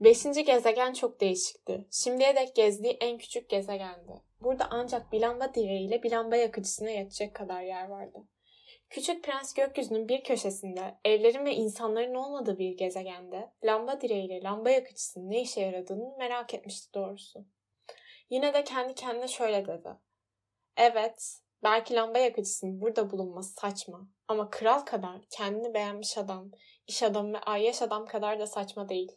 Beşinci 0.00 0.44
gezegen 0.44 0.92
çok 0.92 1.20
değişikti. 1.20 1.86
Şimdiye 1.90 2.36
dek 2.36 2.54
gezdiği 2.54 2.92
en 3.00 3.18
küçük 3.18 3.48
gezegendi. 3.48 4.12
Burada 4.40 4.66
ancak 4.70 5.12
bir 5.12 5.20
lamba 5.20 5.54
direğiyle 5.54 6.02
bir 6.02 6.10
lamba 6.10 6.36
yakıcısına 6.36 6.90
yetecek 6.90 7.34
kadar 7.34 7.62
yer 7.62 7.88
vardı. 7.88 8.18
Küçük 8.92 9.24
prens 9.24 9.54
gökyüzünün 9.54 10.08
bir 10.08 10.24
köşesinde, 10.24 10.94
evlerin 11.04 11.44
ve 11.44 11.54
insanların 11.54 12.14
olmadığı 12.14 12.58
bir 12.58 12.76
gezegende, 12.76 13.52
lamba 13.64 14.00
direğiyle 14.00 14.42
lamba 14.42 14.70
yakıcısının 14.70 15.30
ne 15.30 15.40
işe 15.40 15.60
yaradığını 15.60 16.16
merak 16.18 16.54
etmişti 16.54 16.94
doğrusu. 16.94 17.44
Yine 18.30 18.54
de 18.54 18.64
kendi 18.64 18.94
kendine 18.94 19.28
şöyle 19.28 19.66
dedi. 19.66 19.88
Evet, 20.76 21.38
belki 21.62 21.94
lamba 21.94 22.18
yakıcısının 22.18 22.80
burada 22.80 23.10
bulunması 23.10 23.52
saçma 23.52 24.08
ama 24.28 24.50
kral 24.50 24.80
kadar 24.80 25.20
kendini 25.30 25.74
beğenmiş 25.74 26.18
adam, 26.18 26.50
iş 26.86 27.02
adamı 27.02 27.32
ve 27.32 27.38
ayyaş 27.38 27.82
adam 27.82 28.06
kadar 28.06 28.38
da 28.38 28.46
saçma 28.46 28.88
değil. 28.88 29.12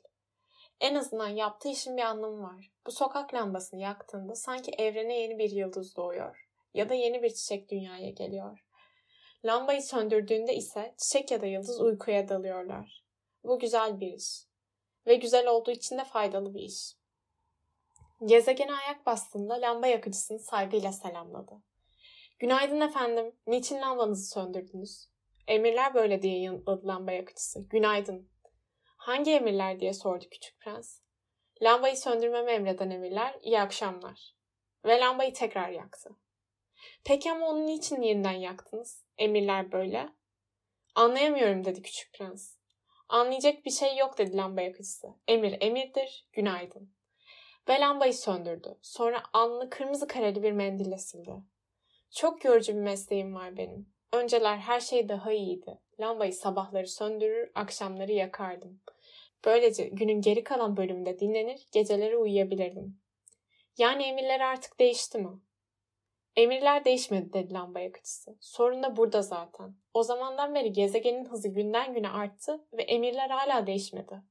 En 0.80 0.96
azından 0.96 1.30
yaptığı 1.30 1.70
işin 1.70 1.98
bir 1.98 2.04
anlamı 2.04 2.44
var. 2.44 2.72
Bu 2.88 2.92
sokak 2.92 3.34
lambasını 3.34 3.80
yaktığında 3.80 4.36
sanki 4.36 4.72
evrene 4.72 5.20
yeni 5.20 5.40
bir 5.40 5.52
yıldız 5.52 5.96
doğuyor 5.96 6.48
ya 6.74 6.90
da 6.90 6.94
yeni 6.94 7.24
bir 7.24 7.30
çiçek 7.30 7.70
dünyaya 7.70 8.10
geliyor. 8.10 8.65
Lambayı 9.46 9.82
söndürdüğünde 9.82 10.56
ise 10.56 10.96
çiçek 10.98 11.32
ya 11.32 11.42
da 11.42 11.46
yıldız 11.46 11.82
uykuya 11.82 12.30
dalıyorlar. 12.30 13.04
Bu 13.44 13.60
güzel 13.60 14.00
bir 14.00 14.14
iş. 14.14 14.44
Ve 15.08 15.16
güzel 15.16 15.48
olduğu 15.48 15.72
için 15.72 15.98
de 15.98 16.04
faydalı 16.04 16.54
bir 16.54 16.60
iş. 16.60 16.94
Gezegene 18.26 18.74
ayak 18.74 19.06
bastığında 19.06 19.54
lamba 19.54 19.88
yakıcısını 19.88 20.40
saygıyla 20.40 20.92
selamladı. 20.92 21.54
Günaydın 22.40 22.82
efendim. 22.82 23.36
Niçin 23.48 23.82
lambanızı 23.82 24.30
söndürdünüz? 24.30 25.10
Emirler 25.48 25.94
böyle 25.94 26.22
diye 26.22 26.40
yanıtladı 26.40 26.88
lamba 26.88 27.12
yakıcısı. 27.12 27.60
Günaydın. 27.70 28.30
Hangi 28.98 29.32
emirler 29.32 29.80
diye 29.80 29.94
sordu 29.94 30.26
küçük 30.32 30.60
prens. 30.60 31.00
Lambayı 31.62 31.98
söndürmemi 31.98 32.52
emreden 32.52 32.90
emirler, 32.90 33.40
iyi 33.42 33.60
akşamlar. 33.62 34.36
Ve 34.86 35.00
lambayı 35.00 35.34
tekrar 35.34 35.70
yaktı. 35.70 36.10
Peki 37.04 37.32
ama 37.32 37.48
onu 37.48 37.66
niçin 37.66 38.02
yeniden 38.02 38.32
yaktınız? 38.32 39.04
Emirler 39.18 39.72
böyle. 39.72 40.10
Anlayamıyorum 40.96 41.66
dedi 41.66 41.82
küçük 41.82 42.14
prens. 42.14 42.56
Anlayacak 43.10 43.66
bir 43.66 43.72
şey 43.72 43.98
yok 43.98 44.18
dedi 44.18 44.38
lamba 44.38 44.62
yakıcısı. 44.62 45.08
Emir 45.28 45.58
emirdir, 45.62 46.28
günaydın. 46.34 46.94
Ve 47.70 47.80
lambayı 47.80 48.14
söndürdü. 48.14 48.78
Sonra 48.82 49.24
alnını 49.34 49.70
kırmızı 49.70 50.08
kareli 50.08 50.44
bir 50.44 50.52
mendille 50.52 50.98
sildi. 50.98 51.34
Çok 52.12 52.46
yorucu 52.46 52.74
bir 52.74 52.82
mesleğim 52.82 53.36
var 53.36 53.58
benim. 53.58 53.94
Önceler 54.14 54.58
her 54.58 54.80
şey 54.80 55.10
daha 55.10 55.32
iyiydi. 55.32 55.80
Lambayı 56.00 56.34
sabahları 56.34 56.88
söndürür, 56.88 57.52
akşamları 57.56 58.12
yakardım. 58.12 58.82
Böylece 59.46 59.84
günün 59.88 60.22
geri 60.22 60.44
kalan 60.44 60.78
bölümünde 60.78 61.20
dinlenir, 61.20 61.68
geceleri 61.72 62.18
uyuyabilirdim. 62.18 63.02
Yani 63.78 64.04
emirler 64.04 64.40
artık 64.40 64.80
değişti 64.80 65.18
mi? 65.18 65.30
Emirler 66.36 66.86
değişmedi 66.86 67.34
dedi 67.34 67.54
lamba 67.54 67.80
yakıcısı. 67.80 68.38
Sorun 68.40 68.84
da 68.84 68.98
burada 68.98 69.22
zaten. 69.22 69.76
O 69.94 70.04
zamandan 70.04 70.56
beri 70.56 70.74
gezegenin 70.74 71.26
hızı 71.26 71.48
günden 71.48 71.94
güne 71.94 72.10
arttı 72.10 72.66
ve 72.74 72.82
emirler 72.82 73.30
hala 73.30 73.68
değişmedi. 73.68 74.22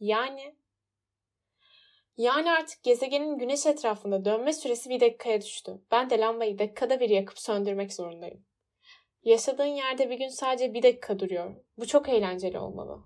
Yani 0.00 0.54
yani 2.16 2.52
artık 2.52 2.82
gezegenin 2.82 3.38
güneş 3.38 3.66
etrafında 3.66 4.24
dönme 4.24 4.52
süresi 4.52 4.90
bir 4.90 5.00
dakikaya 5.00 5.40
düştü. 5.40 5.82
Ben 5.90 6.10
de 6.10 6.18
lambayı 6.18 6.58
dakikada 6.58 7.00
bir 7.00 7.10
yakıp 7.10 7.38
söndürmek 7.38 7.92
zorundayım. 7.92 8.44
Yaşadığın 9.24 9.64
yerde 9.64 10.10
bir 10.10 10.18
gün 10.18 10.28
sadece 10.28 10.74
bir 10.74 10.82
dakika 10.82 11.18
duruyor. 11.18 11.54
Bu 11.78 11.86
çok 11.86 12.08
eğlenceli 12.08 12.58
olmalı. 12.58 13.02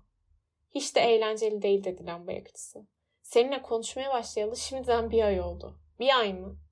Hiç 0.75 0.95
de 0.95 1.01
eğlenceli 1.01 1.61
değil 1.61 1.83
dedi 1.83 2.05
lamba 2.05 2.31
yakıcısı. 2.31 2.85
Seninle 3.21 3.61
konuşmaya 3.61 4.13
başlayalı 4.13 4.57
şimdiden 4.57 5.11
bir 5.11 5.23
ay 5.23 5.41
oldu. 5.41 5.79
Bir 5.99 6.19
ay 6.19 6.33
mı? 6.33 6.62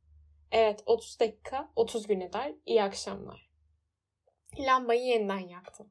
Evet 0.51 0.83
30 0.85 1.19
dakika 1.19 1.71
30 1.75 2.07
gün 2.07 2.19
eder. 2.19 2.53
İyi 2.65 2.83
akşamlar. 2.83 3.51
Lambayı 4.59 5.01
yeniden 5.01 5.47
yaktı. 5.47 5.85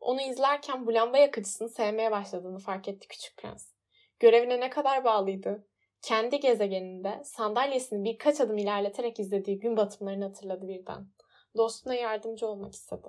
Onu 0.00 0.20
izlerken 0.20 0.86
bu 0.86 0.94
lamba 0.94 1.18
yakıcısını 1.18 1.68
sevmeye 1.68 2.10
başladığını 2.10 2.58
fark 2.58 2.88
etti 2.88 3.08
küçük 3.08 3.36
prens. 3.36 3.72
Görevine 4.20 4.60
ne 4.60 4.70
kadar 4.70 5.04
bağlıydı. 5.04 5.66
Kendi 6.02 6.40
gezegeninde 6.40 7.20
sandalyesini 7.24 8.04
birkaç 8.04 8.40
adım 8.40 8.58
ilerleterek 8.58 9.20
izlediği 9.20 9.58
gün 9.58 9.76
batımlarını 9.76 10.24
hatırladı 10.24 10.68
birden. 10.68 11.08
Dostuna 11.56 11.94
yardımcı 11.94 12.46
olmak 12.46 12.72
istedi. 12.72 13.08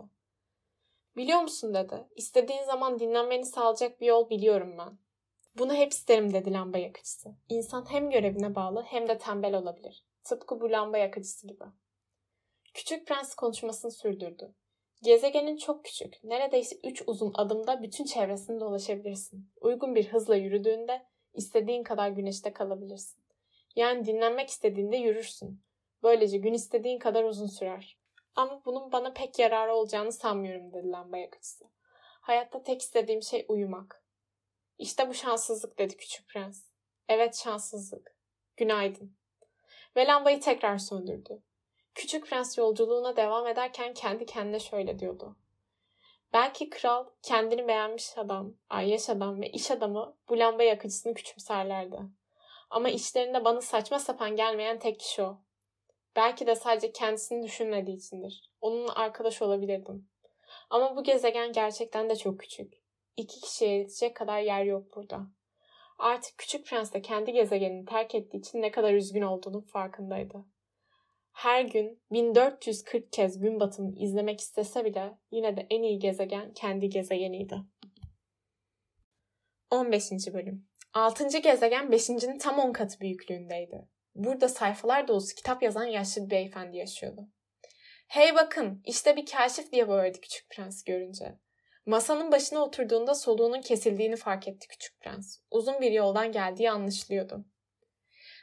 Biliyor 1.17 1.41
musun 1.41 1.73
dedi. 1.73 2.07
İstediğin 2.15 2.63
zaman 2.63 2.99
dinlenmeni 2.99 3.45
sağlayacak 3.45 4.01
bir 4.01 4.05
yol 4.07 4.29
biliyorum 4.29 4.77
ben. 4.77 4.99
Bunu 5.57 5.73
hep 5.73 5.91
isterim 5.91 6.33
dedi 6.33 6.53
lamba 6.53 6.77
yakıcısı. 6.77 7.29
İnsan 7.49 7.85
hem 7.91 8.09
görevine 8.09 8.55
bağlı 8.55 8.83
hem 8.83 9.07
de 9.07 9.17
tembel 9.17 9.55
olabilir. 9.55 10.08
Tıpkı 10.29 10.61
bu 10.61 10.71
lamba 10.71 10.97
yakıcısı 10.97 11.47
gibi. 11.47 11.63
Küçük 12.73 13.07
prens 13.07 13.35
konuşmasını 13.35 13.91
sürdürdü. 13.91 14.53
Gezegenin 15.03 15.57
çok 15.57 15.85
küçük. 15.85 16.23
Neredeyse 16.23 16.75
üç 16.83 17.03
uzun 17.07 17.31
adımda 17.35 17.83
bütün 17.83 18.05
çevresini 18.05 18.59
dolaşabilirsin. 18.59 19.51
Uygun 19.61 19.95
bir 19.95 20.07
hızla 20.07 20.35
yürüdüğünde 20.35 21.05
istediğin 21.33 21.83
kadar 21.83 22.09
güneşte 22.09 22.53
kalabilirsin. 22.53 23.23
Yani 23.75 24.05
dinlenmek 24.05 24.49
istediğinde 24.49 24.97
yürürsün. 24.97 25.61
Böylece 26.03 26.37
gün 26.37 26.53
istediğin 26.53 26.99
kadar 26.99 27.23
uzun 27.23 27.47
sürer. 27.47 27.97
Ama 28.35 28.61
bunun 28.65 28.91
bana 28.91 29.13
pek 29.13 29.39
yararı 29.39 29.75
olacağını 29.75 30.11
sanmıyorum 30.11 30.73
dedi 30.73 30.91
lamba 30.91 31.17
yakıcısı. 31.17 31.65
Hayatta 32.21 32.63
tek 32.63 32.81
istediğim 32.81 33.21
şey 33.21 33.45
uyumak. 33.47 34.03
İşte 34.77 35.09
bu 35.09 35.13
şanssızlık 35.13 35.79
dedi 35.79 35.97
küçük 35.97 36.27
prens. 36.27 36.65
Evet 37.07 37.35
şanssızlık. 37.35 38.15
Günaydın. 38.57 39.18
Ve 39.99 40.07
lambayı 40.07 40.39
tekrar 40.39 40.77
söndürdü. 40.77 41.41
Küçük 41.95 42.27
prens 42.27 42.57
yolculuğuna 42.57 43.15
devam 43.15 43.47
ederken 43.47 43.93
kendi 43.93 44.25
kendine 44.25 44.59
şöyle 44.59 44.99
diyordu. 44.99 45.35
Belki 46.33 46.69
kral 46.69 47.05
kendini 47.21 47.67
beğenmiş 47.67 48.17
adam, 48.17 48.53
ayyaş 48.69 49.09
adam 49.09 49.41
ve 49.41 49.49
iş 49.49 49.71
adamı 49.71 50.17
bu 50.29 50.39
lamba 50.39 50.63
yakıcısını 50.63 51.13
küçümserlerdi. 51.13 51.99
Ama 52.69 52.89
içlerinde 52.89 53.45
bana 53.45 53.61
saçma 53.61 53.99
sapan 53.99 54.35
gelmeyen 54.35 54.79
tek 54.79 54.99
kişi 54.99 55.23
o. 55.23 55.37
Belki 56.15 56.47
de 56.47 56.55
sadece 56.55 56.91
kendisini 56.91 57.43
düşünmediği 57.43 57.97
içindir. 57.97 58.51
Onunla 58.61 58.95
arkadaş 58.95 59.41
olabilirdim. 59.41 60.09
Ama 60.69 60.95
bu 60.95 61.03
gezegen 61.03 61.53
gerçekten 61.53 62.09
de 62.09 62.15
çok 62.15 62.39
küçük. 62.39 62.73
İki 63.17 63.41
kişiye 63.41 63.77
yetecek 63.77 64.15
kadar 64.15 64.39
yer 64.39 64.63
yok 64.63 64.95
burada. 64.95 65.19
Artık 65.99 66.37
Küçük 66.37 66.65
Prens 66.65 66.93
de 66.93 67.01
kendi 67.01 67.31
gezegenini 67.31 67.85
terk 67.85 68.15
ettiği 68.15 68.37
için 68.37 68.61
ne 68.61 68.71
kadar 68.71 68.93
üzgün 68.93 69.21
olduğunun 69.21 69.61
farkındaydı. 69.61 70.45
Her 71.31 71.61
gün 71.61 72.01
1440 72.11 73.13
kez 73.13 73.39
gün 73.39 73.59
batımını 73.59 73.99
izlemek 73.99 74.39
istese 74.39 74.85
bile 74.85 75.17
yine 75.31 75.57
de 75.57 75.67
en 75.69 75.83
iyi 75.83 75.99
gezegen 75.99 76.53
kendi 76.53 76.89
gezegeniydi. 76.89 77.55
15. 79.71 80.11
bölüm 80.11 80.67
6. 80.93 81.27
gezegen 81.39 81.85
5.'nin 81.85 82.37
tam 82.37 82.59
10 82.59 82.73
katı 82.73 82.99
büyüklüğündeydi. 82.99 83.87
Burada 84.15 84.49
sayfalar 84.49 85.07
dolusu 85.07 85.35
kitap 85.35 85.63
yazan 85.63 85.85
yaşlı 85.85 86.25
bir 86.25 86.29
beyefendi 86.29 86.77
yaşıyordu. 86.77 87.29
Hey 88.07 88.35
bakın 88.35 88.81
işte 88.85 89.15
bir 89.15 89.25
kaşif 89.25 89.71
diye 89.71 89.87
bağırdı 89.87 90.21
küçük 90.21 90.49
prens 90.49 90.83
görünce. 90.83 91.39
Masanın 91.89 92.31
başına 92.31 92.59
oturduğunda 92.59 93.15
soluğunun 93.15 93.61
kesildiğini 93.61 94.15
fark 94.15 94.47
etti 94.47 94.67
küçük 94.67 94.99
prens. 94.99 95.39
Uzun 95.51 95.81
bir 95.81 95.91
yoldan 95.91 96.31
geldiği 96.31 96.71
anlaşılıyordu. 96.71 97.45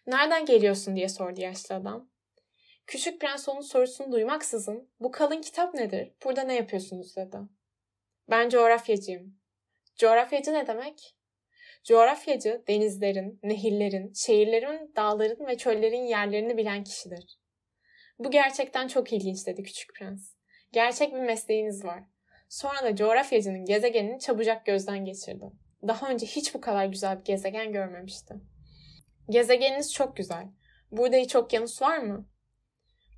Nereden 0.07 0.45
geliyorsun 0.45 0.97
diye 0.97 1.09
sordu 1.09 1.41
yaşlı 1.41 1.75
adam. 1.75 2.11
Küçük 2.87 3.21
prens 3.21 3.49
onun 3.49 3.61
sorusunu 3.61 4.13
duymaksızın 4.13 4.91
bu 5.01 5.11
kalın 5.11 5.41
kitap 5.41 5.75
nedir? 5.75 6.13
Burada 6.25 6.43
ne 6.43 6.55
yapıyorsunuz 6.55 7.17
dedi. 7.17 7.37
Ben 8.31 8.49
coğrafyacıyım. 8.49 9.39
Coğrafyacı 9.97 10.53
ne 10.53 10.67
demek? 10.67 11.17
Coğrafyacı 11.85 12.65
denizlerin, 12.69 13.41
nehirlerin, 13.43 14.13
şehirlerin, 14.13 14.93
dağların 14.97 15.47
ve 15.47 15.57
çöllerin 15.57 16.05
yerlerini 16.05 16.57
bilen 16.57 16.85
kişidir. 16.85 17.39
Bu 18.19 18.31
gerçekten 18.31 18.89
çok 18.89 19.13
ilginç 19.13 19.47
dedi 19.47 19.63
küçük 19.63 19.95
prens. 19.95 20.35
Gerçek 20.73 21.15
bir 21.15 21.21
mesleğiniz 21.21 21.85
var. 21.85 22.16
Sonra 22.49 22.85
da 22.85 22.97
coğrafyacının 22.97 23.65
gezegenini 23.65 24.21
çabucak 24.21 24.67
gözden 24.67 25.05
geçirdi. 25.05 25.45
Daha 25.87 26.11
önce 26.11 26.27
hiç 26.27 26.55
bu 26.55 26.61
kadar 26.61 26.87
güzel 26.87 27.19
bir 27.21 27.25
gezegen 27.25 27.73
görmemişti. 27.73 28.35
Gezegeniniz 29.31 29.93
çok 29.95 30.17
güzel. 30.17 30.49
Burada 30.91 31.17
hiç 31.17 31.37
okyanus 31.37 31.83
var 31.83 31.99
mı? 31.99 32.29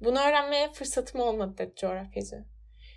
Bunu 0.01 0.19
öğrenmeye 0.19 0.73
fırsatım 0.73 1.21
olmadı 1.21 1.59
dedi 1.59 1.75
coğrafyacı. 1.77 2.45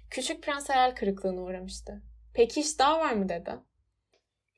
Küçük 0.09 0.43
prens 0.43 0.69
hayal 0.69 0.91
kırıklığına 0.95 1.41
uğramıştı. 1.41 2.01
Peki 2.33 2.61
hiç 2.61 2.79
dağ 2.79 2.99
var 2.99 3.13
mı 3.13 3.29
dedi. 3.29 3.51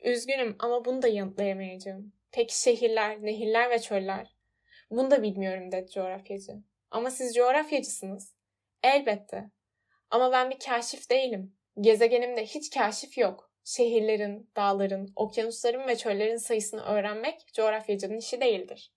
Üzgünüm 0.03 0.55
ama 0.59 0.85
bunu 0.85 1.01
da 1.01 1.07
yanıtlayamayacağım. 1.07 2.13
Peki 2.31 2.61
şehirler, 2.61 3.21
nehirler 3.21 3.69
ve 3.69 3.79
çöller? 3.79 4.35
Bunu 4.91 5.11
da 5.11 5.23
bilmiyorum 5.23 5.71
dedi 5.71 5.91
coğrafyacı. 5.91 6.53
Ama 6.91 7.11
siz 7.11 7.35
coğrafyacısınız. 7.35 8.35
Elbette. 8.83 9.51
Ama 10.09 10.31
ben 10.31 10.49
bir 10.49 10.59
kaşif 10.59 11.09
değilim. 11.09 11.55
Gezegenimde 11.81 12.45
hiç 12.45 12.69
kaşif 12.69 13.17
yok. 13.17 13.51
Şehirlerin, 13.63 14.51
dağların, 14.55 15.13
okyanusların 15.15 15.87
ve 15.87 15.97
çöllerin 15.97 16.37
sayısını 16.37 16.83
öğrenmek 16.83 17.53
coğrafyacının 17.53 18.17
işi 18.17 18.41
değildir. 18.41 18.93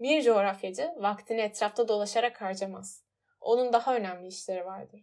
Bir 0.00 0.22
coğrafyacı 0.22 0.90
vaktini 0.96 1.40
etrafta 1.40 1.88
dolaşarak 1.88 2.40
harcamaz. 2.40 3.04
Onun 3.40 3.72
daha 3.72 3.96
önemli 3.96 4.28
işleri 4.28 4.64
vardır. 4.64 5.00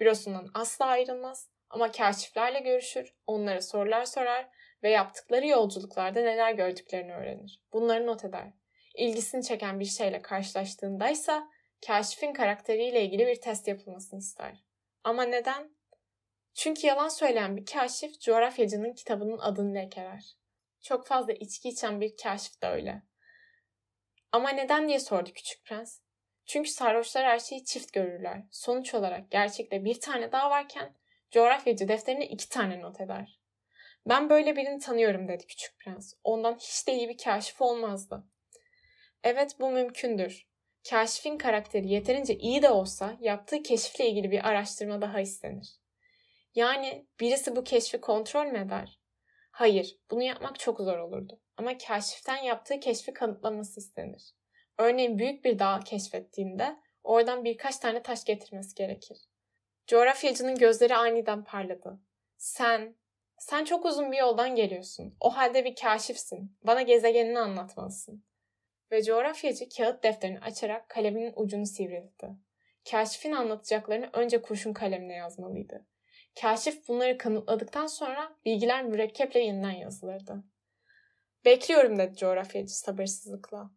Bürosundan 0.00 0.50
asla 0.54 0.86
ayrılmaz 0.86 1.50
ama 1.70 1.92
kaşiflerle 1.92 2.60
görüşür, 2.60 3.14
onlara 3.26 3.62
sorular 3.62 4.04
sorar 4.04 4.48
ve 4.82 4.90
yaptıkları 4.90 5.46
yolculuklarda 5.46 6.20
neler 6.20 6.52
gördüklerini 6.52 7.14
öğrenir. 7.14 7.62
Bunları 7.72 8.06
not 8.06 8.24
eder. 8.24 8.52
İlgisini 8.94 9.44
çeken 9.44 9.80
bir 9.80 9.84
şeyle 9.84 10.22
karşılaştığındaysa 10.22 11.48
kaşifin 11.86 12.32
karakteriyle 12.32 13.04
ilgili 13.04 13.26
bir 13.26 13.40
test 13.40 13.68
yapılmasını 13.68 14.18
ister. 14.18 14.64
Ama 15.04 15.22
neden? 15.22 15.70
Çünkü 16.54 16.86
yalan 16.86 17.08
söyleyen 17.08 17.56
bir 17.56 17.66
kaşif 17.66 18.20
coğrafyacının 18.20 18.92
kitabının 18.92 19.38
adını 19.38 19.74
lekeler. 19.74 20.36
Çok 20.80 21.06
fazla 21.06 21.32
içki 21.32 21.68
içen 21.68 22.00
bir 22.00 22.16
kaşif 22.16 22.62
de 22.62 22.66
öyle. 22.66 23.02
Ama 24.32 24.50
neden 24.50 24.88
diye 24.88 25.00
sordu 25.00 25.30
küçük 25.34 25.64
prens. 25.64 26.00
Çünkü 26.46 26.70
sarhoşlar 26.70 27.24
her 27.24 27.38
şeyi 27.38 27.64
çift 27.64 27.92
görürler. 27.92 28.42
Sonuç 28.50 28.94
olarak 28.94 29.30
gerçekte 29.30 29.84
bir 29.84 30.00
tane 30.00 30.32
daha 30.32 30.50
varken 30.50 30.94
coğrafyacı 31.30 31.88
defterine 31.88 32.26
iki 32.26 32.48
tane 32.48 32.80
not 32.80 33.00
eder. 33.00 33.40
Ben 34.06 34.30
böyle 34.30 34.56
birini 34.56 34.78
tanıyorum 34.78 35.28
dedi 35.28 35.46
küçük 35.46 35.78
prens. 35.78 36.14
Ondan 36.24 36.54
hiç 36.54 36.88
de 36.88 36.92
iyi 36.92 37.08
bir 37.08 37.18
kaşif 37.18 37.62
olmazdı. 37.62 38.24
Evet 39.24 39.56
bu 39.60 39.70
mümkündür. 39.70 40.46
Kaşifin 40.90 41.38
karakteri 41.38 41.88
yeterince 41.88 42.34
iyi 42.34 42.62
de 42.62 42.70
olsa 42.70 43.16
yaptığı 43.20 43.62
keşifle 43.62 44.08
ilgili 44.08 44.30
bir 44.30 44.48
araştırma 44.48 45.02
daha 45.02 45.20
istenir. 45.20 45.81
Yani 46.54 47.06
birisi 47.20 47.56
bu 47.56 47.64
keşfi 47.64 48.00
kontrol 48.00 48.46
mü 48.46 48.58
eder? 48.58 49.00
Hayır, 49.50 49.98
bunu 50.10 50.22
yapmak 50.22 50.58
çok 50.58 50.80
zor 50.80 50.98
olurdu. 50.98 51.40
Ama 51.56 51.78
kaşiften 51.78 52.42
yaptığı 52.42 52.80
keşfi 52.80 53.12
kanıtlaması 53.12 53.80
istenir. 53.80 54.32
Örneğin 54.78 55.18
büyük 55.18 55.44
bir 55.44 55.58
dağ 55.58 55.80
keşfettiğinde 55.84 56.76
oradan 57.04 57.44
birkaç 57.44 57.78
tane 57.78 58.02
taş 58.02 58.24
getirmesi 58.24 58.74
gerekir. 58.74 59.18
Coğrafyacının 59.86 60.54
gözleri 60.54 60.96
aniden 60.96 61.44
parladı. 61.44 62.00
Sen, 62.36 62.96
sen 63.38 63.64
çok 63.64 63.84
uzun 63.84 64.12
bir 64.12 64.16
yoldan 64.16 64.54
geliyorsun. 64.54 65.16
O 65.20 65.36
halde 65.36 65.64
bir 65.64 65.76
kaşifsin. 65.76 66.58
Bana 66.62 66.82
gezegenini 66.82 67.38
anlatmalısın. 67.38 68.24
Ve 68.90 69.02
coğrafyacı 69.02 69.68
kağıt 69.68 70.02
defterini 70.02 70.40
açarak 70.40 70.88
kaleminin 70.88 71.32
ucunu 71.36 71.66
sivriltti. 71.66 72.28
Kaşifin 72.90 73.32
anlatacaklarını 73.32 74.10
önce 74.12 74.42
kurşun 74.42 74.72
kalemle 74.72 75.14
yazmalıydı. 75.14 75.86
Kaşif 76.40 76.88
bunları 76.88 77.18
kanıtladıktan 77.18 77.86
sonra 77.86 78.36
bilgiler 78.44 78.84
mürekkeple 78.84 79.40
yeniden 79.40 79.70
yazılırdı. 79.70 80.44
Bekliyorum 81.44 81.98
dedi 81.98 82.16
coğrafyacı 82.16 82.78
sabırsızlıkla. 82.78 83.70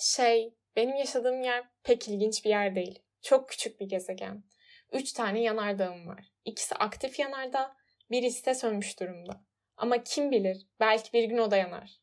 Şey, 0.00 0.54
benim 0.76 0.96
yaşadığım 0.96 1.42
yer 1.42 1.64
pek 1.82 2.08
ilginç 2.08 2.44
bir 2.44 2.50
yer 2.50 2.74
değil. 2.74 3.02
Çok 3.22 3.48
küçük 3.48 3.80
bir 3.80 3.88
gezegen. 3.88 4.44
Üç 4.92 5.12
tane 5.12 5.42
yanardağım 5.42 6.06
var. 6.06 6.32
İkisi 6.44 6.74
aktif 6.74 7.18
yanardağ, 7.18 7.76
birisi 8.10 8.46
de 8.46 8.54
sönmüş 8.54 9.00
durumda. 9.00 9.44
Ama 9.76 10.02
kim 10.02 10.30
bilir, 10.30 10.66
belki 10.80 11.12
bir 11.12 11.24
gün 11.24 11.38
o 11.38 11.50
da 11.50 11.56
yanar. 11.56 12.00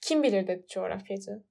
Kim 0.00 0.22
bilir 0.22 0.46
dedi 0.46 0.66
coğrafyacı. 0.68 1.42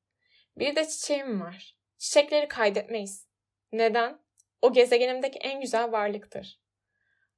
Bir 0.57 0.75
de 0.75 0.87
çiçeğim 0.87 1.41
var. 1.41 1.77
Çiçekleri 1.97 2.47
kaydetmeyiz. 2.47 3.27
Neden? 3.71 4.19
O 4.61 4.73
gezegenimdeki 4.73 5.39
en 5.39 5.61
güzel 5.61 5.91
varlıktır. 5.91 6.62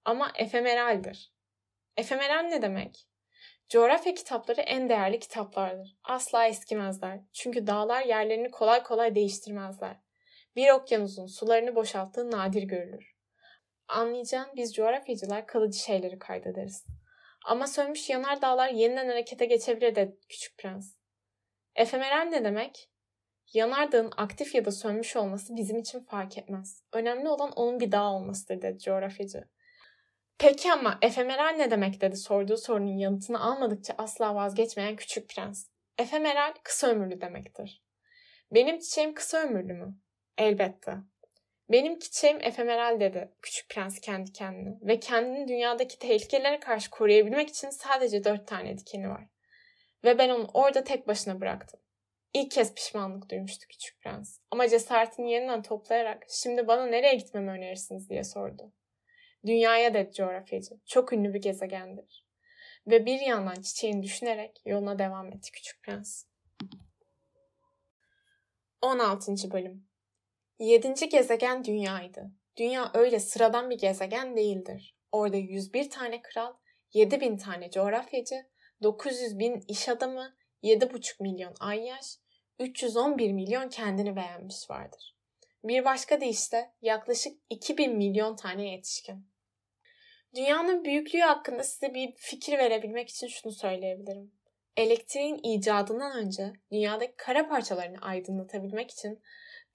Ama 0.05 0.31
efemeraldir. 0.35 1.33
Efemeral 1.97 2.43
ne 2.43 2.61
demek? 2.61 3.07
Coğrafya 3.69 4.13
kitapları 4.13 4.61
en 4.61 4.89
değerli 4.89 5.19
kitaplardır. 5.19 5.97
Asla 6.03 6.47
eskimezler. 6.47 7.19
Çünkü 7.33 7.67
dağlar 7.67 8.05
yerlerini 8.05 8.51
kolay 8.51 8.83
kolay 8.83 9.15
değiştirmezler. 9.15 9.95
Bir 10.55 10.69
okyanusun 10.69 11.25
sularını 11.25 11.75
boşalttığı 11.75 12.31
nadir 12.31 12.63
görülür. 12.63 13.15
Anlayacağın 13.87 14.49
biz 14.55 14.73
coğrafyacılar 14.73 15.47
kalıcı 15.47 15.79
şeyleri 15.79 16.19
kaydederiz. 16.19 16.85
Ama 17.45 17.67
sönmüş 17.67 18.09
yanar 18.09 18.41
dağlar 18.41 18.69
yeniden 18.69 19.07
harekete 19.07 19.45
geçebilir 19.45 19.95
de 19.95 20.17
küçük 20.29 20.57
prens. 20.57 20.95
Efemeral 21.75 22.23
ne 22.23 22.43
demek? 22.43 22.89
Yanardağın 23.53 24.11
aktif 24.17 24.55
ya 24.55 24.65
da 24.65 24.71
sönmüş 24.71 25.15
olması 25.15 25.55
bizim 25.55 25.79
için 25.79 25.99
fark 25.99 26.37
etmez. 26.37 26.83
Önemli 26.93 27.29
olan 27.29 27.51
onun 27.51 27.79
bir 27.79 27.91
dağ 27.91 28.11
olmasıdır 28.11 28.61
dedi 28.61 28.79
coğrafyacı. 28.79 29.54
Peki 30.37 30.71
ama 30.71 30.97
efemeral 31.01 31.55
ne 31.55 31.71
demek 31.71 32.01
dedi 32.01 32.17
sorduğu 32.17 32.57
sorunun 32.57 32.97
yanıtını 32.97 33.43
almadıkça 33.43 33.95
asla 33.97 34.35
vazgeçmeyen 34.35 34.95
küçük 34.95 35.29
prens. 35.29 35.67
Efemeral 35.97 36.53
kısa 36.63 36.87
ömürlü 36.87 37.21
demektir. 37.21 37.83
Benim 38.51 38.79
çiçeğim 38.79 39.13
kısa 39.13 39.37
ömürlü 39.37 39.73
mü? 39.73 39.95
Elbette. 40.37 40.91
Benim 41.69 41.99
çiçeğim 41.99 42.41
efemeral 42.41 42.99
dedi 42.99 43.31
küçük 43.41 43.69
prens 43.69 43.99
kendi 43.99 44.31
kendine 44.31 44.77
ve 44.81 44.99
kendini 44.99 45.47
dünyadaki 45.47 45.99
tehlikelere 45.99 46.59
karşı 46.59 46.89
koruyabilmek 46.89 47.49
için 47.49 47.69
sadece 47.69 48.23
dört 48.23 48.47
tane 48.47 48.77
dikeni 48.77 49.09
var. 49.09 49.27
Ve 50.03 50.17
ben 50.17 50.29
onu 50.29 50.49
orada 50.53 50.83
tek 50.83 51.07
başına 51.07 51.41
bıraktım. 51.41 51.79
İlk 52.33 52.51
kez 52.51 52.75
pişmanlık 52.75 53.29
duymuştu 53.29 53.67
küçük 53.67 54.01
prens. 54.01 54.39
Ama 54.51 54.67
cesaretini 54.67 55.31
yeniden 55.31 55.61
toplayarak 55.61 56.25
şimdi 56.29 56.67
bana 56.67 56.85
nereye 56.85 57.15
gitmemi 57.15 57.51
önerirsiniz 57.51 58.09
diye 58.09 58.23
sordu. 58.23 58.71
Dünyaya 59.45 59.93
dedi 59.93 60.13
coğrafyacı. 60.13 60.79
Çok 60.85 61.13
ünlü 61.13 61.33
bir 61.33 61.41
gezegendir. 61.41 62.25
Ve 62.87 63.05
bir 63.05 63.19
yandan 63.19 63.61
çiçeğini 63.61 64.03
düşünerek 64.03 64.61
yoluna 64.65 64.99
devam 64.99 65.27
etti 65.27 65.51
küçük 65.51 65.83
prens. 65.83 66.25
16. 68.81 69.51
bölüm 69.51 69.87
Yedinci 70.59 71.09
gezegen 71.09 71.63
dünyaydı. 71.63 72.31
Dünya 72.57 72.91
öyle 72.93 73.19
sıradan 73.19 73.69
bir 73.69 73.77
gezegen 73.77 74.37
değildir. 74.37 74.95
Orada 75.11 75.37
101 75.37 75.89
tane 75.89 76.21
kral, 76.21 76.53
7000 76.93 77.37
tane 77.37 77.71
coğrafyacı, 77.71 78.35
900 78.83 79.39
bin 79.39 79.63
iş 79.67 79.89
adamı, 79.89 80.35
7,5 80.63 81.23
milyon 81.23 81.53
ayyaş, 81.59 82.17
311 82.59 83.31
milyon 83.31 83.69
kendini 83.69 84.15
beğenmiş 84.15 84.69
vardır. 84.69 85.15
Bir 85.63 85.85
başka 85.85 86.21
deyişle 86.21 86.73
yaklaşık 86.81 87.37
2000 87.49 87.97
milyon 87.97 88.35
tane 88.35 88.71
yetişkin. 88.71 89.34
Dünyanın 90.35 90.85
büyüklüğü 90.85 91.19
hakkında 91.19 91.63
size 91.63 91.93
bir 91.93 92.13
fikir 92.15 92.57
verebilmek 92.57 93.09
için 93.09 93.27
şunu 93.27 93.53
söyleyebilirim. 93.53 94.31
Elektriğin 94.77 95.39
icadından 95.43 96.17
önce 96.17 96.53
dünyadaki 96.71 97.13
kara 97.17 97.47
parçalarını 97.47 97.97
aydınlatabilmek 98.01 98.91
için 98.91 99.21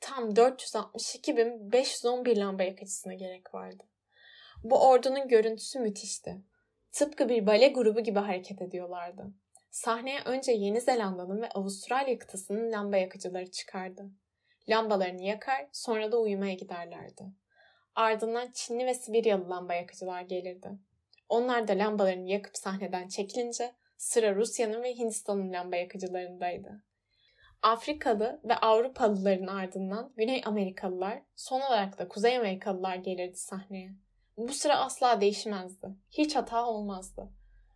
tam 0.01 0.31
462.511 0.31 2.41
lamba 2.41 2.63
yakıcısına 2.63 3.15
gerek 3.15 3.55
vardı. 3.55 3.85
Bu 4.65 4.89
ordunun 4.89 5.29
görüntüsü 5.29 5.81
müthişti. 5.81 6.37
Tıpkı 6.93 7.29
bir 7.29 7.47
bale 7.47 7.69
grubu 7.69 8.01
gibi 8.01 8.19
hareket 8.19 8.63
ediyorlardı. 8.63 9.27
Sahneye 9.71 10.21
önce 10.25 10.53
Yeni 10.53 10.81
Zelanda'nın 10.81 11.43
ve 11.43 11.49
Avustralya 11.49 12.19
kıtasının 12.19 12.73
lamba 12.73 12.97
yakıcıları 12.97 13.51
çıkardı. 13.51 14.11
Lambalarını 14.69 15.23
yakar, 15.23 15.69
sonra 15.73 16.13
da 16.13 16.21
uyumaya 16.21 16.55
giderlerdi. 16.55 17.23
Ardından 17.95 18.51
Çinli 18.55 18.87
ve 18.87 18.95
Sibiryalı 18.95 19.51
lamba 19.51 19.75
yakıcılar 19.75 20.23
gelirdi. 20.23 20.71
Onlar 21.29 21.69
da 21.69 21.73
lambalarını 21.73 22.31
yakıp 22.31 22.57
sahneden 22.57 23.09
çekilince 23.09 23.73
sıra 23.97 24.35
Rusya'nın 24.35 24.83
ve 24.83 24.95
Hindistan'ın 24.95 25.53
lamba 25.53 25.77
yakıcılarındaydı. 25.77 26.83
Afrikalı 27.63 28.41
ve 28.45 28.57
Avrupalıların 28.57 29.47
ardından 29.47 30.13
Güney 30.17 30.43
Amerikalılar, 30.45 31.23
son 31.37 31.61
olarak 31.61 31.99
da 31.99 32.09
Kuzey 32.09 32.37
Amerikalılar 32.37 32.97
gelirdi 32.97 33.37
sahneye. 33.37 33.91
Bu 34.37 34.53
sıra 34.53 34.79
asla 34.79 35.21
değişmezdi. 35.21 35.87
Hiç 36.11 36.37
hata 36.37 36.67
olmazdı. 36.67 37.29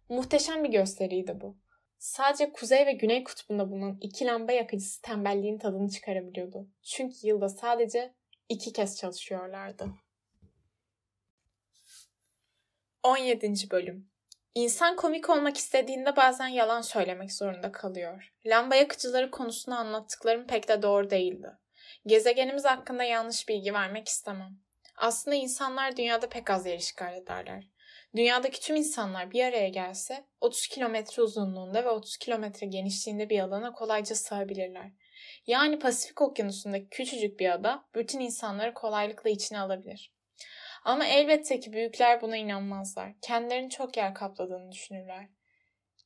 Muhteşem 0.09 0.65
bir 0.65 0.69
gösteriydi 0.69 1.41
bu. 1.41 1.57
Sadece 1.99 2.53
kuzey 2.53 2.87
ve 2.87 2.93
güney 2.93 3.25
kutbunda 3.25 3.71
bulunan 3.71 3.99
iki 4.01 4.27
lamba 4.27 4.53
yakıcısı 4.53 5.03
tembelliğin 5.03 5.59
tadını 5.59 5.89
çıkarabiliyordu. 5.89 6.69
Çünkü 6.83 7.15
yılda 7.23 7.49
sadece 7.49 8.15
iki 8.49 8.73
kez 8.73 8.97
çalışıyorlardı. 8.97 9.87
17. 13.05 13.71
Bölüm 13.71 14.11
İnsan 14.55 14.97
komik 14.97 15.31
olmak 15.31 15.57
istediğinde 15.57 16.17
bazen 16.17 16.47
yalan 16.47 16.81
söylemek 16.81 17.33
zorunda 17.33 17.73
kalıyor. 17.73 18.33
Lamba 18.47 18.75
yakıcıları 18.75 19.31
konusunu 19.31 19.79
anlattıklarım 19.79 20.47
pek 20.47 20.69
de 20.69 20.83
doğru 20.83 21.11
değildi. 21.11 21.49
Gezegenimiz 22.07 22.65
hakkında 22.65 23.05
yanlış 23.05 23.49
bilgi 23.49 23.75
vermek 23.75 24.09
istemem. 24.09 24.59
Aslında 24.97 25.37
insanlar 25.37 25.97
dünyada 25.97 26.29
pek 26.29 26.51
az 26.51 26.67
yer 26.67 26.79
işgal 26.79 27.15
ederler. 27.15 27.69
Dünyadaki 28.17 28.61
tüm 28.61 28.77
insanlar 28.77 29.31
bir 29.31 29.45
araya 29.45 29.69
gelse 29.69 30.25
30 30.41 30.67
kilometre 30.67 31.23
uzunluğunda 31.23 31.85
ve 31.85 31.89
30 31.89 32.17
kilometre 32.17 32.67
genişliğinde 32.67 33.31
bir 33.31 33.41
alana 33.41 33.73
kolayca 33.73 34.15
sığabilirler. 34.15 34.91
Yani 35.47 35.79
Pasifik 35.79 36.21
Okyanusu'ndaki 36.21 36.89
küçücük 36.91 37.41
bir 37.41 37.53
ada 37.53 37.85
bütün 37.95 38.21
insanları 38.21 38.75
kolaylıkla 38.75 39.31
içine 39.31 39.61
alabilir. 39.61 40.14
Ama 40.85 41.07
elbette 41.07 41.61
ki 41.61 41.73
büyükler 41.73 42.21
buna 42.21 42.37
inanmazlar. 42.37 43.13
Kendilerini 43.23 43.71
çok 43.71 43.97
yer 43.97 44.15
kapladığını 44.15 44.73
düşünürler. 44.73 45.29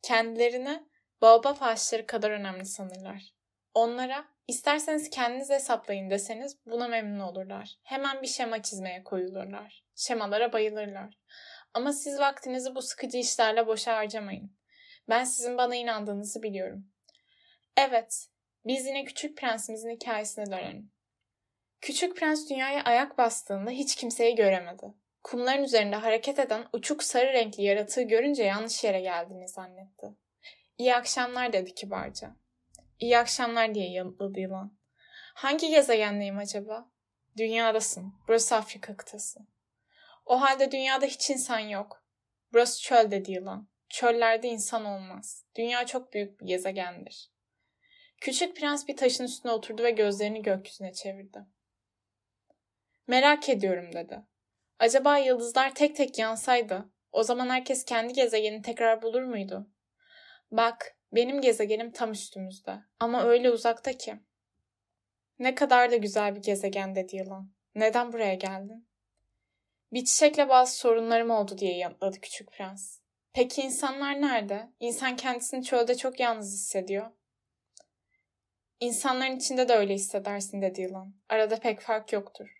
Kendilerini 0.03 0.83
baobab 1.22 1.57
ağaçları 1.61 2.07
kadar 2.07 2.31
önemli 2.31 2.64
sanırlar. 2.64 3.35
Onlara 3.74 4.24
isterseniz 4.49 5.11
kendiniz 5.11 5.51
hesaplayın 5.51 6.11
deseniz 6.11 6.57
buna 6.66 6.89
memnun 6.89 7.20
olurlar. 7.20 7.79
Hemen 7.83 8.22
bir 8.22 8.26
şema 8.26 8.62
çizmeye 8.62 9.05
koyulurlar. 9.05 9.85
Şemalara 9.97 10.53
bayılırlar. 10.53 11.18
Ama 11.74 11.93
siz 11.93 12.18
vaktinizi 12.18 12.74
bu 12.74 12.83
sıkıcı 12.83 13.18
işlerle 13.18 13.66
boşa 13.66 13.97
harcamayın. 13.97 14.57
Ben 15.09 15.24
sizin 15.24 15.59
bana 15.59 15.74
inandığınızı 15.74 16.43
biliyorum. 16.43 16.91
Evet, 17.76 18.26
biz 18.64 18.87
yine 18.87 19.05
Küçük 19.05 19.39
Prensimizin 19.39 19.91
hikayesine 19.91 20.47
dönelim. 20.47 20.93
Küçük 21.81 22.16
Prens 22.16 22.51
dünyaya 22.51 22.83
ayak 22.83 23.18
bastığında 23.18 23.70
hiç 23.70 23.97
kimseyi 23.97 24.35
göremedi. 24.35 24.95
Kumların 25.22 25.62
üzerinde 25.62 25.97
hareket 25.97 26.39
eden 26.39 26.64
uçuk 26.72 27.03
sarı 27.03 27.33
renkli 27.33 27.62
yaratığı 27.62 28.03
görünce 28.03 28.45
yanlış 28.45 28.85
yere 28.85 29.01
geldiğini 29.01 29.49
zannetti. 29.49 30.07
İyi 30.79 30.95
akşamlar 30.95 31.53
dedi 31.53 31.74
kibarca. 31.74 32.37
İyi 33.01 33.18
akşamlar 33.18 33.74
diye 33.74 33.91
yanıtladı 33.91 34.41
yılan. 34.41 34.79
Hangi 35.35 35.70
gezegendeyim 35.70 36.39
acaba? 36.39 36.89
Dünyadasın. 37.37 38.14
Burası 38.29 38.57
Afrika 38.57 38.97
kıtası. 38.97 39.41
O 40.26 40.41
halde 40.41 40.72
dünyada 40.72 41.07
hiç 41.07 41.31
insan 41.31 41.59
yok. 41.59 42.05
Burası 42.53 42.83
çöl 42.83 43.11
dedi 43.11 43.33
yılan. 43.33 43.68
Çöllerde 43.89 44.49
insan 44.49 44.85
olmaz. 44.85 45.45
Dünya 45.57 45.87
çok 45.87 46.12
büyük 46.12 46.41
bir 46.41 46.47
gezegendir. 46.47 47.31
Küçük 48.20 48.57
prens 48.57 48.89
bir 48.89 48.97
taşın 48.97 49.24
üstüne 49.24 49.53
oturdu 49.53 49.83
ve 49.83 49.91
gözlerini 49.91 50.43
gökyüzüne 50.43 50.93
çevirdi. 50.93 51.39
Merak 53.09 53.48
ediyorum 53.48 53.92
dedi. 53.92 54.22
Acaba 54.78 55.18
yıldızlar 55.18 55.74
tek 55.74 55.96
tek 55.96 56.18
yansaydı 56.18 56.88
o 57.12 57.22
zaman 57.22 57.48
herkes 57.48 57.84
kendi 57.84 58.12
gezegenini 58.12 58.62
tekrar 58.62 59.02
bulur 59.02 59.22
muydu? 59.22 59.70
Bak, 60.50 60.96
benim 61.12 61.40
gezegenim 61.40 61.92
tam 61.92 62.12
üstümüzde 62.12 62.78
ama 63.00 63.24
öyle 63.24 63.50
uzakta 63.50 63.92
ki. 63.92 64.14
Ne 65.38 65.54
kadar 65.54 65.90
da 65.90 65.96
güzel 65.96 66.36
bir 66.36 66.42
gezegen 66.42 66.94
dedi 66.94 67.16
yılan. 67.16 67.52
Neden 67.74 68.12
buraya 68.12 68.34
geldin? 68.34 68.88
Bir 69.92 70.04
çiçekle 70.04 70.48
bazı 70.48 70.76
sorunlarım 70.76 71.30
oldu 71.30 71.59
diye 71.59 71.76
yanıtladı 71.76 72.20
küçük 72.20 72.52
prens. 72.52 72.98
Peki 73.32 73.62
insanlar 73.62 74.20
nerede? 74.20 74.68
İnsan 74.80 75.16
kendisini 75.16 75.64
çölde 75.64 75.96
çok 75.96 76.20
yalnız 76.20 76.52
hissediyor. 76.52 77.11
İnsanların 78.80 79.36
içinde 79.36 79.68
de 79.68 79.74
öyle 79.74 79.94
hissedersin 79.94 80.62
dedi 80.62 80.80
yılan. 80.80 81.14
Arada 81.28 81.56
pek 81.61 81.80
fark 81.80 82.12
yoktur. 82.12 82.57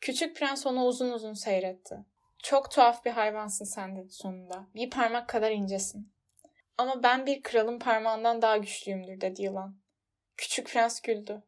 Küçük 0.00 0.36
prens 0.36 0.66
onu 0.66 0.84
uzun 0.84 1.10
uzun 1.10 1.32
seyretti. 1.32 1.96
Çok 2.38 2.70
tuhaf 2.70 3.04
bir 3.04 3.10
hayvansın 3.10 3.64
sen 3.64 3.96
dedi 3.96 4.10
sonunda. 4.10 4.66
Bir 4.74 4.90
parmak 4.90 5.28
kadar 5.28 5.50
incesin. 5.50 6.12
Ama 6.78 7.02
ben 7.02 7.26
bir 7.26 7.42
kralın 7.42 7.78
parmağından 7.78 8.42
daha 8.42 8.56
güçlüyümdür 8.56 9.20
dedi 9.20 9.42
yılan. 9.42 9.76
Küçük 10.36 10.66
prens 10.66 11.00
güldü. 11.00 11.42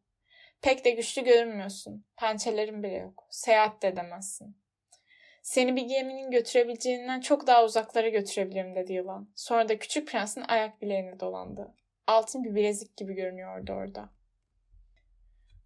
Pek 0.61 0.85
de 0.85 0.91
güçlü 0.91 1.23
görünmüyorsun. 1.23 2.05
Pençelerin 2.17 2.83
bile 2.83 2.97
yok. 2.97 3.27
Seyahat 3.29 3.81
de 3.81 3.87
edemezsin. 3.87 4.57
Seni 5.41 5.75
bir 5.75 5.81
geminin 5.81 6.31
götürebileceğinden 6.31 7.21
çok 7.21 7.47
daha 7.47 7.63
uzaklara 7.65 8.09
götürebilirim 8.09 8.75
dedi 8.75 8.93
yılan. 8.93 9.29
Sonra 9.35 9.69
da 9.69 9.79
küçük 9.79 10.07
prensin 10.07 10.43
ayak 10.47 10.81
bileğine 10.81 11.19
dolandı. 11.19 11.75
Altın 12.07 12.43
bir 12.43 12.55
bilezik 12.55 12.97
gibi 12.97 13.13
görünüyordu 13.13 13.73
orada. 13.73 14.09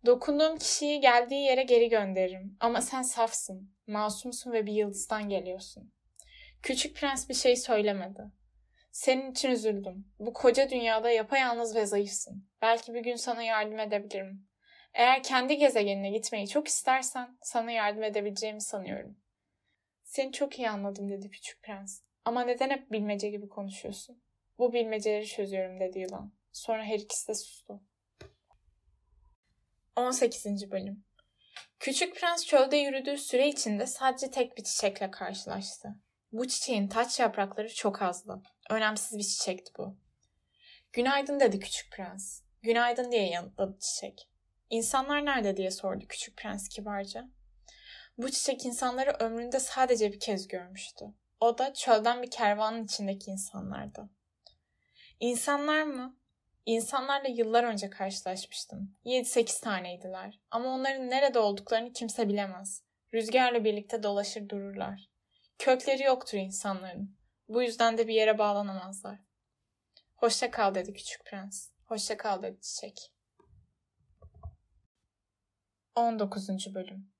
Dokunduğum 0.07 0.57
kişiyi 0.57 0.99
geldiği 0.99 1.43
yere 1.43 1.63
geri 1.63 1.89
gönderirim. 1.89 2.57
Ama 2.59 2.81
sen 2.81 3.01
safsın, 3.01 3.75
masumsun 3.87 4.51
ve 4.51 4.65
bir 4.65 4.71
yıldızdan 4.71 5.29
geliyorsun. 5.29 5.93
Küçük 6.63 6.95
prens 6.95 7.29
bir 7.29 7.33
şey 7.33 7.55
söylemedi. 7.55 8.21
Senin 8.91 9.31
için 9.31 9.51
üzüldüm. 9.51 10.13
Bu 10.19 10.33
koca 10.33 10.69
dünyada 10.69 11.11
yapayalnız 11.11 11.75
ve 11.75 11.85
zayıfsın. 11.85 12.49
Belki 12.61 12.93
bir 12.93 12.99
gün 12.99 13.15
sana 13.15 13.43
yardım 13.43 13.79
edebilirim. 13.79 14.47
Eğer 14.93 15.23
kendi 15.23 15.57
gezegenine 15.57 16.09
gitmeyi 16.09 16.47
çok 16.47 16.67
istersen 16.67 17.37
sana 17.41 17.71
yardım 17.71 18.03
edebileceğimi 18.03 18.61
sanıyorum. 18.61 19.17
Seni 20.03 20.31
çok 20.31 20.59
iyi 20.59 20.69
anladım 20.69 21.09
dedi 21.09 21.29
küçük 21.29 21.63
prens. 21.63 22.01
Ama 22.25 22.43
neden 22.43 22.69
hep 22.69 22.91
bilmece 22.91 23.29
gibi 23.29 23.47
konuşuyorsun? 23.49 24.23
Bu 24.57 24.73
bilmeceleri 24.73 25.27
çözüyorum 25.27 25.79
dedi 25.79 25.99
yılan. 25.99 26.33
Sonra 26.51 26.83
her 26.83 26.99
ikisi 26.99 27.27
de 27.27 27.33
sustu. 27.33 27.81
18. 29.97 30.71
Bölüm 30.71 31.05
Küçük 31.79 32.15
prens 32.15 32.45
çölde 32.45 32.77
yürüdüğü 32.77 33.17
süre 33.17 33.47
içinde 33.47 33.87
sadece 33.87 34.31
tek 34.31 34.57
bir 34.57 34.63
çiçekle 34.63 35.11
karşılaştı. 35.11 35.89
Bu 36.31 36.47
çiçeğin 36.47 36.87
taç 36.87 37.19
yaprakları 37.19 37.73
çok 37.73 38.01
azdı. 38.01 38.41
Önemsiz 38.69 39.17
bir 39.17 39.23
çiçekti 39.23 39.71
bu. 39.77 39.97
Günaydın 40.93 41.39
dedi 41.39 41.59
küçük 41.59 41.91
prens. 41.91 42.41
Günaydın 42.61 43.11
diye 43.11 43.29
yanıtladı 43.29 43.77
çiçek. 43.79 44.29
İnsanlar 44.69 45.25
nerede 45.25 45.57
diye 45.57 45.71
sordu 45.71 46.05
küçük 46.09 46.37
prens 46.37 46.69
kibarca. 46.69 47.29
Bu 48.17 48.31
çiçek 48.31 48.65
insanları 48.65 49.11
ömründe 49.11 49.59
sadece 49.59 50.11
bir 50.11 50.19
kez 50.19 50.47
görmüştü. 50.47 51.05
O 51.39 51.57
da 51.57 51.73
çölden 51.73 52.23
bir 52.23 52.31
kervanın 52.31 52.83
içindeki 52.85 53.31
insanlardı. 53.31 54.09
İnsanlar 55.19 55.83
mı? 55.83 56.16
İnsanlarla 56.67 57.29
yıllar 57.29 57.63
önce 57.63 57.89
karşılaşmıştım. 57.89 58.95
7-8 59.05 59.61
taneydiler. 59.61 60.39
Ama 60.51 60.69
onların 60.69 61.09
nerede 61.09 61.39
olduklarını 61.39 61.93
kimse 61.93 62.29
bilemez. 62.29 62.83
Rüzgarla 63.13 63.63
birlikte 63.63 64.03
dolaşır 64.03 64.49
dururlar. 64.49 65.09
Kökleri 65.59 66.03
yoktur 66.03 66.37
insanların. 66.37 67.17
Bu 67.49 67.61
yüzden 67.61 67.97
de 67.97 68.07
bir 68.07 68.13
yere 68.13 68.37
bağlanamazlar. 68.37 69.19
Hoşça 70.15 70.51
kal 70.51 70.75
dedi 70.75 70.93
küçük 70.93 71.25
prens. 71.25 71.69
Hoşça 71.85 72.17
kal 72.17 72.43
dedi 72.43 72.61
çiçek. 72.61 73.13
19. 75.95 76.49
bölüm 76.75 77.11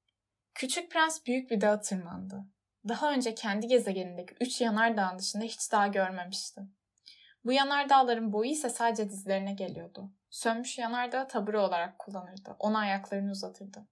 Küçük 0.53 0.91
prens 0.91 1.25
büyük 1.25 1.51
bir 1.51 1.61
dağa 1.61 1.79
tırmandı. 1.79 2.45
Daha 2.87 3.11
önce 3.11 3.35
kendi 3.35 3.67
gezegenindeki 3.67 4.35
üç 4.41 4.61
yanardağın 4.61 5.19
dışında 5.19 5.43
hiç 5.43 5.71
dağ 5.71 5.87
görmemişti. 5.87 6.61
Bu 7.47 7.53
yanardağların 7.53 8.33
boyu 8.33 8.49
ise 8.49 8.69
sadece 8.69 9.09
dizlerine 9.09 9.53
geliyordu. 9.53 10.11
Sönmüş 10.29 10.77
yanardağı 10.77 11.27
tabure 11.27 11.57
olarak 11.57 11.99
kullanırdı. 11.99 12.55
Ona 12.59 12.79
ayaklarını 12.79 13.31
uzatırdı. 13.31 13.87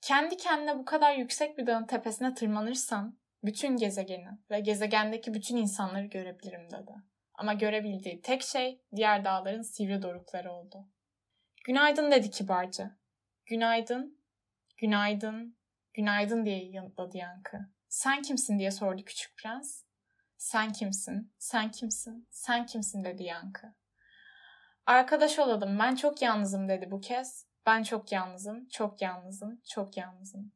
Kendi 0.00 0.36
kendine 0.36 0.78
bu 0.78 0.84
kadar 0.84 1.14
yüksek 1.14 1.58
bir 1.58 1.66
dağın 1.66 1.86
tepesine 1.86 2.34
tırmanırsam 2.34 3.16
bütün 3.44 3.76
gezegeni 3.76 4.28
ve 4.50 4.60
gezegendeki 4.60 5.34
bütün 5.34 5.56
insanları 5.56 6.04
görebilirim 6.04 6.70
dedi. 6.70 6.92
Ama 7.34 7.52
görebildiği 7.52 8.22
tek 8.22 8.42
şey 8.42 8.82
diğer 8.96 9.24
dağların 9.24 9.62
sivri 9.62 10.02
dorukları 10.02 10.52
oldu. 10.52 10.88
Günaydın 11.64 12.10
dedi 12.10 12.30
kibarca. 12.30 12.96
Günaydın, 13.46 14.18
günaydın, 14.76 15.56
günaydın 15.94 16.44
diye 16.44 16.64
yanıtladı 16.64 17.16
Yankı. 17.16 17.58
Sen 17.88 18.22
kimsin 18.22 18.58
diye 18.58 18.70
sordu 18.70 19.04
küçük 19.04 19.36
prens. 19.36 19.87
Sen 20.38 20.72
kimsin, 20.72 21.32
sen 21.38 21.70
kimsin, 21.70 22.28
sen 22.30 22.66
kimsin 22.66 23.04
dedi 23.04 23.22
Yankı. 23.22 23.74
Arkadaş 24.86 25.38
olalım 25.38 25.78
ben 25.78 25.94
çok 25.94 26.22
yalnızım 26.22 26.68
dedi 26.68 26.90
bu 26.90 27.00
kez. 27.00 27.46
Ben 27.66 27.82
çok 27.82 28.12
yalnızım, 28.12 28.68
çok 28.68 29.02
yalnızım, 29.02 29.60
çok 29.68 29.96
yalnızım. 29.96 30.52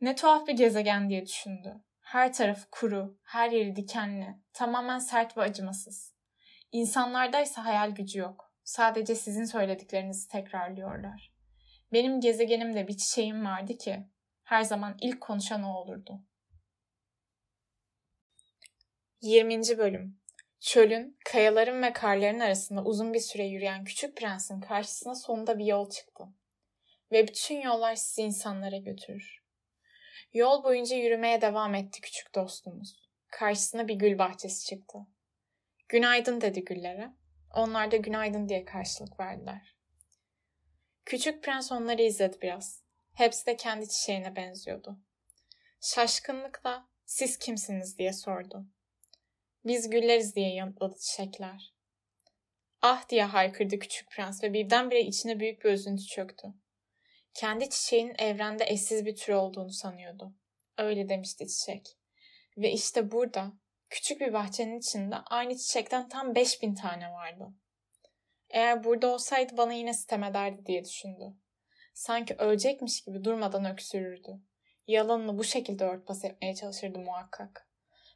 Ne 0.00 0.14
tuhaf 0.14 0.46
bir 0.46 0.56
gezegen 0.56 1.08
diye 1.08 1.26
düşündü. 1.26 1.84
Her 2.00 2.32
tarafı 2.32 2.70
kuru, 2.70 3.18
her 3.22 3.50
yeri 3.50 3.76
dikenli, 3.76 4.34
tamamen 4.52 4.98
sert 4.98 5.36
ve 5.36 5.40
acımasız. 5.40 6.14
İnsanlarda 6.72 7.40
ise 7.40 7.60
hayal 7.60 7.90
gücü 7.90 8.18
yok. 8.18 8.54
Sadece 8.64 9.14
sizin 9.14 9.44
söylediklerinizi 9.44 10.28
tekrarlıyorlar. 10.28 11.32
Benim 11.92 12.20
gezegenimde 12.20 12.88
bir 12.88 12.96
çiçeğim 12.96 13.44
vardı 13.44 13.78
ki 13.78 14.06
her 14.44 14.62
zaman 14.62 14.96
ilk 15.00 15.20
konuşan 15.20 15.62
o 15.62 15.74
olurdu. 15.74 16.24
20. 19.20 19.78
Bölüm 19.78 20.20
Çölün, 20.60 21.18
kayaların 21.24 21.82
ve 21.82 21.92
karların 21.92 22.40
arasında 22.40 22.84
uzun 22.84 23.14
bir 23.14 23.20
süre 23.20 23.44
yürüyen 23.44 23.84
küçük 23.84 24.16
prensin 24.16 24.60
karşısına 24.60 25.14
sonunda 25.14 25.58
bir 25.58 25.64
yol 25.64 25.90
çıktı. 25.90 26.24
Ve 27.12 27.28
bütün 27.28 27.60
yollar 27.60 27.94
sizi 27.94 28.22
insanlara 28.22 28.76
götürür. 28.76 29.44
Yol 30.32 30.64
boyunca 30.64 30.96
yürümeye 30.96 31.40
devam 31.40 31.74
etti 31.74 32.00
küçük 32.00 32.34
dostumuz. 32.34 33.10
Karşısına 33.30 33.88
bir 33.88 33.94
gül 33.94 34.18
bahçesi 34.18 34.66
çıktı. 34.66 34.98
Günaydın 35.88 36.40
dedi 36.40 36.64
güllere. 36.64 37.10
Onlar 37.54 37.90
da 37.90 37.96
günaydın 37.96 38.48
diye 38.48 38.64
karşılık 38.64 39.20
verdiler. 39.20 39.76
Küçük 41.04 41.44
prens 41.44 41.72
onları 41.72 42.02
izledi 42.02 42.36
biraz. 42.42 42.82
Hepsi 43.14 43.46
de 43.46 43.56
kendi 43.56 43.88
çiçeğine 43.88 44.36
benziyordu. 44.36 44.98
Şaşkınlıkla 45.80 46.88
siz 47.04 47.38
kimsiniz 47.38 47.98
diye 47.98 48.12
sordu. 48.12 48.66
Biz 49.64 49.90
gülleriz 49.90 50.36
diye 50.36 50.54
yanıtladı 50.54 50.98
çiçekler. 50.98 51.74
Ah 52.82 53.08
diye 53.08 53.24
haykırdı 53.24 53.78
küçük 53.78 54.10
prens 54.10 54.42
ve 54.42 54.52
birdenbire 54.52 55.00
içine 55.00 55.40
büyük 55.40 55.64
bir 55.64 55.70
üzüntü 55.70 56.06
çöktü. 56.06 56.48
Kendi 57.34 57.70
çiçeğinin 57.70 58.14
evrende 58.18 58.64
eşsiz 58.64 59.06
bir 59.06 59.16
tür 59.16 59.32
olduğunu 59.32 59.70
sanıyordu. 59.70 60.34
Öyle 60.78 61.08
demişti 61.08 61.48
çiçek. 61.48 61.98
Ve 62.56 62.72
işte 62.72 63.10
burada, 63.10 63.52
küçük 63.90 64.20
bir 64.20 64.32
bahçenin 64.32 64.78
içinde 64.78 65.16
aynı 65.16 65.56
çiçekten 65.56 66.08
tam 66.08 66.34
5000 66.34 66.74
tane 66.74 67.12
vardı. 67.12 67.54
Eğer 68.50 68.84
burada 68.84 69.06
olsaydı 69.06 69.56
bana 69.56 69.72
yine 69.72 69.94
sitem 69.94 70.24
ederdi 70.24 70.66
diye 70.66 70.84
düşündü. 70.84 71.34
Sanki 71.94 72.34
ölecekmiş 72.34 73.00
gibi 73.00 73.24
durmadan 73.24 73.64
öksürürdü. 73.64 74.40
Yalanını 74.86 75.38
bu 75.38 75.44
şekilde 75.44 75.84
örtbas 75.84 76.24
etmeye 76.24 76.54
çalışırdı 76.54 76.98
muhakkak. 76.98 77.63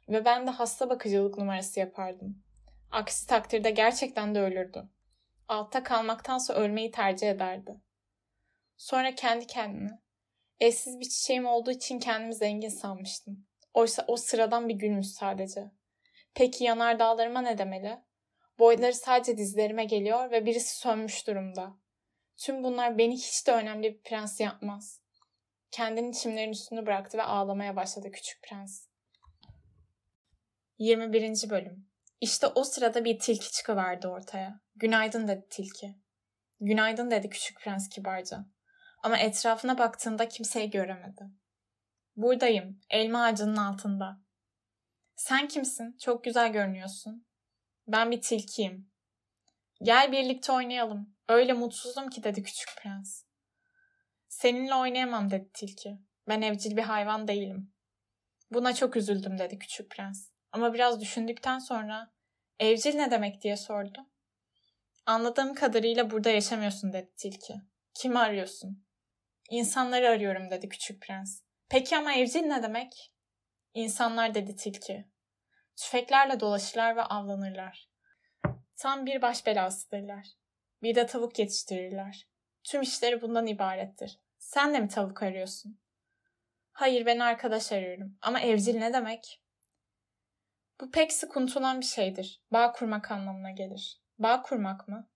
Ve 0.09 0.25
ben 0.25 0.47
de 0.47 0.51
hasta 0.51 0.89
bakıcılık 0.89 1.37
numarası 1.37 1.79
yapardım. 1.79 2.43
Aksi 2.91 3.27
takdirde 3.27 3.69
gerçekten 3.69 4.35
de 4.35 4.41
ölürdü. 4.41 4.89
Altta 5.47 5.83
kalmaktansa 5.83 6.53
ölmeyi 6.53 6.91
tercih 6.91 7.29
ederdi. 7.29 7.81
Sonra 8.77 9.15
kendi 9.15 9.47
kendine. 9.47 9.99
Eşsiz 10.59 10.99
bir 10.99 11.09
çiçeğim 11.09 11.45
olduğu 11.45 11.71
için 11.71 11.99
kendimi 11.99 12.35
zengin 12.35 12.69
sanmıştım. 12.69 13.45
Oysa 13.73 14.05
o 14.07 14.17
sıradan 14.17 14.69
bir 14.69 14.75
gülmüş 14.75 15.07
sadece. 15.07 15.71
Peki 16.33 16.63
yanardağlarıma 16.63 17.41
ne 17.41 17.57
demeli? 17.57 17.97
Boyları 18.59 18.93
sadece 18.93 19.37
dizlerime 19.37 19.85
geliyor 19.85 20.31
ve 20.31 20.45
birisi 20.45 20.77
sönmüş 20.77 21.27
durumda. 21.27 21.73
Tüm 22.37 22.63
bunlar 22.63 22.97
beni 22.97 23.13
hiç 23.13 23.47
de 23.47 23.51
önemli 23.51 23.93
bir 23.93 24.01
prens 24.01 24.39
yapmaz. 24.39 25.01
Kendini 25.71 26.13
çimlerin 26.13 26.51
üstünü 26.51 26.85
bıraktı 26.85 27.17
ve 27.17 27.23
ağlamaya 27.23 27.75
başladı 27.75 28.11
küçük 28.11 28.43
prens. 28.43 28.88
21. 30.79 31.49
Bölüm 31.49 31.89
İşte 32.21 32.47
o 32.47 32.63
sırada 32.63 33.05
bir 33.05 33.19
tilki 33.19 33.51
çıkıverdi 33.51 34.07
ortaya. 34.07 34.61
Günaydın 34.75 35.27
dedi 35.27 35.47
tilki. 35.49 35.95
Günaydın 36.59 37.11
dedi 37.11 37.29
küçük 37.29 37.59
prens 37.61 37.89
kibarca. 37.89 38.45
Ama 39.03 39.17
etrafına 39.17 39.77
baktığında 39.77 40.27
kimseyi 40.27 40.69
göremedi. 40.69 41.29
Buradayım, 42.15 42.81
elma 42.89 43.23
ağacının 43.23 43.55
altında. 43.55 44.21
Sen 45.15 45.47
kimsin? 45.47 45.97
Çok 45.97 46.23
güzel 46.23 46.51
görünüyorsun. 46.51 47.27
Ben 47.87 48.11
bir 48.11 48.21
tilkiyim. 48.21 48.91
Gel 49.81 50.11
birlikte 50.11 50.51
oynayalım. 50.51 51.15
Öyle 51.29 51.53
mutsuzum 51.53 52.09
ki 52.09 52.23
dedi 52.23 52.43
küçük 52.43 52.69
prens. 52.77 53.23
Seninle 54.27 54.75
oynayamam 54.75 55.31
dedi 55.31 55.49
tilki. 55.53 55.99
Ben 56.27 56.41
evcil 56.41 56.77
bir 56.77 56.83
hayvan 56.83 57.27
değilim. 57.27 57.73
Buna 58.51 58.73
çok 58.73 58.95
üzüldüm 58.95 59.39
dedi 59.39 59.59
küçük 59.59 59.91
prens. 59.91 60.28
Ama 60.51 60.73
biraz 60.73 61.01
düşündükten 61.01 61.59
sonra 61.59 62.11
evcil 62.59 62.95
ne 62.95 63.11
demek 63.11 63.41
diye 63.41 63.57
sordu. 63.57 64.05
Anladığım 65.05 65.53
kadarıyla 65.53 66.11
burada 66.11 66.29
yaşamıyorsun 66.29 66.93
dedi 66.93 67.11
tilki. 67.17 67.55
Kimi 67.93 68.19
arıyorsun? 68.19 68.85
İnsanları 69.49 70.09
arıyorum 70.09 70.49
dedi 70.49 70.69
küçük 70.69 71.01
prens. 71.01 71.41
Peki 71.69 71.97
ama 71.97 72.13
evcil 72.13 72.41
ne 72.41 72.63
demek? 72.63 73.13
İnsanlar 73.73 74.35
dedi 74.35 74.55
tilki. 74.55 75.05
Tüfeklerle 75.75 76.39
dolaşırlar 76.39 76.95
ve 76.95 77.01
avlanırlar. 77.01 77.89
Tam 78.75 79.05
bir 79.05 79.21
baş 79.21 79.45
belasıdırlar. 79.45 80.27
Bir 80.83 80.95
de 80.95 81.05
tavuk 81.05 81.39
yetiştirirler. 81.39 82.27
Tüm 82.63 82.81
işleri 82.81 83.21
bundan 83.21 83.47
ibarettir. 83.47 84.19
Sen 84.37 84.73
de 84.73 84.79
mi 84.79 84.87
tavuk 84.87 85.23
arıyorsun? 85.23 85.79
Hayır 86.71 87.05
ben 87.05 87.19
arkadaş 87.19 87.71
arıyorum. 87.71 88.17
Ama 88.21 88.39
evcil 88.39 88.77
ne 88.77 88.93
demek? 88.93 89.41
Bu 90.81 90.91
pek 90.91 91.13
sık 91.13 91.37
unutulan 91.37 91.81
bir 91.81 91.85
şeydir. 91.85 92.41
Bağ 92.51 92.71
kurmak 92.71 93.11
anlamına 93.11 93.51
gelir. 93.51 94.01
Bağ 94.19 94.41
kurmak 94.41 94.87
mı? 94.87 95.09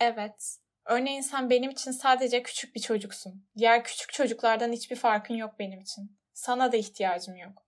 Evet. 0.00 0.56
Örneğin 0.84 1.20
sen 1.20 1.50
benim 1.50 1.70
için 1.70 1.90
sadece 1.90 2.42
küçük 2.42 2.74
bir 2.74 2.80
çocuksun. 2.80 3.46
Diğer 3.56 3.84
küçük 3.84 4.12
çocuklardan 4.12 4.72
hiçbir 4.72 4.96
farkın 4.96 5.34
yok 5.34 5.54
benim 5.58 5.80
için. 5.80 6.18
Sana 6.32 6.72
da 6.72 6.76
ihtiyacım 6.76 7.36
yok. 7.36 7.66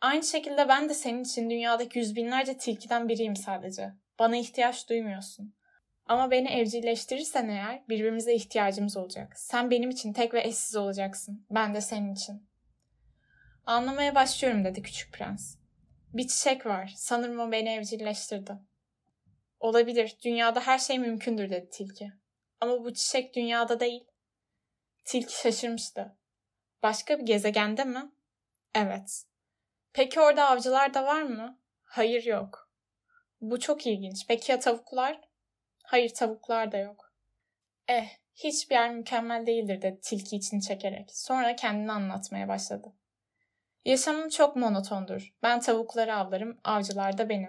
Aynı 0.00 0.22
şekilde 0.22 0.68
ben 0.68 0.88
de 0.88 0.94
senin 0.94 1.24
için 1.24 1.50
dünyadaki 1.50 1.98
yüz 1.98 2.16
binlerce 2.16 2.56
tilkiden 2.58 3.08
biriyim 3.08 3.36
sadece. 3.36 3.92
Bana 4.18 4.36
ihtiyaç 4.36 4.88
duymuyorsun. 4.88 5.54
Ama 6.06 6.30
beni 6.30 6.48
evcilleştirirsen 6.48 7.48
eğer 7.48 7.88
birbirimize 7.88 8.34
ihtiyacımız 8.34 8.96
olacak. 8.96 9.32
Sen 9.36 9.70
benim 9.70 9.90
için 9.90 10.12
tek 10.12 10.34
ve 10.34 10.42
eşsiz 10.42 10.76
olacaksın. 10.76 11.46
Ben 11.50 11.74
de 11.74 11.80
senin 11.80 12.14
için. 12.14 12.48
Anlamaya 13.66 14.14
başlıyorum 14.14 14.64
dedi 14.64 14.82
küçük 14.82 15.12
prens. 15.12 15.61
Bir 16.14 16.28
çiçek 16.28 16.66
var. 16.66 16.92
Sanırım 16.96 17.40
o 17.40 17.52
beni 17.52 17.68
evcilleştirdi. 17.68 18.52
Olabilir. 19.60 20.16
Dünyada 20.24 20.60
her 20.60 20.78
şey 20.78 20.98
mümkündür 20.98 21.50
dedi 21.50 21.68
tilki. 21.72 22.12
Ama 22.60 22.84
bu 22.84 22.94
çiçek 22.94 23.34
dünyada 23.34 23.80
değil. 23.80 24.04
Tilki 25.04 25.40
şaşırmıştı. 25.40 26.16
Başka 26.82 27.18
bir 27.18 27.26
gezegende 27.26 27.84
mi? 27.84 28.12
Evet. 28.74 29.24
Peki 29.92 30.20
orada 30.20 30.48
avcılar 30.48 30.94
da 30.94 31.04
var 31.04 31.22
mı? 31.22 31.60
Hayır 31.82 32.24
yok. 32.24 32.70
Bu 33.40 33.60
çok 33.60 33.86
ilginç. 33.86 34.26
Peki 34.28 34.52
ya 34.52 34.58
tavuklar? 34.58 35.20
Hayır 35.84 36.14
tavuklar 36.14 36.72
da 36.72 36.76
yok. 36.76 37.14
Eh, 37.88 38.08
hiçbir 38.34 38.74
yer 38.74 38.94
mükemmel 38.94 39.46
değildir 39.46 39.82
dedi 39.82 40.00
tilki 40.02 40.36
içini 40.36 40.62
çekerek. 40.62 41.10
Sonra 41.16 41.56
kendini 41.56 41.92
anlatmaya 41.92 42.48
başladı. 42.48 42.92
Yaşamım 43.84 44.28
çok 44.28 44.56
monotondur. 44.56 45.34
Ben 45.42 45.60
tavukları 45.60 46.14
avlarım, 46.14 46.60
avcılar 46.64 47.18
da 47.18 47.28
beni. 47.28 47.48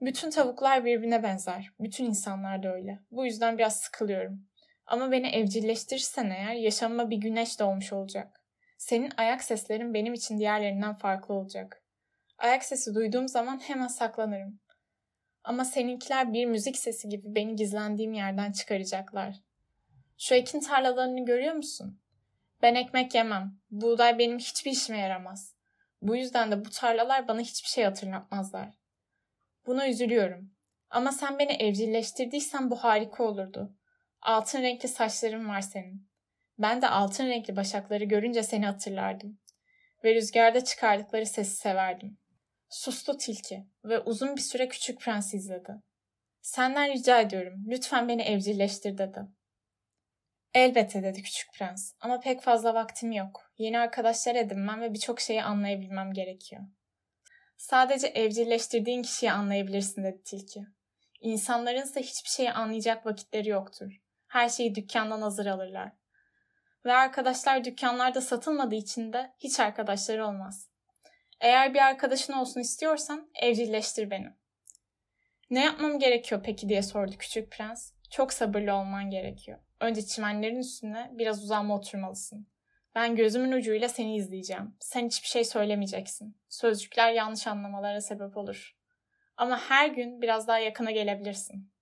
Bütün 0.00 0.30
tavuklar 0.30 0.84
birbirine 0.84 1.22
benzer. 1.22 1.72
Bütün 1.80 2.04
insanlar 2.04 2.62
da 2.62 2.74
öyle. 2.74 2.98
Bu 3.10 3.24
yüzden 3.24 3.58
biraz 3.58 3.80
sıkılıyorum. 3.80 4.48
Ama 4.86 5.12
beni 5.12 5.28
evcilleştirirsen 5.28 6.30
eğer 6.30 6.54
yaşamıma 6.54 7.10
bir 7.10 7.16
güneş 7.16 7.60
doğmuş 7.60 7.92
olacak. 7.92 8.40
Senin 8.78 9.12
ayak 9.16 9.44
seslerin 9.44 9.94
benim 9.94 10.14
için 10.14 10.38
diğerlerinden 10.38 10.94
farklı 10.94 11.34
olacak. 11.34 11.82
Ayak 12.38 12.64
sesi 12.64 12.94
duyduğum 12.94 13.28
zaman 13.28 13.58
hemen 13.58 13.86
saklanırım. 13.86 14.60
Ama 15.44 15.64
seninkiler 15.64 16.32
bir 16.32 16.46
müzik 16.46 16.76
sesi 16.76 17.08
gibi 17.08 17.34
beni 17.34 17.56
gizlendiğim 17.56 18.12
yerden 18.12 18.52
çıkaracaklar. 18.52 19.36
Şu 20.18 20.34
ekin 20.34 20.60
tarlalarını 20.60 21.24
görüyor 21.24 21.54
musun? 21.54 22.01
Ben 22.62 22.74
ekmek 22.74 23.14
yemem. 23.14 23.58
Buğday 23.70 24.18
benim 24.18 24.38
hiçbir 24.38 24.70
işime 24.70 24.98
yaramaz. 24.98 25.54
Bu 26.02 26.16
yüzden 26.16 26.52
de 26.52 26.64
bu 26.64 26.70
tarlalar 26.70 27.28
bana 27.28 27.40
hiçbir 27.40 27.68
şey 27.68 27.84
hatırlatmazlar. 27.84 28.68
Buna 29.66 29.88
üzülüyorum. 29.88 30.50
Ama 30.90 31.12
sen 31.12 31.38
beni 31.38 31.52
evcilleştirdiysen 31.52 32.70
bu 32.70 32.76
harika 32.76 33.24
olurdu. 33.24 33.76
Altın 34.20 34.62
renkli 34.62 34.88
saçların 34.88 35.48
var 35.48 35.60
senin. 35.60 36.08
Ben 36.58 36.82
de 36.82 36.88
altın 36.88 37.26
renkli 37.26 37.56
başakları 37.56 38.04
görünce 38.04 38.42
seni 38.42 38.66
hatırlardım. 38.66 39.38
Ve 40.04 40.14
rüzgarda 40.14 40.64
çıkardıkları 40.64 41.26
sesi 41.26 41.56
severdim. 41.56 42.18
Sustu 42.68 43.16
tilki 43.16 43.66
ve 43.84 44.00
uzun 44.00 44.36
bir 44.36 44.40
süre 44.40 44.68
küçük 44.68 45.00
prens 45.00 45.34
izledi. 45.34 45.72
Senden 46.42 46.92
rica 46.92 47.20
ediyorum, 47.20 47.64
lütfen 47.68 48.08
beni 48.08 48.22
evcilleştir 48.22 48.98
dedi. 48.98 49.20
Elbette 50.54 51.02
dedi 51.02 51.22
küçük 51.22 51.52
prens 51.54 51.94
ama 52.00 52.20
pek 52.20 52.40
fazla 52.40 52.74
vaktim 52.74 53.12
yok. 53.12 53.52
Yeni 53.58 53.78
arkadaşlar 53.78 54.34
edinmem 54.34 54.80
ve 54.80 54.94
birçok 54.94 55.20
şeyi 55.20 55.42
anlayabilmem 55.42 56.12
gerekiyor. 56.12 56.62
Sadece 57.56 58.06
evcilleştirdiğin 58.06 59.02
kişiyi 59.02 59.32
anlayabilirsin 59.32 60.04
dedi 60.04 60.22
tilki. 60.24 60.66
İnsanların 61.20 61.82
ise 61.82 62.02
hiçbir 62.02 62.30
şeyi 62.30 62.52
anlayacak 62.52 63.06
vakitleri 63.06 63.48
yoktur. 63.48 64.00
Her 64.26 64.48
şeyi 64.48 64.74
dükkandan 64.74 65.22
hazır 65.22 65.46
alırlar. 65.46 65.92
Ve 66.84 66.92
arkadaşlar 66.92 67.64
dükkanlarda 67.64 68.20
satılmadığı 68.20 68.74
için 68.74 69.12
de 69.12 69.32
hiç 69.38 69.60
arkadaşları 69.60 70.26
olmaz. 70.26 70.68
Eğer 71.40 71.74
bir 71.74 71.78
arkadaşın 71.78 72.32
olsun 72.32 72.60
istiyorsan 72.60 73.30
evcilleştir 73.34 74.10
beni. 74.10 74.26
Ne 75.50 75.64
yapmam 75.64 75.98
gerekiyor 75.98 76.40
peki 76.44 76.68
diye 76.68 76.82
sordu 76.82 77.12
küçük 77.18 77.52
prens. 77.52 77.92
Çok 78.10 78.32
sabırlı 78.32 78.74
olman 78.74 79.10
gerekiyor. 79.10 79.58
Önce 79.82 80.06
çimenlerin 80.06 80.58
üstüne 80.58 81.10
biraz 81.12 81.42
uzanma 81.42 81.76
oturmalısın. 81.76 82.48
Ben 82.94 83.16
gözümün 83.16 83.52
ucuyla 83.52 83.88
seni 83.88 84.16
izleyeceğim. 84.16 84.76
Sen 84.80 85.06
hiçbir 85.06 85.28
şey 85.28 85.44
söylemeyeceksin. 85.44 86.36
Sözcükler 86.48 87.12
yanlış 87.12 87.46
anlamalara 87.46 88.00
sebep 88.00 88.36
olur. 88.36 88.76
Ama 89.36 89.60
her 89.60 89.88
gün 89.88 90.22
biraz 90.22 90.48
daha 90.48 90.58
yakına 90.58 90.90
gelebilirsin. 90.90 91.72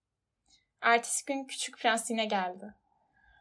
Ertesi 0.80 1.24
gün 1.26 1.44
küçük 1.44 1.78
prens 1.78 2.10
yine 2.10 2.24
geldi. 2.24 2.74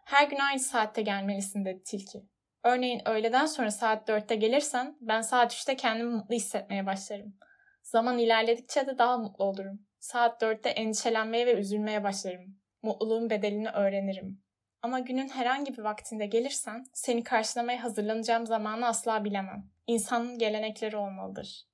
Her 0.06 0.28
gün 0.28 0.38
aynı 0.38 0.60
saatte 0.60 1.02
gelmelisin 1.02 1.66
dedi 1.66 1.84
tilki. 1.84 2.24
Örneğin 2.64 3.08
öğleden 3.08 3.46
sonra 3.46 3.72
saat 3.72 4.08
dörtte 4.08 4.36
gelirsen 4.36 4.98
ben 5.02 5.22
saat 5.22 5.54
üçte 5.54 5.76
kendimi 5.76 6.16
mutlu 6.16 6.36
hissetmeye 6.36 6.86
başlarım. 6.86 7.38
Zaman 7.84 8.18
ilerledikçe 8.18 8.88
de 8.88 8.98
daha 8.98 9.18
mutlu 9.18 9.44
olurum. 9.44 9.88
Saat 10.00 10.42
dörtte 10.42 10.70
endişelenmeye 10.70 11.48
ve 11.48 11.54
üzülmeye 11.54 12.04
başlarım. 12.04 12.60
Mutluluğun 12.82 13.30
bedelini 13.30 13.70
öğrenirim. 13.70 14.49
Ama 14.82 15.00
günün 15.00 15.30
herhangi 15.30 15.78
bir 15.78 15.84
vaktinde 15.84 16.26
gelirsen 16.26 16.86
seni 16.94 17.24
karşılamaya 17.24 17.84
hazırlanacağım 17.84 18.46
zamanı 18.46 18.88
asla 18.88 19.26
bilemem. 19.26 19.70
İnsanın 19.88 20.38
gelenekleri 20.38 20.98
olmalıdır. 20.98 21.66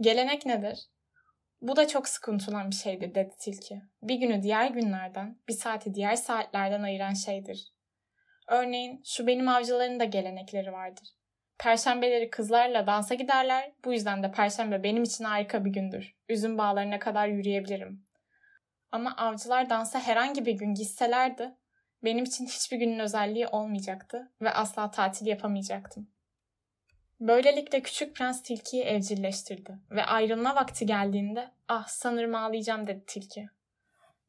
Gelenek 0.00 0.46
nedir? 0.46 0.88
Bu 1.60 1.76
da 1.76 1.88
çok 1.88 2.08
sıkıntılan 2.08 2.70
bir 2.70 2.74
şeydir 2.74 3.14
dedi 3.14 3.34
tilki. 3.40 3.82
Bir 4.02 4.14
günü 4.14 4.42
diğer 4.42 4.70
günlerden, 4.70 5.38
bir 5.48 5.52
saati 5.52 5.94
diğer 5.94 6.16
saatlerden 6.16 6.82
ayıran 6.82 7.14
şeydir. 7.14 7.72
Örneğin 8.48 9.02
şu 9.04 9.26
benim 9.26 9.48
avcıların 9.48 10.00
da 10.00 10.04
gelenekleri 10.04 10.72
vardır. 10.72 11.08
Perşembeleri 11.58 12.30
kızlarla 12.30 12.86
dansa 12.86 13.14
giderler. 13.14 13.72
Bu 13.84 13.92
yüzden 13.92 14.22
de 14.22 14.32
perşembe 14.32 14.82
benim 14.82 15.02
için 15.02 15.24
harika 15.24 15.64
bir 15.64 15.70
gündür. 15.70 16.14
Üzüm 16.28 16.58
bağlarına 16.58 16.98
kadar 16.98 17.28
yürüyebilirim. 17.28 18.06
Ama 18.92 19.16
avcılar 19.16 19.70
dansa 19.70 20.00
herhangi 20.00 20.46
bir 20.46 20.52
gün 20.52 20.74
gitselerdi 20.74 21.54
benim 22.04 22.24
için 22.24 22.46
hiçbir 22.46 22.76
günün 22.76 22.98
özelliği 22.98 23.48
olmayacaktı 23.48 24.32
ve 24.40 24.50
asla 24.50 24.90
tatil 24.90 25.26
yapamayacaktım. 25.26 26.10
Böylelikle 27.20 27.82
küçük 27.82 28.16
prens 28.16 28.42
tilkiyi 28.42 28.82
evcilleştirdi 28.82 29.78
ve 29.90 30.04
ayrılma 30.04 30.54
vakti 30.54 30.86
geldiğinde 30.86 31.50
ah 31.68 31.88
sanırım 31.88 32.34
ağlayacağım 32.34 32.86
dedi 32.86 33.04
tilki. 33.06 33.48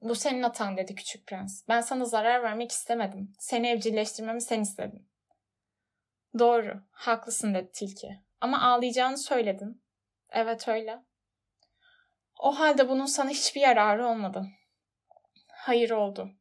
Bu 0.02 0.16
senin 0.16 0.44
hatan 0.44 0.78
dedi 0.78 0.96
küçük 0.96 1.28
prens. 1.28 1.68
Ben 1.68 1.82
sana 1.82 2.06
zarar 2.06 2.44
vermek 2.44 2.72
istemedim. 2.72 3.34
Seni 3.40 3.68
evcilleştirmemi 3.68 4.42
sen 4.42 4.62
istedin. 4.62 5.08
Doğru, 6.40 6.82
haklısın 6.92 7.54
dedi 7.54 7.70
tilki. 7.74 8.20
Ama 8.42 8.62
ağlayacağını 8.62 9.18
söyledin. 9.18 9.82
Evet 10.30 10.68
öyle. 10.68 11.04
O 12.40 12.60
halde 12.60 12.90
bunun 12.90 13.06
sana 13.06 13.30
hiçbir 13.30 13.62
yararı 13.62 14.08
olmadı. 14.08 14.48
Hayır 15.48 15.90
oldu. 15.90 16.32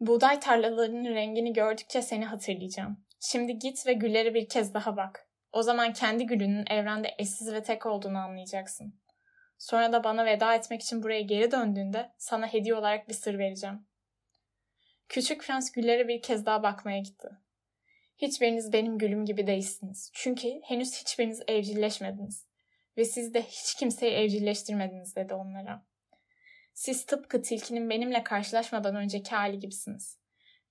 Buğday 0.00 0.40
tarlalarının 0.40 1.14
rengini 1.14 1.52
gördükçe 1.52 2.02
seni 2.02 2.24
hatırlayacağım. 2.24 3.04
Şimdi 3.20 3.58
git 3.58 3.86
ve 3.86 3.92
gülleri 3.92 4.34
bir 4.34 4.48
kez 4.48 4.74
daha 4.74 4.96
bak. 4.96 5.28
O 5.52 5.62
zaman 5.62 5.92
kendi 5.92 6.26
gülünün 6.26 6.64
evrende 6.70 7.14
eşsiz 7.18 7.52
ve 7.52 7.62
tek 7.62 7.86
olduğunu 7.86 8.18
anlayacaksın. 8.18 9.00
Sonra 9.58 9.92
da 9.92 10.04
bana 10.04 10.26
veda 10.26 10.54
etmek 10.54 10.82
için 10.82 11.02
buraya 11.02 11.20
geri 11.20 11.50
döndüğünde 11.50 12.12
sana 12.18 12.46
hediye 12.46 12.74
olarak 12.74 13.08
bir 13.08 13.14
sır 13.14 13.38
vereceğim. 13.38 13.86
Küçük 15.08 15.42
prens 15.42 15.72
güllere 15.72 16.08
bir 16.08 16.22
kez 16.22 16.46
daha 16.46 16.62
bakmaya 16.62 16.98
gitti. 16.98 17.28
Hiçbiriniz 18.16 18.72
benim 18.72 18.98
gülüm 18.98 19.24
gibi 19.24 19.46
değilsiniz. 19.46 20.10
Çünkü 20.14 20.60
henüz 20.64 21.00
hiçbiriniz 21.00 21.42
evcilleşmediniz. 21.48 22.46
Ve 22.96 23.04
siz 23.04 23.34
de 23.34 23.42
hiç 23.42 23.74
kimseyi 23.74 24.12
evcilleştirmediniz 24.12 25.16
dedi 25.16 25.34
onlara. 25.34 25.86
Siz 26.76 27.06
tıpkı 27.06 27.42
tilkinin 27.42 27.90
benimle 27.90 28.24
karşılaşmadan 28.24 28.96
önceki 28.96 29.34
hali 29.34 29.58
gibisiniz. 29.58 30.18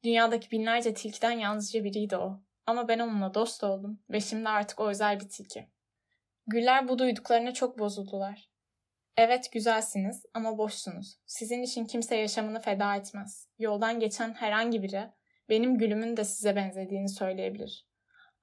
Dünyadaki 0.03 0.51
binlerce 0.51 0.93
tilkiden 0.93 1.31
yalnızca 1.31 1.83
biriydi 1.83 2.17
o. 2.17 2.41
Ama 2.65 2.87
ben 2.87 2.99
onunla 2.99 3.33
dost 3.33 3.63
oldum 3.63 3.99
ve 4.09 4.19
şimdi 4.19 4.49
artık 4.49 4.79
o 4.79 4.89
özel 4.89 5.19
bir 5.19 5.29
tilki. 5.29 5.67
Güller 6.47 6.87
bu 6.87 6.99
duyduklarına 6.99 7.53
çok 7.53 7.79
bozuldular. 7.79 8.49
Evet 9.17 9.51
güzelsiniz 9.51 10.25
ama 10.33 10.57
boşsunuz. 10.57 11.17
Sizin 11.25 11.61
için 11.61 11.85
kimse 11.85 12.15
yaşamını 12.15 12.61
feda 12.61 12.95
etmez. 12.95 13.47
Yoldan 13.59 13.99
geçen 13.99 14.33
herhangi 14.33 14.83
biri 14.83 15.09
benim 15.49 15.77
gülümün 15.77 16.17
de 16.17 16.23
size 16.23 16.55
benzediğini 16.55 17.09
söyleyebilir. 17.09 17.87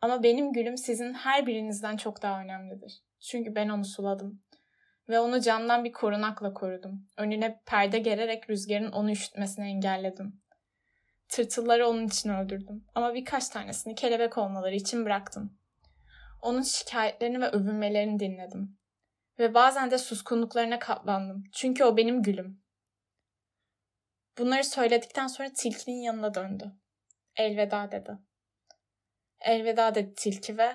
Ama 0.01 0.23
benim 0.23 0.53
gülüm 0.53 0.77
sizin 0.77 1.15
her 1.15 1.47
birinizden 1.47 1.97
çok 1.97 2.23
daha 2.23 2.41
önemlidir. 2.41 3.03
Çünkü 3.21 3.55
ben 3.55 3.69
onu 3.69 3.85
suladım. 3.85 4.43
Ve 5.13 5.21
onu 5.21 5.41
camdan 5.41 5.85
bir 5.85 5.93
korunakla 5.93 6.55
korudum. 6.55 7.09
Önüne 7.17 7.63
perde 7.67 7.99
gererek 7.99 8.51
rüzgarın 8.51 8.93
onu 8.93 9.11
üşütmesine 9.11 9.67
engelledim. 9.67 10.43
Tırtılları 11.29 11.89
onun 11.89 12.07
için 12.07 12.31
öldürdüm. 12.31 12.85
Ama 12.95 13.15
birkaç 13.15 13.49
tanesini 13.49 13.95
kelebek 13.95 14.39
olmaları 14.39 14.75
için 14.75 15.05
bıraktım. 15.05 15.59
Onun 16.43 16.63
şikayetlerini 16.63 17.41
ve 17.41 17.49
övünmelerini 17.49 18.21
dinledim. 18.21 18.79
Ve 19.39 19.55
bazen 19.55 19.91
de 19.91 19.99
suskunluklarına 19.99 20.79
katlandım. 20.79 21.45
Çünkü 21.53 21.85
o 21.85 21.97
benim 21.97 22.23
gülüm. 22.23 22.63
Bunları 24.39 24.65
söyledikten 24.65 25.27
sonra 25.27 25.53
tilkinin 25.53 26.03
yanına 26.03 26.35
döndü. 26.35 26.73
Elveda 27.37 27.93
dedi. 27.93 28.19
Elveda 29.41 29.95
dedi 29.95 30.15
tilki 30.15 30.59
ve 30.59 30.73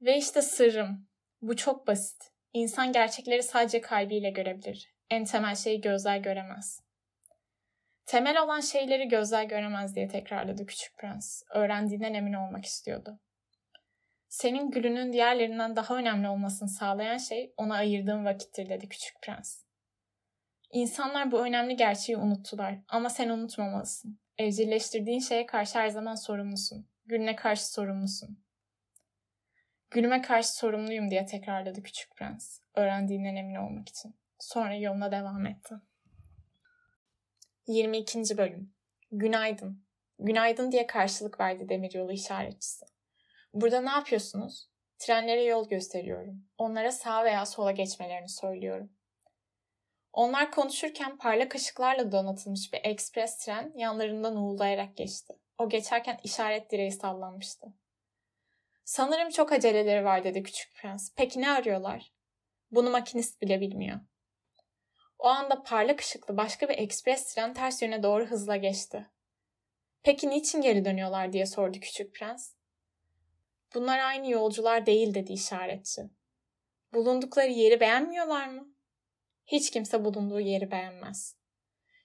ve 0.00 0.18
işte 0.18 0.42
sırrım. 0.42 1.08
Bu 1.40 1.56
çok 1.56 1.86
basit. 1.86 2.31
İnsan 2.52 2.92
gerçekleri 2.92 3.42
sadece 3.42 3.80
kalbiyle 3.80 4.30
görebilir. 4.30 4.94
En 5.10 5.24
temel 5.24 5.54
şeyi 5.54 5.80
gözler 5.80 6.16
göremez. 6.16 6.80
Temel 8.06 8.42
olan 8.42 8.60
şeyleri 8.60 9.08
gözler 9.08 9.44
göremez 9.44 9.94
diye 9.94 10.08
tekrarladı 10.08 10.66
küçük 10.66 10.98
prens. 10.98 11.42
Öğrendiğinden 11.54 12.14
emin 12.14 12.32
olmak 12.32 12.64
istiyordu. 12.64 13.20
Senin 14.28 14.70
gülünün 14.70 15.12
diğerlerinden 15.12 15.76
daha 15.76 15.96
önemli 15.96 16.28
olmasını 16.28 16.68
sağlayan 16.68 17.18
şey 17.18 17.52
ona 17.56 17.74
ayırdığın 17.74 18.24
vakittir 18.24 18.68
dedi 18.68 18.88
küçük 18.88 19.22
prens. 19.22 19.64
İnsanlar 20.70 21.32
bu 21.32 21.46
önemli 21.46 21.76
gerçeği 21.76 22.18
unuttular 22.18 22.78
ama 22.88 23.10
sen 23.10 23.28
unutmamalısın. 23.28 24.20
Evcilleştirdiğin 24.38 25.20
şeye 25.20 25.46
karşı 25.46 25.78
her 25.78 25.88
zaman 25.88 26.14
sorumlusun. 26.14 26.88
Gülüne 27.06 27.36
karşı 27.36 27.72
sorumlusun. 27.72 28.44
Gülüme 29.92 30.22
karşı 30.22 30.52
sorumluyum 30.52 31.10
diye 31.10 31.26
tekrarladı 31.26 31.82
küçük 31.82 32.16
prens. 32.16 32.58
Öğrendiğinden 32.74 33.36
emin 33.36 33.54
olmak 33.54 33.88
için. 33.88 34.16
Sonra 34.38 34.74
yoluna 34.74 35.12
devam 35.12 35.46
etti. 35.46 35.74
22. 37.66 38.38
bölüm. 38.38 38.74
Günaydın. 39.10 39.84
Günaydın 40.18 40.72
diye 40.72 40.86
karşılık 40.86 41.40
verdi 41.40 41.68
demiryolu 41.68 42.12
işaretçisi. 42.12 42.86
Burada 43.54 43.80
ne 43.80 43.90
yapıyorsunuz? 43.90 44.68
Trenlere 44.98 45.44
yol 45.44 45.68
gösteriyorum. 45.68 46.44
Onlara 46.58 46.92
sağa 46.92 47.24
veya 47.24 47.46
sola 47.46 47.72
geçmelerini 47.72 48.28
söylüyorum. 48.28 48.92
Onlar 50.12 50.50
konuşurken 50.50 51.18
parlak 51.18 51.54
ışıklarla 51.54 52.12
donatılmış 52.12 52.72
bir 52.72 52.80
ekspres 52.84 53.38
tren 53.38 53.72
yanlarından 53.76 54.36
uğuldayarak 54.36 54.96
geçti. 54.96 55.34
O 55.58 55.68
geçerken 55.68 56.18
işaret 56.24 56.70
direği 56.70 56.92
sallanmıştı. 56.92 57.72
Sanırım 58.84 59.30
çok 59.30 59.52
aceleleri 59.52 60.04
var 60.04 60.24
dedi 60.24 60.42
küçük 60.42 60.74
prens. 60.74 61.12
Peki 61.16 61.40
ne 61.40 61.50
arıyorlar? 61.50 62.12
Bunu 62.70 62.90
makinist 62.90 63.42
bile 63.42 63.60
bilmiyor. 63.60 64.00
O 65.18 65.28
anda 65.28 65.62
parlak 65.62 66.00
ışıklı 66.00 66.36
başka 66.36 66.68
bir 66.68 66.78
ekspres 66.78 67.34
tren 67.34 67.54
ters 67.54 67.82
yöne 67.82 68.02
doğru 68.02 68.26
hızla 68.26 68.56
geçti. 68.56 69.06
Peki 70.02 70.30
niçin 70.30 70.60
geri 70.60 70.84
dönüyorlar 70.84 71.32
diye 71.32 71.46
sordu 71.46 71.80
küçük 71.80 72.14
prens. 72.14 72.54
Bunlar 73.74 73.98
aynı 73.98 74.30
yolcular 74.30 74.86
değil 74.86 75.14
dedi 75.14 75.32
işaretçi. 75.32 76.02
Bulundukları 76.94 77.50
yeri 77.50 77.80
beğenmiyorlar 77.80 78.48
mı? 78.48 78.74
Hiç 79.46 79.70
kimse 79.70 80.04
bulunduğu 80.04 80.40
yeri 80.40 80.70
beğenmez. 80.70 81.36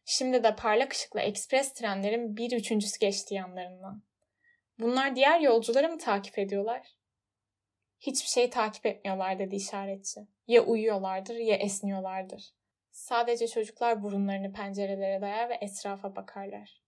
Şimdi 0.05 0.43
de 0.43 0.55
parlak 0.55 0.93
ışıklı 0.93 1.19
ekspres 1.19 1.73
trenlerin 1.73 2.37
bir 2.37 2.51
üçüncüsü 2.51 2.99
geçti 2.99 3.33
yanlarından. 3.33 4.03
Bunlar 4.79 5.15
diğer 5.15 5.39
yolcuları 5.39 5.89
mı 5.89 5.97
takip 5.97 6.39
ediyorlar? 6.39 6.97
Hiçbir 7.99 8.29
şey 8.29 8.49
takip 8.49 8.85
etmiyorlar 8.85 9.39
dedi 9.39 9.55
işaretçi. 9.55 10.27
Ya 10.47 10.61
uyuyorlardır 10.61 11.35
ya 11.35 11.55
esniyorlardır. 11.55 12.53
Sadece 12.91 13.47
çocuklar 13.47 14.03
burunlarını 14.03 14.53
pencerelere 14.53 15.21
dayar 15.21 15.49
ve 15.49 15.57
etrafa 15.61 16.15
bakarlar. 16.15 16.81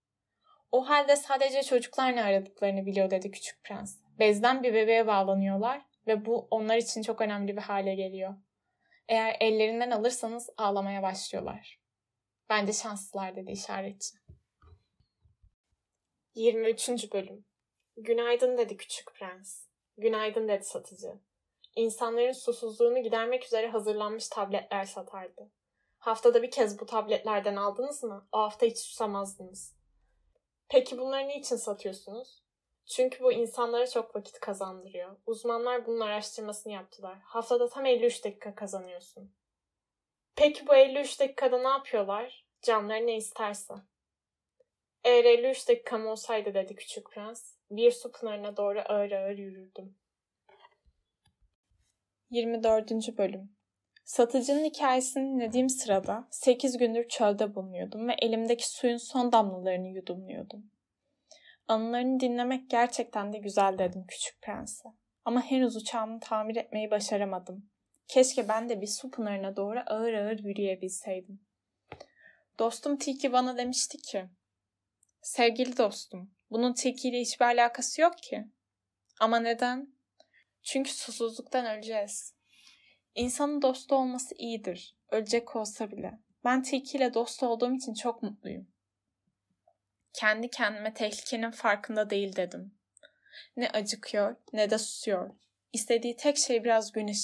O 0.72 0.88
halde 0.88 1.16
sadece 1.16 1.62
çocuklar 1.62 2.16
ne 2.16 2.22
aradıklarını 2.22 2.86
biliyor 2.86 3.10
dedi 3.10 3.30
küçük 3.30 3.64
prens. 3.64 3.96
Bezden 4.18 4.62
bir 4.62 4.74
bebeğe 4.74 5.06
bağlanıyorlar 5.06 5.82
ve 6.06 6.26
bu 6.26 6.48
onlar 6.50 6.76
için 6.76 7.02
çok 7.02 7.20
önemli 7.20 7.56
bir 7.56 7.62
hale 7.62 7.94
geliyor. 7.94 8.34
Eğer 9.08 9.36
ellerinden 9.40 9.90
alırsanız 9.90 10.50
ağlamaya 10.56 11.02
başlıyorlar. 11.02 11.80
Bence 12.48 12.72
şanslılar 12.72 13.36
dedi 13.36 13.50
işaretçi. 13.50 14.16
23. 16.34 17.12
bölüm 17.12 17.49
Günaydın 18.02 18.58
dedi 18.58 18.76
küçük 18.76 19.14
prens. 19.14 19.66
Günaydın 19.96 20.48
dedi 20.48 20.64
satıcı. 20.64 21.18
İnsanların 21.76 22.32
susuzluğunu 22.32 23.02
gidermek 23.02 23.44
üzere 23.44 23.68
hazırlanmış 23.68 24.28
tabletler 24.28 24.84
satardı. 24.84 25.50
Haftada 25.98 26.42
bir 26.42 26.50
kez 26.50 26.80
bu 26.80 26.86
tabletlerden 26.86 27.56
aldınız 27.56 28.02
mı? 28.02 28.28
O 28.32 28.38
hafta 28.38 28.66
hiç 28.66 28.78
susamazdınız. 28.78 29.76
Peki 30.68 30.98
bunları 30.98 31.28
niçin 31.28 31.56
satıyorsunuz? 31.56 32.42
Çünkü 32.86 33.24
bu 33.24 33.32
insanlara 33.32 33.86
çok 33.86 34.16
vakit 34.16 34.40
kazandırıyor. 34.40 35.16
Uzmanlar 35.26 35.86
bunun 35.86 36.00
araştırmasını 36.00 36.72
yaptılar. 36.72 37.18
Haftada 37.24 37.68
tam 37.68 37.86
53 37.86 38.24
dakika 38.24 38.54
kazanıyorsun. 38.54 39.34
Peki 40.36 40.66
bu 40.66 40.74
53 40.74 41.20
dakikada 41.20 41.58
ne 41.58 41.68
yapıyorlar? 41.68 42.46
Canları 42.62 43.06
ne 43.06 43.16
isterse. 43.16 43.74
Eğer 45.04 45.24
53 45.24 45.68
dakikam 45.68 46.06
olsaydı 46.06 46.54
dedi 46.54 46.76
küçük 46.76 47.10
prens, 47.10 47.59
bir 47.70 47.90
su 47.90 48.12
pınarına 48.12 48.56
doğru 48.56 48.80
ağır 48.88 49.10
ağır 49.10 49.38
yürürdüm. 49.38 49.96
24. 52.30 53.18
Bölüm 53.18 53.56
Satıcının 54.04 54.64
hikayesini 54.64 55.24
dinlediğim 55.24 55.68
sırada 55.68 56.28
8 56.30 56.76
gündür 56.76 57.08
çölde 57.08 57.54
bulunuyordum 57.54 58.08
ve 58.08 58.12
elimdeki 58.22 58.70
suyun 58.70 58.96
son 58.96 59.32
damlalarını 59.32 59.88
yudumluyordum. 59.88 60.70
Anılarını 61.68 62.20
dinlemek 62.20 62.70
gerçekten 62.70 63.32
de 63.32 63.38
güzel 63.38 63.78
dedim 63.78 64.04
küçük 64.08 64.42
prense. 64.42 64.88
Ama 65.24 65.42
henüz 65.42 65.76
uçağımı 65.76 66.20
tamir 66.20 66.56
etmeyi 66.56 66.90
başaramadım. 66.90 67.70
Keşke 68.06 68.48
ben 68.48 68.68
de 68.68 68.80
bir 68.80 68.86
su 68.86 69.10
pınarına 69.10 69.56
doğru 69.56 69.80
ağır 69.86 70.12
ağır 70.12 70.38
yürüyebilseydim. 70.38 71.46
Dostum 72.58 72.96
Tiki 72.96 73.32
bana 73.32 73.56
demişti 73.56 73.98
ki, 73.98 74.28
Sevgili 75.22 75.76
dostum, 75.76 76.34
bunun 76.50 76.72
Tiki 76.72 77.08
ile 77.08 77.20
hiçbir 77.20 77.44
alakası 77.44 78.00
yok 78.00 78.18
ki. 78.18 78.44
Ama 79.20 79.40
neden? 79.40 79.94
Çünkü 80.62 80.92
susuzluktan 80.92 81.66
öleceğiz. 81.66 82.34
İnsanın 83.14 83.62
dostu 83.62 83.94
olması 83.94 84.34
iyidir, 84.34 84.96
ölecek 85.10 85.56
olsa 85.56 85.90
bile. 85.90 86.18
Ben 86.44 86.62
Tiki 86.62 86.96
ile 86.96 87.14
dost 87.14 87.42
olduğum 87.42 87.74
için 87.74 87.94
çok 87.94 88.22
mutluyum. 88.22 88.68
Kendi 90.12 90.50
kendime 90.50 90.94
tehlikenin 90.94 91.50
farkında 91.50 92.10
değil 92.10 92.36
dedim. 92.36 92.74
Ne 93.56 93.70
acıkıyor 93.70 94.36
ne 94.52 94.70
de 94.70 94.78
susuyor. 94.78 95.30
İstediği 95.72 96.16
tek 96.16 96.36
şey 96.36 96.64
biraz 96.64 96.92
gün. 96.92 97.14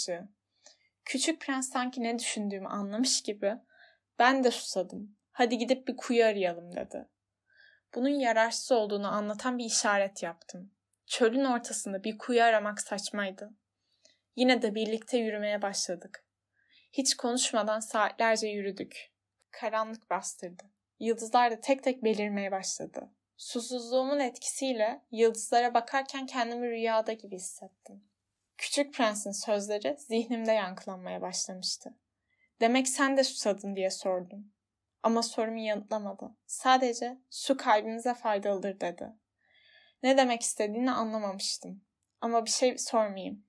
Küçük 1.05 1.41
prens 1.41 1.73
sanki 1.73 2.03
ne 2.03 2.19
düşündüğümü 2.19 2.69
anlamış 2.69 3.23
gibi 3.23 3.55
ben 4.19 4.45
de 4.45 4.51
susadım. 4.51 5.17
Hadi 5.33 5.59
gidip 5.59 5.89
bir 5.89 5.97
kuyu 5.97 6.25
arayalım 6.25 6.77
dedi. 6.77 7.09
Bunun 7.95 8.09
yararsız 8.09 8.73
olduğunu 8.73 9.09
anlatan 9.09 9.59
bir 9.59 9.65
işaret 9.65 10.23
yaptım. 10.23 10.71
Çölün 11.07 11.45
ortasında 11.45 12.05
bir 12.05 12.19
kuyu 12.19 12.43
aramak 12.43 12.81
saçmaydı. 12.81 13.51
Yine 14.37 14.63
de 14.63 14.75
birlikte 14.75 15.19
yürümeye 15.19 15.63
başladık. 15.63 16.25
Hiç 16.93 17.17
konuşmadan 17.17 17.81
saatlerce 17.81 18.47
yürüdük. 18.47 19.13
Karanlık 19.51 20.11
bastırdı. 20.11 20.63
Yıldızlar 21.01 21.51
da 21.51 21.61
tek 21.61 21.83
tek 21.83 22.05
belirmeye 22.05 22.53
başladı. 22.53 23.11
Susuzluğumun 23.37 24.21
etkisiyle 24.21 25.03
yıldızlara 25.11 25.75
bakarken 25.75 26.27
kendimi 26.27 26.71
rüyada 26.71 27.13
gibi 27.13 27.37
hissettim. 27.37 28.05
Küçük 28.59 28.95
prensin 28.95 29.33
sözleri 29.33 29.97
zihnimde 29.99 30.53
yankılanmaya 30.53 31.21
başlamıştı. 31.21 31.95
Demek 32.61 32.89
sen 32.89 33.17
de 33.17 33.25
susadın 33.25 33.77
diye 33.77 33.91
sordum. 33.91 34.53
Ama 35.03 35.23
sorumu 35.23 35.59
yanıtlamadı. 35.59 36.31
Sadece 36.47 37.19
su 37.31 37.57
kalbimize 37.57 38.15
faydalıdır 38.15 38.81
dedi. 38.81 39.13
Ne 40.03 40.17
demek 40.17 40.43
istediğini 40.43 40.91
anlamamıştım. 40.91 41.85
Ama 42.21 42.45
bir 42.45 42.51
şey 42.51 42.79
sormayayım. 42.79 43.45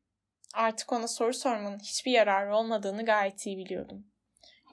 Artık 0.54 0.94
ona 0.94 1.08
soru 1.08 1.34
sormanın 1.34 1.80
hiçbir 1.80 2.12
yararı 2.12 2.56
olmadığını 2.56 3.06
gayet 3.06 3.46
iyi 3.46 3.58
biliyordum. 3.58 4.08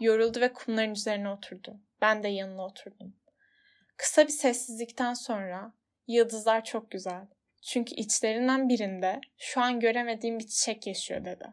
Yoruldu 0.01 0.41
ve 0.41 0.53
kumların 0.53 0.93
üzerine 0.93 1.29
oturdu. 1.29 1.81
Ben 2.01 2.23
de 2.23 2.29
yanına 2.29 2.65
oturdum. 2.65 3.17
Kısa 3.97 4.25
bir 4.25 4.33
sessizlikten 4.33 5.15
sonra 5.15 5.73
yıldızlar 6.07 6.65
çok 6.65 6.91
güzel. 6.91 7.27
Çünkü 7.63 7.95
içlerinden 7.95 8.69
birinde 8.69 9.21
şu 9.39 9.61
an 9.61 9.81
göremediğim 9.81 10.39
bir 10.39 10.47
çiçek 10.47 10.87
yaşıyor 10.87 11.25
dedi. 11.25 11.53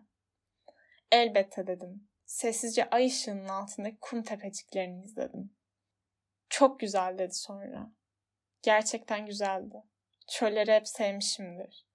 Elbette 1.12 1.68
dedim. 1.68 2.08
Sessizce 2.32 2.90
ay 2.90 3.06
ışığının 3.06 3.48
altındaki 3.48 3.98
kum 4.02 4.24
tepeciklerini 4.24 5.04
izledim. 5.04 5.56
Çok 6.50 6.80
güzel 6.80 7.18
dedi 7.18 7.34
sonra. 7.34 7.92
Gerçekten 8.62 9.26
güzeldi. 9.26 9.84
Çölleri 10.28 10.72
hep 10.72 10.88
sevmişimdir. 10.88 11.86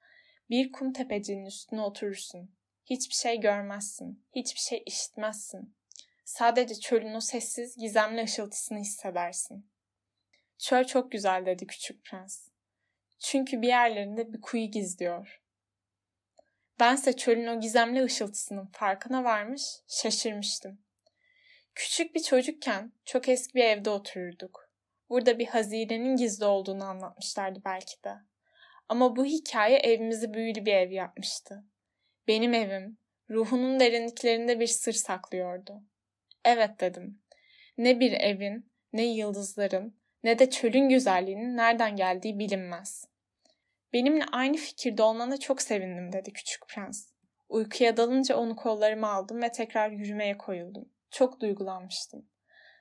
Bir 0.51 0.72
kum 0.72 0.93
tepeciğinin 0.93 1.47
üstüne 1.47 1.80
oturursun. 1.80 2.57
Hiçbir 2.84 3.14
şey 3.14 3.41
görmezsin. 3.41 4.26
Hiçbir 4.34 4.61
şey 4.61 4.82
işitmezsin. 4.87 5.76
Sadece 6.24 6.74
çölün 6.74 7.14
o 7.14 7.20
sessiz, 7.20 7.76
gizemli 7.76 8.22
ışıltısını 8.22 8.78
hissedersin. 8.78 9.70
Çöl 10.59 10.84
çok 10.84 11.12
güzel 11.12 11.47
dedi 11.47 11.66
küçük 11.66 12.05
prens. 12.05 12.49
Çünkü 13.18 13.62
bir 13.62 13.68
yerlerinde 13.68 14.32
bir 14.32 14.41
kuyu 14.41 14.70
gizliyor. 14.70 15.43
Bense 16.81 17.16
çölün 17.16 17.47
o 17.47 17.61
gizemli 17.61 18.03
ışıltısının 18.03 18.66
farkına 18.66 19.24
varmış, 19.24 19.62
şaşırmıştım. 19.89 20.79
Küçük 21.74 22.14
bir 22.14 22.22
çocukken 22.22 22.93
çok 23.05 23.29
eski 23.29 23.55
bir 23.55 23.64
evde 23.64 23.91
otururduk. 23.91 24.70
Burada 25.09 25.39
bir 25.39 25.47
hazinenin 25.47 26.16
gizli 26.16 26.45
olduğunu 26.45 26.85
anlatmışlardı 26.85 27.62
belki 27.64 28.05
de. 28.05 28.14
Ama 28.89 29.16
bu 29.16 29.24
hikaye 29.24 29.79
evimizi 29.79 30.35
büyülü 30.35 30.66
bir 30.66 30.74
ev 30.74 30.91
yapmıştı. 30.91 31.64
Benim 32.29 32.55
evim, 32.55 32.99
Ruhunun 33.31 33.81
derinliklerinde 33.81 34.61
bir 34.61 34.66
sır 34.66 34.93
saklıyordu. 34.93 35.83
Evet 36.45 36.81
dedim. 36.81 37.22
Ne 37.79 38.01
bir 38.01 38.12
evin, 38.12 38.70
ne 38.93 39.05
yıldızların, 39.05 39.97
ne 40.24 40.39
de 40.39 40.51
çölün 40.51 40.89
güzelliğinin 40.89 41.57
nereden 41.57 41.97
geldiği 41.97 42.39
bilinmez. 42.39 43.09
Benimle 43.97 44.24
aynı 44.32 44.57
fikirde 44.57 45.03
olmana 45.03 45.36
çok 45.36 45.62
sevindim 45.62 46.12
dedi 46.12 46.32
küçük 46.32 46.68
prens. 46.68 47.09
Uykuya 47.49 47.97
dalınca 47.97 48.36
onu 48.36 48.57
kollarıma 48.57 49.12
aldım 49.12 49.42
ve 49.42 49.53
tekrar 49.53 49.90
yürümeye 49.90 50.38
koyuldum. 50.38 50.88
Çok 51.11 51.40
duygulanmıştım. 51.40 52.28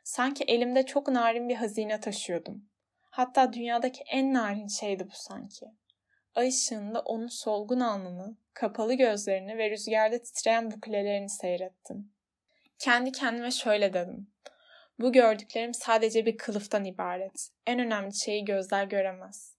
Sanki 0.04 0.44
elimde 0.44 0.86
çok 0.86 1.08
narin 1.08 1.50
bir 1.50 1.56
hazine 1.56 2.00
taşıyordum. 2.00 2.70
Hatta 3.02 3.54
dünyadaki 3.54 4.04
en 4.12 4.34
narin 4.34 4.68
şeydi 4.68 5.08
bu 5.08 5.14
sanki. 5.14 5.66
Ay 6.36 6.48
ışığında 6.48 7.00
onun 7.02 7.28
solgun 7.28 7.80
alnını, 7.80 8.38
kapalı 8.54 8.94
gözlerini 8.94 9.58
ve 9.58 9.70
rüzgarda 9.70 10.22
titreyen 10.22 10.72
bukülelerini 10.72 11.30
seyrettim. 11.30 12.14
Kendi 12.80 13.12
kendime 13.12 13.52
şöyle 13.52 13.94
dedim. 13.94 14.28
Bu 15.00 15.12
gördüklerim 15.12 15.74
sadece 15.74 16.26
bir 16.26 16.38
kılıftan 16.38 16.86
ibaret. 16.86 17.50
En 17.68 17.80
önemli 17.80 18.16
şeyi 18.16 18.46
gözler 18.46 18.84
göremez. 18.84 19.55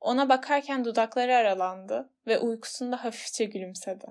Ona 0.00 0.28
bakarken 0.28 0.84
dudakları 0.84 1.36
aralandı 1.36 2.10
ve 2.26 2.38
uykusunda 2.38 3.04
hafifçe 3.04 3.44
gülümsedi. 3.44 4.06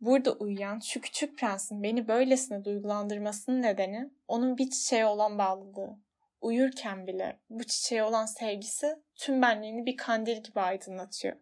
Burada 0.00 0.32
uyuyan 0.32 0.80
şu 0.80 1.00
küçük 1.00 1.38
prensin 1.38 1.82
beni 1.82 2.08
böylesine 2.08 2.64
duygulandırmasının 2.64 3.62
nedeni 3.62 4.10
onun 4.28 4.58
bir 4.58 4.70
çiçeğe 4.70 5.06
olan 5.06 5.38
bağlılığı. 5.38 5.98
Uyurken 6.40 7.06
bile 7.06 7.40
bu 7.50 7.64
çiçeğe 7.64 8.04
olan 8.04 8.26
sevgisi 8.26 9.02
tüm 9.16 9.42
benliğini 9.42 9.86
bir 9.86 9.96
kandil 9.96 10.42
gibi 10.42 10.60
aydınlatıyor. 10.60 11.36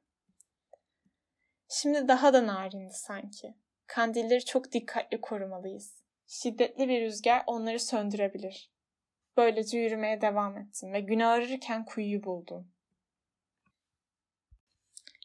Şimdi 1.69 2.09
daha 2.09 2.33
da 2.33 2.47
narindi 2.47 2.93
sanki. 2.93 3.55
Kandilleri 3.87 4.45
çok 4.45 4.73
dikkatli 4.73 5.21
korumalıyız. 5.21 6.03
Şiddetli 6.27 6.89
bir 6.89 7.01
rüzgar 7.01 7.43
onları 7.47 7.81
söndürebilir. 7.81 8.73
Böylece 9.37 9.79
yürümeye 9.79 10.21
devam 10.21 10.59
ettim 10.59 10.93
ve 10.93 11.01
güne 11.01 11.27
ararken 11.27 11.85
kuyuyu 11.85 12.23
buldum. 12.23 12.73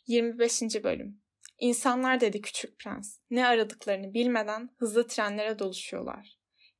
25. 0.08 0.62
Bölüm 0.84 1.22
İnsanlar 1.58 2.22
dedi 2.22 2.42
küçük 2.42 2.80
prens. 2.80 3.20
Ne 3.30 3.48
aradıklarını 3.48 4.14
bilmeden 4.14 4.70
hızlı 4.78 5.08
trenlere 5.08 5.60
doluşuyorlar. 5.60 6.38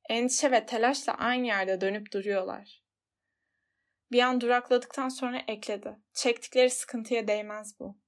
Endişe 0.08 0.50
ve 0.50 0.66
telaşla 0.66 1.14
aynı 1.14 1.46
yerde 1.46 1.80
dönüp 1.80 2.12
duruyorlar. 2.12 2.82
Bir 4.12 4.20
an 4.20 4.40
durakladıktan 4.40 5.08
sonra 5.08 5.42
ekledi. 5.48 5.96
Çektikleri 6.12 6.70
sıkıntıya 6.70 7.28
değmez 7.28 7.80
bu. 7.80 7.98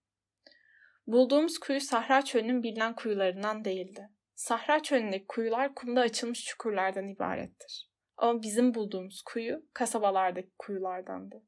Bulduğumuz 1.06 1.58
kuyu 1.58 1.80
Sahra 1.80 2.24
Çölü'nün 2.24 2.62
bilinen 2.62 2.94
kuyularından 2.94 3.64
değildi. 3.64 4.08
Sahra 4.34 4.82
Çölü'ndeki 4.82 5.26
kuyular 5.26 5.74
kumda 5.74 6.00
açılmış 6.00 6.44
çukurlardan 6.44 7.08
ibarettir. 7.08 7.90
Ama 8.16 8.42
bizim 8.42 8.74
bulduğumuz 8.74 9.22
kuyu 9.22 9.62
kasabalardaki 9.74 10.50
kuyulardandı. 10.58 11.42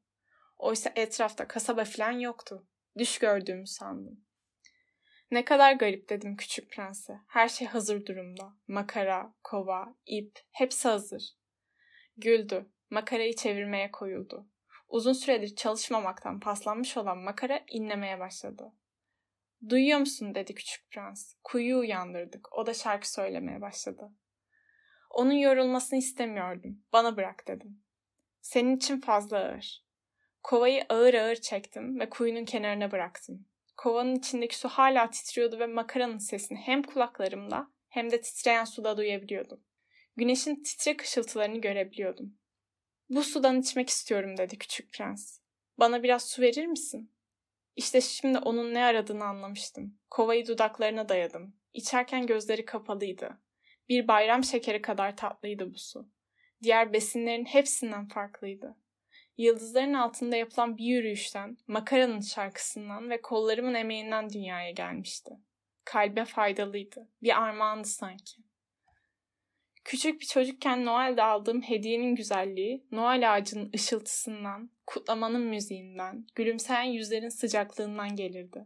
Oysa 0.57 0.91
etrafta 0.95 1.47
kasaba 1.47 1.85
falan 1.85 2.11
yoktu. 2.11 2.67
Düş 2.97 3.19
gördüğümü 3.19 3.67
sandım. 3.67 4.25
Ne 5.31 5.45
kadar 5.45 5.73
garip 5.73 6.09
dedim 6.09 6.35
küçük 6.35 6.71
prense. 6.71 7.19
Her 7.27 7.47
şey 7.49 7.67
hazır 7.67 8.05
durumda. 8.05 8.53
Makara, 8.67 9.33
kova, 9.43 9.95
ip 10.05 10.39
hepsi 10.51 10.87
hazır. 10.87 11.23
Güldü. 12.17 12.69
Makarayı 12.89 13.35
çevirmeye 13.35 13.91
koyuldu. 13.91 14.47
Uzun 14.87 15.13
süredir 15.13 15.55
çalışmamaktan 15.55 16.39
paslanmış 16.39 16.97
olan 16.97 17.17
makara 17.17 17.63
inlemeye 17.67 18.19
başladı. 18.19 18.73
Duyuyor 19.69 19.99
musun 19.99 20.35
dedi 20.35 20.55
küçük 20.55 20.91
prens. 20.91 21.33
Kuyu 21.43 21.77
uyandırdık. 21.77 22.53
O 22.57 22.65
da 22.65 22.73
şarkı 22.73 23.11
söylemeye 23.11 23.61
başladı. 23.61 24.11
Onun 25.09 25.33
yorulmasını 25.33 25.99
istemiyordum. 25.99 26.83
Bana 26.93 27.17
bırak 27.17 27.47
dedim. 27.47 27.83
Senin 28.41 28.77
için 28.77 29.01
fazla 29.01 29.37
ağır. 29.37 29.82
Kovayı 30.43 30.85
ağır 30.89 31.13
ağır 31.13 31.35
çektim 31.35 31.99
ve 31.99 32.09
kuyunun 32.09 32.45
kenarına 32.45 32.91
bıraktım. 32.91 33.45
Kovanın 33.77 34.15
içindeki 34.15 34.57
su 34.57 34.69
hala 34.69 35.09
titriyordu 35.09 35.59
ve 35.59 35.67
makaranın 35.67 36.17
sesini 36.17 36.57
hem 36.57 36.83
kulaklarımda 36.83 37.67
hem 37.89 38.11
de 38.11 38.21
titreyen 38.21 38.65
suda 38.65 38.97
duyabiliyordum. 38.97 39.63
Güneşin 40.15 40.63
titrek 40.63 41.01
ışıltılarını 41.01 41.61
görebiliyordum. 41.61 42.37
Bu 43.09 43.23
sudan 43.23 43.61
içmek 43.61 43.89
istiyorum 43.89 44.37
dedi 44.37 44.57
küçük 44.57 44.93
prens. 44.93 45.39
Bana 45.77 46.03
biraz 46.03 46.29
su 46.29 46.41
verir 46.41 46.65
misin? 46.65 47.11
İşte 47.75 48.01
şimdi 48.01 48.37
onun 48.37 48.73
ne 48.73 48.85
aradığını 48.85 49.23
anlamıştım. 49.23 49.99
Kovayı 50.09 50.47
dudaklarına 50.47 51.09
dayadım. 51.09 51.55
İçerken 51.73 52.27
gözleri 52.27 52.65
kapalıydı. 52.65 53.37
Bir 53.89 54.07
bayram 54.07 54.43
şekeri 54.43 54.81
kadar 54.81 55.17
tatlıydı 55.17 55.73
bu 55.73 55.77
su. 55.77 56.09
Diğer 56.63 56.93
besinlerin 56.93 57.45
hepsinden 57.45 58.07
farklıydı. 58.07 58.82
Yıldızların 59.37 59.93
altında 59.93 60.35
yapılan 60.35 60.77
bir 60.77 60.85
yürüyüşten, 60.85 61.57
makaranın 61.67 62.21
şarkısından 62.21 63.09
ve 63.09 63.21
kollarımın 63.21 63.73
emeğinden 63.73 64.29
dünyaya 64.29 64.71
gelmişti. 64.71 65.31
Kalbe 65.85 66.25
faydalıydı. 66.25 67.07
Bir 67.23 67.41
armağandı 67.41 67.87
sanki. 67.87 68.41
Küçük 69.83 70.21
bir 70.21 70.25
çocukken 70.25 70.85
Noel'de 70.85 71.23
aldığım 71.23 71.61
hediyenin 71.61 72.15
güzelliği, 72.15 72.83
Noel 72.91 73.33
ağacının 73.33 73.71
ışıltısından, 73.75 74.69
kutlamanın 74.87 75.41
müziğinden, 75.41 76.27
gülümseyen 76.35 76.83
yüzlerin 76.83 77.29
sıcaklığından 77.29 78.15
gelirdi. 78.15 78.65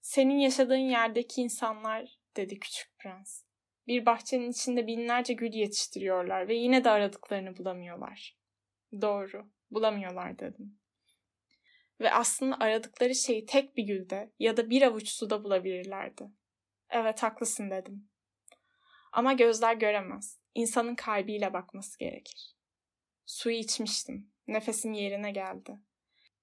Senin 0.00 0.38
yaşadığın 0.38 0.76
yerdeki 0.76 1.40
insanlar, 1.40 2.18
dedi 2.36 2.58
küçük 2.58 2.98
prens. 2.98 3.42
Bir 3.86 4.06
bahçenin 4.06 4.50
içinde 4.50 4.86
binlerce 4.86 5.34
gül 5.34 5.52
yetiştiriyorlar 5.52 6.48
ve 6.48 6.54
yine 6.54 6.84
de 6.84 6.90
aradıklarını 6.90 7.56
bulamıyorlar. 7.56 8.43
Doğru, 9.00 9.50
bulamıyorlar 9.70 10.38
dedim. 10.38 10.78
Ve 12.00 12.12
aslında 12.12 12.56
aradıkları 12.60 13.14
şeyi 13.14 13.46
tek 13.46 13.76
bir 13.76 13.82
gülde 13.82 14.32
ya 14.38 14.56
da 14.56 14.70
bir 14.70 14.82
avuç 14.82 15.08
suda 15.08 15.44
bulabilirlerdi. 15.44 16.30
Evet 16.90 17.22
haklısın 17.22 17.70
dedim. 17.70 18.08
Ama 19.12 19.32
gözler 19.32 19.74
göremez. 19.74 20.40
İnsanın 20.54 20.94
kalbiyle 20.94 21.52
bakması 21.52 21.98
gerekir. 21.98 22.56
Suyu 23.26 23.56
içmiştim. 23.56 24.32
Nefesim 24.46 24.92
yerine 24.92 25.32
geldi. 25.32 25.78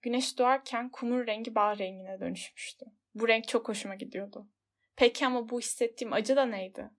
Güneş 0.01 0.37
doğarken 0.37 0.89
kumur 0.89 1.27
rengi 1.27 1.55
bal 1.55 1.77
rengine 1.77 2.19
dönüşmüştü. 2.19 2.85
Bu 3.15 3.27
renk 3.27 3.47
çok 3.47 3.69
hoşuma 3.69 3.95
gidiyordu. 3.95 4.47
Peki 4.95 5.25
ama 5.25 5.49
bu 5.49 5.59
hissettiğim 5.59 6.13
acı 6.13 6.35
da 6.35 6.45
neydi? 6.45 6.89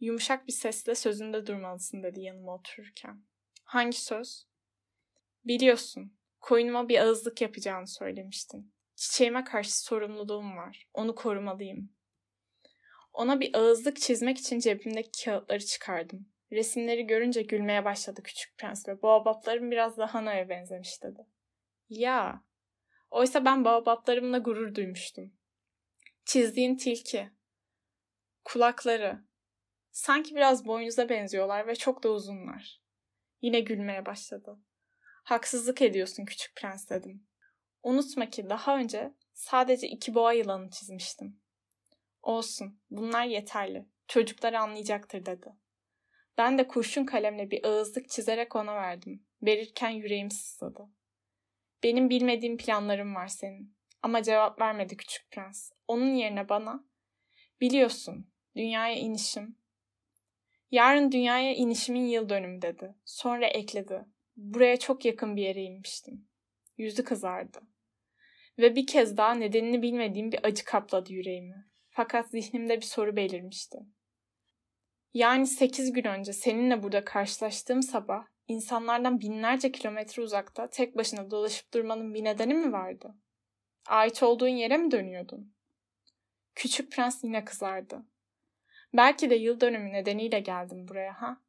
Yumuşak 0.00 0.46
bir 0.46 0.52
sesle 0.52 0.94
sözünde 0.94 1.46
durmalısın 1.46 2.02
dedi 2.02 2.20
yanıma 2.20 2.54
otururken. 2.54 3.22
Hangi 3.64 4.00
söz? 4.00 4.49
Biliyorsun, 5.44 6.16
koyunuma 6.40 6.88
bir 6.88 6.98
ağızlık 6.98 7.40
yapacağını 7.40 7.86
söylemiştin. 7.86 8.72
Çiçeğime 8.96 9.44
karşı 9.44 9.82
sorumluluğum 9.82 10.56
var. 10.56 10.88
Onu 10.94 11.14
korumalıyım. 11.14 11.92
Ona 13.12 13.40
bir 13.40 13.54
ağızlık 13.54 13.96
çizmek 13.96 14.38
için 14.38 14.58
cebimdeki 14.58 15.24
kağıtları 15.24 15.64
çıkardım. 15.64 16.28
Resimleri 16.52 17.06
görünce 17.06 17.42
gülmeye 17.42 17.84
başladı 17.84 18.22
küçük 18.22 18.58
prens 18.58 18.88
ve 18.88 19.02
baobaplarım 19.02 19.70
biraz 19.70 19.98
daha 19.98 20.14
Hana'ya 20.14 20.48
benzemiş 20.48 21.02
dedi. 21.02 21.26
Ya, 21.88 22.44
oysa 23.10 23.44
ben 23.44 23.64
baobaplarımla 23.64 24.38
gurur 24.38 24.74
duymuştum. 24.74 25.32
Çizdiğin 26.24 26.76
tilki, 26.76 27.30
kulakları, 28.44 29.24
sanki 29.90 30.34
biraz 30.34 30.66
boynuza 30.66 31.08
benziyorlar 31.08 31.66
ve 31.66 31.74
çok 31.76 32.02
da 32.02 32.08
uzunlar. 32.08 32.80
Yine 33.42 33.60
gülmeye 33.60 34.06
başladı. 34.06 34.58
Haksızlık 35.24 35.82
ediyorsun 35.82 36.24
küçük 36.24 36.56
prens 36.56 36.90
dedim. 36.90 37.26
Unutma 37.82 38.30
ki 38.30 38.50
daha 38.50 38.76
önce 38.76 39.14
sadece 39.34 39.88
iki 39.88 40.14
boğa 40.14 40.32
yılanı 40.32 40.70
çizmiştim. 40.70 41.40
Olsun, 42.22 42.80
bunlar 42.90 43.24
yeterli. 43.24 43.86
Çocuklar 44.08 44.52
anlayacaktır 44.52 45.26
dedi. 45.26 45.52
Ben 46.38 46.58
de 46.58 46.68
kurşun 46.68 47.04
kalemle 47.04 47.50
bir 47.50 47.64
ağızlık 47.64 48.08
çizerek 48.08 48.56
ona 48.56 48.74
verdim. 48.74 49.26
Verirken 49.42 49.90
yüreğim 49.90 50.30
sızladı. 50.30 50.88
Benim 51.82 52.10
bilmediğim 52.10 52.56
planlarım 52.56 53.14
var 53.14 53.26
senin. 53.26 53.76
Ama 54.02 54.22
cevap 54.22 54.60
vermedi 54.60 54.96
küçük 54.96 55.30
prens. 55.30 55.72
Onun 55.88 56.14
yerine 56.14 56.48
bana, 56.48 56.84
biliyorsun, 57.60 58.30
dünyaya 58.56 58.96
inişim. 58.96 59.58
Yarın 60.70 61.12
dünyaya 61.12 61.54
inişimin 61.54 62.06
yıl 62.06 62.28
dönümü 62.28 62.62
dedi. 62.62 62.94
Sonra 63.04 63.46
ekledi. 63.46 64.04
Buraya 64.40 64.76
çok 64.76 65.04
yakın 65.04 65.36
bir 65.36 65.42
yere 65.42 65.62
inmiştim. 65.62 66.28
Yüzü 66.78 67.04
kızardı. 67.04 67.58
Ve 68.58 68.76
bir 68.76 68.86
kez 68.86 69.16
daha 69.16 69.34
nedenini 69.34 69.82
bilmediğim 69.82 70.32
bir 70.32 70.44
acı 70.44 70.64
kapladı 70.64 71.12
yüreğimi. 71.12 71.66
Fakat 71.90 72.30
zihnimde 72.30 72.76
bir 72.76 72.86
soru 72.86 73.16
belirmişti. 73.16 73.78
Yani 75.14 75.46
sekiz 75.46 75.92
gün 75.92 76.04
önce 76.04 76.32
seninle 76.32 76.82
burada 76.82 77.04
karşılaştığım 77.04 77.82
sabah 77.82 78.26
insanlardan 78.48 79.20
binlerce 79.20 79.72
kilometre 79.72 80.22
uzakta 80.22 80.70
tek 80.70 80.96
başına 80.96 81.30
dolaşıp 81.30 81.74
durmanın 81.74 82.14
bir 82.14 82.24
nedeni 82.24 82.54
mi 82.54 82.72
vardı? 82.72 83.14
Ait 83.86 84.22
olduğun 84.22 84.48
yere 84.48 84.76
mi 84.76 84.90
dönüyordun? 84.90 85.54
Küçük 86.54 86.92
prens 86.92 87.24
yine 87.24 87.44
kızardı. 87.44 88.02
Belki 88.94 89.30
de 89.30 89.34
yıl 89.34 89.60
dönümü 89.60 89.92
nedeniyle 89.92 90.40
geldim 90.40 90.88
buraya 90.88 91.22
ha? 91.22 91.40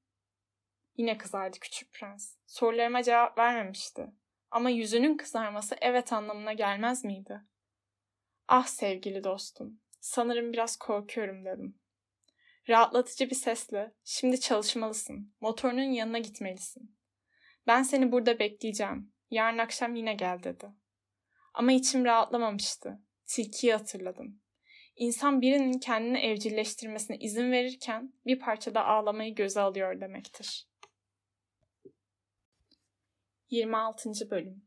Yine 1.02 1.18
kızardı 1.18 1.60
küçük 1.60 1.94
prens. 1.94 2.36
Sorularıma 2.46 3.04
cevap 3.04 3.38
vermemişti. 3.38 4.08
Ama 4.52 4.70
yüzünün 4.70 5.18
kızarması 5.18 5.76
evet 5.82 6.14
anlamına 6.14 6.54
gelmez 6.54 7.04
miydi? 7.06 7.42
Ah 8.48 8.66
sevgili 8.68 9.24
dostum, 9.24 9.80
sanırım 10.00 10.54
biraz 10.54 10.78
korkuyorum 10.78 11.46
dedim. 11.46 11.80
Rahatlatıcı 12.70 13.30
bir 13.30 13.36
sesle, 13.36 13.92
şimdi 14.04 14.40
çalışmalısın, 14.40 15.34
motorunun 15.42 15.92
yanına 15.92 16.20
gitmelisin. 16.20 16.98
Ben 17.68 17.84
seni 17.84 18.12
burada 18.12 18.40
bekleyeceğim, 18.40 19.14
yarın 19.30 19.58
akşam 19.58 19.96
yine 19.96 20.14
gel 20.14 20.44
dedi. 20.44 20.70
Ama 21.54 21.72
içim 21.72 22.06
rahatlamamıştı. 22.06 23.00
Tilkiyi 23.26 23.74
hatırladım. 23.74 24.42
İnsan 24.96 25.42
birinin 25.42 25.80
kendini 25.80 26.18
evcilleştirmesine 26.20 27.18
izin 27.18 27.52
verirken 27.52 28.14
bir 28.26 28.40
parçada 28.40 28.86
ağlamayı 28.86 29.36
göze 29.36 29.62
alıyor 29.62 30.02
demektir. 30.02 30.71
26. 33.52 34.30
Bölüm 34.32 34.66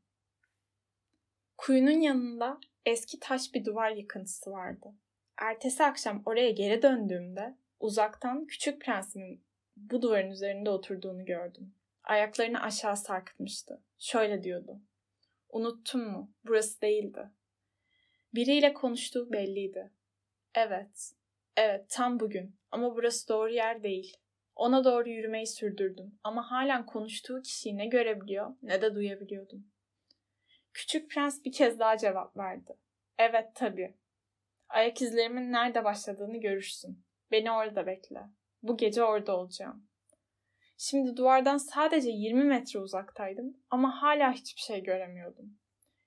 Kuyunun 1.56 2.00
yanında 2.00 2.60
eski 2.86 3.20
taş 3.20 3.54
bir 3.54 3.64
duvar 3.64 3.90
yıkıntısı 3.90 4.50
vardı. 4.50 4.94
Ertesi 5.36 5.84
akşam 5.84 6.22
oraya 6.26 6.50
geri 6.50 6.82
döndüğümde 6.82 7.56
uzaktan 7.80 8.46
küçük 8.46 8.82
prensimin 8.82 9.44
bu 9.76 10.02
duvarın 10.02 10.30
üzerinde 10.30 10.70
oturduğunu 10.70 11.24
gördüm. 11.24 11.74
Ayaklarını 12.04 12.62
aşağı 12.62 12.96
sarkıtmıştı. 12.96 13.82
Şöyle 13.98 14.42
diyordu. 14.42 14.80
Unuttun 15.48 16.10
mu? 16.10 16.32
Burası 16.46 16.80
değildi. 16.80 17.30
Biriyle 18.34 18.74
konuştuğu 18.74 19.32
belliydi. 19.32 19.90
Evet, 20.54 21.12
evet 21.56 21.84
tam 21.88 22.20
bugün 22.20 22.56
ama 22.70 22.96
burası 22.96 23.28
doğru 23.28 23.50
yer 23.52 23.82
değil. 23.82 24.16
Ona 24.56 24.84
doğru 24.84 25.08
yürümeyi 25.08 25.46
sürdürdüm 25.46 26.18
ama 26.24 26.50
halen 26.50 26.86
konuştuğu 26.86 27.42
kişiyi 27.42 27.76
ne 27.76 27.86
görebiliyor 27.86 28.54
ne 28.62 28.82
de 28.82 28.94
duyabiliyordum. 28.94 29.66
Küçük 30.72 31.10
prens 31.10 31.44
bir 31.44 31.52
kez 31.52 31.78
daha 31.78 31.98
cevap 31.98 32.36
verdi. 32.36 32.76
Evet 33.18 33.50
tabii. 33.54 33.94
Ayak 34.68 35.02
izlerimin 35.02 35.52
nerede 35.52 35.84
başladığını 35.84 36.36
görürsün. 36.36 37.04
Beni 37.30 37.52
orada 37.52 37.86
bekle. 37.86 38.20
Bu 38.62 38.76
gece 38.76 39.04
orada 39.04 39.36
olacağım. 39.36 39.88
Şimdi 40.76 41.16
duvardan 41.16 41.56
sadece 41.56 42.10
20 42.10 42.44
metre 42.44 42.78
uzaktaydım 42.78 43.56
ama 43.70 44.02
hala 44.02 44.32
hiçbir 44.32 44.60
şey 44.60 44.82
göremiyordum. 44.82 45.58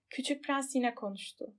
Küçük 0.09 0.43
prens 0.43 0.75
yine 0.75 0.95
konuştu. 0.95 1.53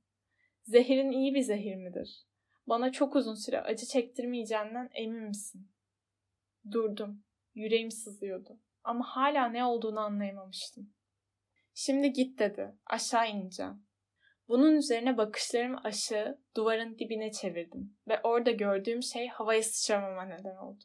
Zehirin 0.65 1.11
iyi 1.11 1.35
bir 1.35 1.43
zehir 1.43 1.77
midir? 1.77 2.27
Bana 2.67 2.93
çok 2.93 3.17
uzun 3.17 3.35
süre 3.35 3.61
acı 3.61 3.87
çektirmeyeceğinden 3.87 4.91
emin 4.95 5.23
misin? 5.23 5.69
Durdum. 6.73 7.25
Yüreğim 7.55 7.91
sızlıyordu. 7.91 8.61
Ama 8.85 9.05
hala 9.05 9.49
ne 9.49 9.65
olduğunu 9.65 10.01
anlayamamıştım. 10.01 10.93
Şimdi 11.75 12.13
git 12.13 12.39
dedi. 12.39 12.75
Aşağı 12.87 13.31
ineceğim. 13.31 13.87
Bunun 14.49 14.77
üzerine 14.77 15.17
bakışlarımı 15.17 15.81
aşağı 15.85 16.39
duvarın 16.57 16.99
dibine 16.99 17.33
çevirdim 17.33 17.97
ve 18.09 18.21
orada 18.23 18.51
gördüğüm 18.51 19.03
şey 19.03 19.29
havaya 19.29 19.63
sıçramama 19.63 20.25
neden 20.25 20.57
oldu. 20.57 20.85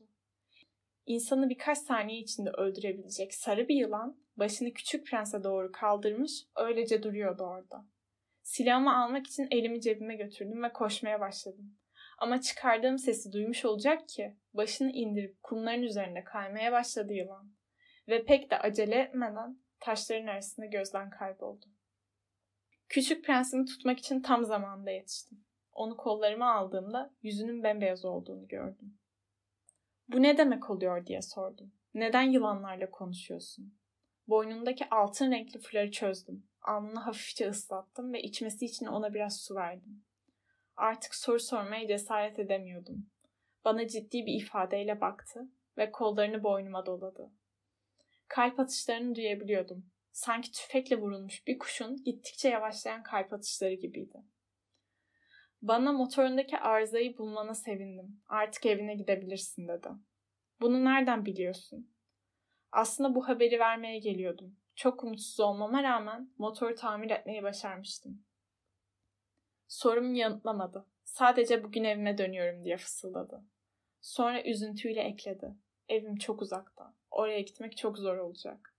İnsanı 1.06 1.50
birkaç 1.50 1.78
saniye 1.78 2.20
içinde 2.20 2.50
öldürebilecek 2.50 3.34
sarı 3.34 3.68
bir 3.68 3.76
yılan 3.76 4.18
başını 4.38 4.74
küçük 4.74 5.08
prense 5.08 5.44
doğru 5.44 5.72
kaldırmış 5.72 6.32
öylece 6.56 7.04
duruyordu 7.04 7.44
orada. 7.44 7.86
Silahımı 8.42 9.04
almak 9.04 9.28
için 9.28 9.48
elimi 9.52 9.82
cebime 9.82 10.16
götürdüm 10.16 10.64
ve 10.64 10.74
koşmaya 10.74 11.20
başladım. 11.20 11.78
Ama 12.24 12.42
çıkardığım 12.42 12.98
sesi 12.98 13.32
duymuş 13.32 13.66
olacak 13.66 14.10
ki 14.10 14.38
başını 14.54 14.92
indirip 14.92 15.44
kumların 15.44 15.82
üzerinde 15.82 16.24
kaymaya 16.24 16.72
başladı 16.72 17.14
yılan. 17.14 17.54
Ve 18.08 18.26
pek 18.26 18.52
de 18.52 18.60
acele 18.60 18.96
etmeden 18.96 19.60
taşların 19.80 20.28
arasında 20.28 20.66
gözden 20.66 21.10
kayboldu. 21.10 21.66
Küçük 22.90 23.26
prensimi 23.26 23.66
tutmak 23.66 24.00
için 24.00 24.22
tam 24.22 24.46
zamanında 24.46 24.92
yetiştim. 24.92 25.46
Onu 25.74 25.98
kollarıma 25.98 26.54
aldığımda 26.54 27.14
yüzünün 27.22 27.64
bembeyaz 27.64 28.06
olduğunu 28.06 28.48
gördüm. 28.48 29.00
Bu 30.08 30.22
ne 30.22 30.38
demek 30.38 30.70
oluyor 30.70 31.06
diye 31.06 31.22
sordum. 31.22 31.74
Neden 31.94 32.32
yılanlarla 32.32 32.92
konuşuyorsun? 32.92 33.78
Boynundaki 34.28 34.90
altın 34.90 35.32
renkli 35.32 35.60
fuları 35.60 35.92
çözdüm. 35.92 36.48
Alnını 36.62 37.00
hafifçe 37.00 37.50
ıslattım 37.50 38.14
ve 38.14 38.22
içmesi 38.22 38.66
için 38.66 38.86
ona 38.86 39.14
biraz 39.14 39.42
su 39.42 39.56
verdim. 39.56 40.04
Artık 40.76 41.16
soru 41.16 41.40
sormaya 41.40 41.88
cesaret 41.88 42.40
edemiyordum. 42.40 43.10
Bana 43.66 43.88
ciddi 43.88 44.26
bir 44.26 44.34
ifadeyle 44.34 45.02
baktı 45.02 45.48
ve 45.78 45.92
kollarını 45.92 46.44
boynuma 46.44 46.86
doladı. 46.86 47.32
Kalp 48.28 48.60
atışlarını 48.60 49.16
duyabiliyordum. 49.16 49.86
Sanki 50.12 50.52
tüfekle 50.52 50.96
vurulmuş 50.96 51.48
bir 51.48 51.60
kuşun 51.60 52.04
gittikçe 52.04 52.50
yavaşlayan 52.50 53.04
kalp 53.04 53.34
atışları 53.34 53.74
gibiydi. 53.74 54.24
Bana 55.62 55.92
motorundaki 55.92 56.58
arızayı 56.58 57.18
bulmana 57.18 57.56
sevindim. 57.56 58.22
Artık 58.28 58.66
evine 58.66 58.96
gidebilirsin 58.96 59.68
dedi. 59.68 59.90
Bunu 60.62 60.86
nereden 60.86 61.26
biliyorsun? 61.26 61.94
Aslında 62.72 63.16
bu 63.16 63.28
haberi 63.28 63.60
vermeye 63.60 64.00
geliyordum. 64.00 64.56
Çok 64.76 65.04
umutsuz 65.04 65.40
olmama 65.40 65.84
rağmen 65.84 66.30
motoru 66.38 66.76
tamir 66.76 67.10
etmeyi 67.10 67.44
başarmıştım. 67.44 68.26
Sorumu 69.74 70.18
yanıtlamadı. 70.18 70.86
Sadece 71.04 71.64
bugün 71.64 71.84
evime 71.84 72.18
dönüyorum 72.18 72.66
diye 72.66 72.78
fısıldadı. 72.78 73.44
Sonra 74.02 74.44
üzüntüyle 74.44 75.02
ekledi. 75.02 75.56
Evim 75.90 76.16
çok 76.16 76.42
uzakta. 76.42 76.94
Oraya 77.12 77.42
gitmek 77.42 77.78
çok 77.78 77.98
zor 77.98 78.18
olacak. 78.18 78.76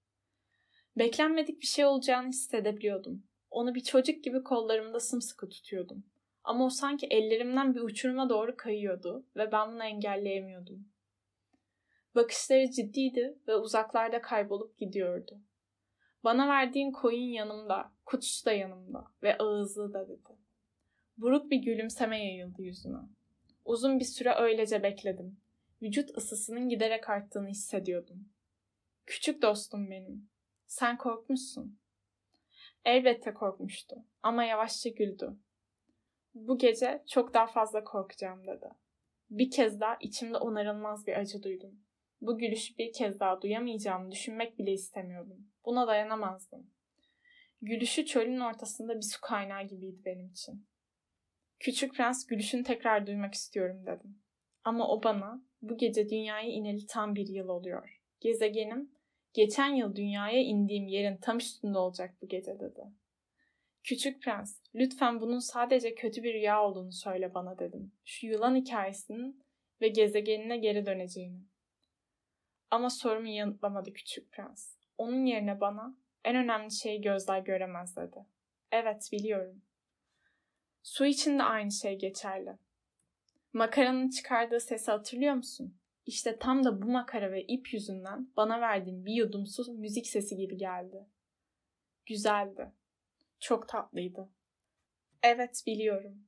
Beklenmedik 0.99 1.61
bir 1.61 1.67
şey 1.67 1.85
olacağını 1.85 2.29
hissedebiliyordum. 2.29 3.27
Onu 3.51 3.75
bir 3.75 3.81
çocuk 3.81 4.25
gibi 4.25 4.43
kollarımda 4.43 5.01
sımsıkı 5.01 5.49
tutuyordum. 5.49 6.05
Ama 6.45 6.65
o 6.65 6.71
sanki 6.71 7.07
ellerimden 7.07 7.75
bir 7.75 7.81
uçuruma 7.81 8.29
doğru 8.29 8.57
kayıyordu 8.57 9.27
ve 9.37 9.53
ben 9.53 9.73
bunu 9.73 9.85
engelleyemiyordum. 9.85 10.89
Bakışları 12.15 12.71
ciddiydi 12.71 13.39
ve 13.49 13.57
uzaklarda 13.57 14.23
kaybolup 14.23 14.79
gidiyordu. 14.79 15.41
Bana 16.25 16.49
verdiğin 16.49 16.93
koyun 16.93 17.33
yanımda, 17.33 17.93
kutusu 18.05 18.47
da 18.47 18.53
yanımda 18.53 19.05
ve 19.23 19.39
ağızlı 19.39 19.95
da 19.95 20.09
dedi. 20.09 20.44
Buruk 21.19 21.51
bir 21.51 21.57
gülümseme 21.57 22.25
yayıldı 22.25 22.63
yüzüme. 22.63 22.99
Uzun 23.65 24.01
bir 24.01 24.05
süre 24.05 24.35
öylece 24.35 24.83
bekledim. 24.83 25.37
Vücut 25.83 26.17
ısısının 26.19 26.69
giderek 26.69 27.11
arttığını 27.11 27.49
hissediyordum. 27.49 28.29
Küçük 29.07 29.43
dostum 29.43 29.91
benim. 29.91 30.29
Sen 30.67 30.99
korkmuşsun. 30.99 31.79
Elbette 32.85 33.35
korkmuştu 33.35 33.97
ama 34.23 34.45
yavaşça 34.45 34.91
güldü. 34.91 35.37
Bu 36.35 36.59
gece 36.59 37.03
çok 37.11 37.35
daha 37.35 37.47
fazla 37.47 37.85
korkacağım 37.85 38.47
dedi. 38.47 38.69
Bir 39.31 39.51
kez 39.51 39.81
daha 39.81 39.97
içimde 40.01 40.37
onarılmaz 40.37 41.07
bir 41.07 41.17
acı 41.17 41.43
duydum. 41.43 41.81
Bu 42.21 42.39
gülüşü 42.39 42.79
bir 42.79 42.93
kez 42.93 43.21
daha 43.21 43.43
duyamayacağımı 43.43 44.11
düşünmek 44.11 44.59
bile 44.59 44.73
istemiyordum. 44.73 45.47
Buna 45.65 45.87
dayanamazdım. 45.87 46.71
Gülüşü 47.63 48.07
çölün 48.07 48.41
ortasında 48.41 48.97
bir 48.97 49.03
su 49.03 49.21
kaynağı 49.21 49.63
gibiydi 49.63 50.01
benim 50.05 50.27
için. 50.29 50.67
Küçük 51.65 51.95
prens 51.95 52.27
gülüşünü 52.27 52.63
tekrar 52.63 53.07
duymak 53.07 53.35
istiyorum 53.35 53.83
dedim. 53.87 54.19
Ama 54.65 54.89
o 54.89 55.03
bana 55.03 55.43
bu 55.63 55.77
gece 55.77 56.09
dünyaya 56.09 56.49
ineli 56.49 56.87
tam 56.87 57.15
bir 57.15 57.29
yıl 57.29 57.49
oluyor. 57.49 58.01
Gezegenim 58.21 58.93
geçen 59.33 59.75
yıl 59.75 59.97
dünyaya 59.97 60.43
indiğim 60.43 60.89
yerin 60.89 61.17
tam 61.17 61.39
üstünde 61.39 61.79
olacak 61.79 62.15
bu 62.23 62.29
gece 62.29 62.61
dedi. 62.61 62.83
Küçük 63.85 64.23
prens, 64.23 64.61
lütfen 64.75 65.21
bunun 65.21 65.39
sadece 65.39 65.95
kötü 65.95 66.23
bir 66.23 66.35
rüya 66.35 66.65
olduğunu 66.65 66.93
söyle 66.93 67.35
bana 67.35 67.59
dedim. 67.59 67.93
Şu 68.05 68.27
yılan 68.27 68.57
hikayesinin 68.57 69.43
ve 69.81 69.89
gezegenine 69.89 70.57
geri 70.57 70.87
döneceğini. 70.87 71.41
Ama 72.71 72.91
sorumu 72.91 73.29
yanıtlamadı 73.29 73.93
küçük 73.93 74.33
prens. 74.33 74.77
Onun 74.99 75.27
yerine 75.27 75.61
bana 75.61 75.97
en 76.25 76.37
önemli 76.37 76.71
şeyi 76.71 77.01
gözler 77.01 77.41
göremez 77.41 77.97
dedi. 77.97 78.27
Evet 78.73 79.09
biliyorum. 79.13 79.63
Su 80.85 81.07
için 81.07 81.39
de 81.39 81.43
aynı 81.43 81.73
şey 81.73 81.99
geçerli. 81.99 82.59
Makaranın 83.53 84.09
çıkardığı 84.09 84.61
sesi 84.61 84.91
hatırlıyor 84.91 85.35
musun? 85.35 85.77
İşte 86.07 86.39
tam 86.39 86.65
da 86.65 86.83
bu 86.83 86.87
makara 86.87 87.33
ve 87.33 87.43
ip 87.43 87.73
yüzünden 87.73 88.29
bana 88.37 88.61
verdiğin 88.61 89.05
bir 89.05 89.13
yudum 89.13 89.47
su 89.47 89.73
müzik 89.73 90.07
sesi 90.07 90.37
gibi 90.37 90.57
geldi. 90.57 91.07
Güzeldi. 92.07 92.73
Çok 93.41 93.69
tatlıydı. 93.69 94.29
Evet 95.23 95.63
biliyorum. 95.67 96.27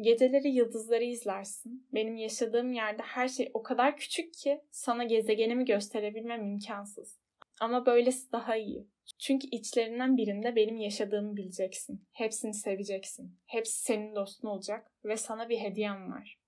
Geceleri 0.00 0.48
yıldızları 0.48 1.04
izlersin. 1.04 1.86
Benim 1.94 2.16
yaşadığım 2.16 2.72
yerde 2.72 3.02
her 3.02 3.28
şey 3.28 3.50
o 3.54 3.62
kadar 3.62 3.96
küçük 3.96 4.34
ki 4.34 4.60
sana 4.70 5.04
gezegenimi 5.04 5.64
gösterebilmem 5.64 6.42
imkansız. 6.42 7.18
Ama 7.60 7.86
böylesi 7.86 8.32
daha 8.32 8.56
iyi. 8.56 8.86
Çünkü 9.18 9.46
içlerinden 9.50 10.16
birinde 10.16 10.56
benim 10.56 10.76
yaşadığımı 10.76 11.36
bileceksin. 11.36 12.08
Hepsini 12.12 12.54
seveceksin. 12.54 13.40
Hepsi 13.46 13.82
senin 13.82 14.14
dostun 14.14 14.48
olacak 14.48 14.90
ve 15.04 15.16
sana 15.16 15.48
bir 15.48 15.58
hediyem 15.58 16.12
var. 16.12 16.38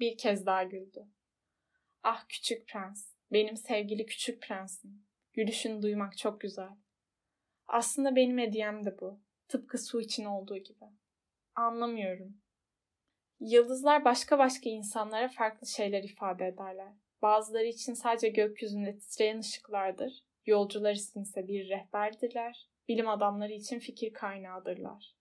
Bir 0.00 0.18
kez 0.18 0.46
daha 0.46 0.62
güldü. 0.62 1.06
Ah 2.02 2.24
küçük 2.28 2.68
prens, 2.68 3.12
benim 3.32 3.56
sevgili 3.56 4.06
küçük 4.06 4.42
prensim. 4.42 5.06
Gülüşünü 5.32 5.82
duymak 5.82 6.18
çok 6.18 6.40
güzel. 6.40 6.70
Aslında 7.66 8.16
benim 8.16 8.38
hediyem 8.38 8.84
de 8.84 9.00
bu. 9.00 9.20
Tıpkı 9.48 9.78
su 9.78 10.00
için 10.00 10.24
olduğu 10.24 10.56
gibi. 10.56 10.84
Anlamıyorum. 11.54 12.40
Yıldızlar 13.40 14.04
başka 14.04 14.38
başka 14.38 14.70
insanlara 14.70 15.28
farklı 15.28 15.66
şeyler 15.66 16.02
ifade 16.02 16.46
ederler. 16.46 16.92
Bazıları 17.22 17.66
için 17.66 17.94
sadece 17.94 18.28
gökyüzünde 18.28 18.98
titreyen 18.98 19.38
ışıklardır. 19.38 20.24
Yolcular 20.46 20.92
için 20.92 21.22
ise 21.22 21.48
bir 21.48 21.68
rehberdirler. 21.68 22.68
Bilim 22.88 23.08
adamları 23.08 23.52
için 23.52 23.78
fikir 23.78 24.12
kaynağıdırlar. 24.12 25.14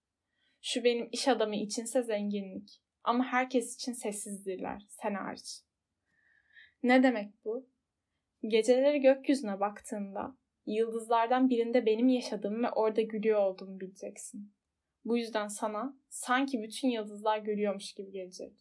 Şu 0.62 0.84
benim 0.84 1.10
iş 1.12 1.28
adamı 1.28 1.56
içinse 1.56 2.04
zenginlik. 2.04 2.82
Ama 3.04 3.24
herkes 3.24 3.76
için 3.76 3.94
sessizdirler, 3.94 4.86
sen 4.88 5.14
hariç. 5.14 5.62
Ne 6.84 7.04
demek 7.04 7.46
bu? 7.46 7.70
Geceleri 8.48 9.00
gökyüzüne 9.02 9.60
baktığında 9.60 10.38
yıldızlardan 10.66 11.50
birinde 11.50 11.86
benim 11.86 12.08
yaşadığım 12.08 12.64
ve 12.64 12.70
orada 12.72 13.02
gülüyor 13.02 13.40
olduğumu 13.40 13.80
bileceksin. 13.80 14.54
Bu 15.06 15.18
yüzden 15.18 15.48
sana 15.48 15.98
sanki 16.10 16.62
bütün 16.62 16.90
yıldızlar 16.90 17.38
gülüyormuş 17.38 17.94
gibi 17.94 18.12
gelecek. 18.12 18.54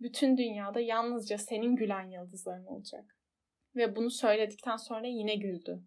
Bütün 0.00 0.36
dünyada 0.36 0.80
yalnızca 0.80 1.38
senin 1.38 1.76
gülen 1.76 2.10
yıldızların 2.10 2.66
olacak. 2.66 3.16
Ve 3.76 3.96
bunu 3.96 4.10
söyledikten 4.10 4.76
sonra 4.76 5.06
yine 5.06 5.34
güldü. 5.34 5.82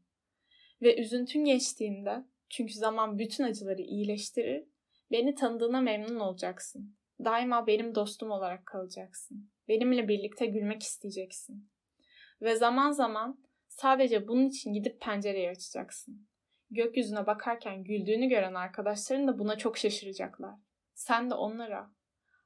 Ve 0.81 1.01
üzüntün 1.01 1.45
geçtiğinde, 1.45 2.23
çünkü 2.49 2.73
zaman 2.73 3.19
bütün 3.19 3.43
acıları 3.43 3.81
iyileştirir, 3.81 4.63
beni 5.11 5.35
tanıdığına 5.35 5.81
memnun 5.81 6.19
olacaksın. 6.19 6.95
Daima 7.25 7.67
benim 7.67 7.95
dostum 7.95 8.31
olarak 8.31 8.65
kalacaksın. 8.65 9.49
Benimle 9.67 10.07
birlikte 10.07 10.45
gülmek 10.45 10.83
isteyeceksin. 10.83 11.69
Ve 12.41 12.55
zaman 12.55 12.91
zaman 12.91 13.43
sadece 13.67 14.27
bunun 14.27 14.49
için 14.49 14.73
gidip 14.73 15.01
pencereyi 15.01 15.49
açacaksın. 15.49 16.27
Gökyüzüne 16.71 17.27
bakarken 17.27 17.83
güldüğünü 17.83 18.29
gören 18.29 18.53
arkadaşların 18.53 19.27
da 19.27 19.39
buna 19.39 19.57
çok 19.57 19.77
şaşıracaklar. 19.77 20.55
Sen 20.93 21.29
de 21.29 21.33
onlara, 21.33 21.91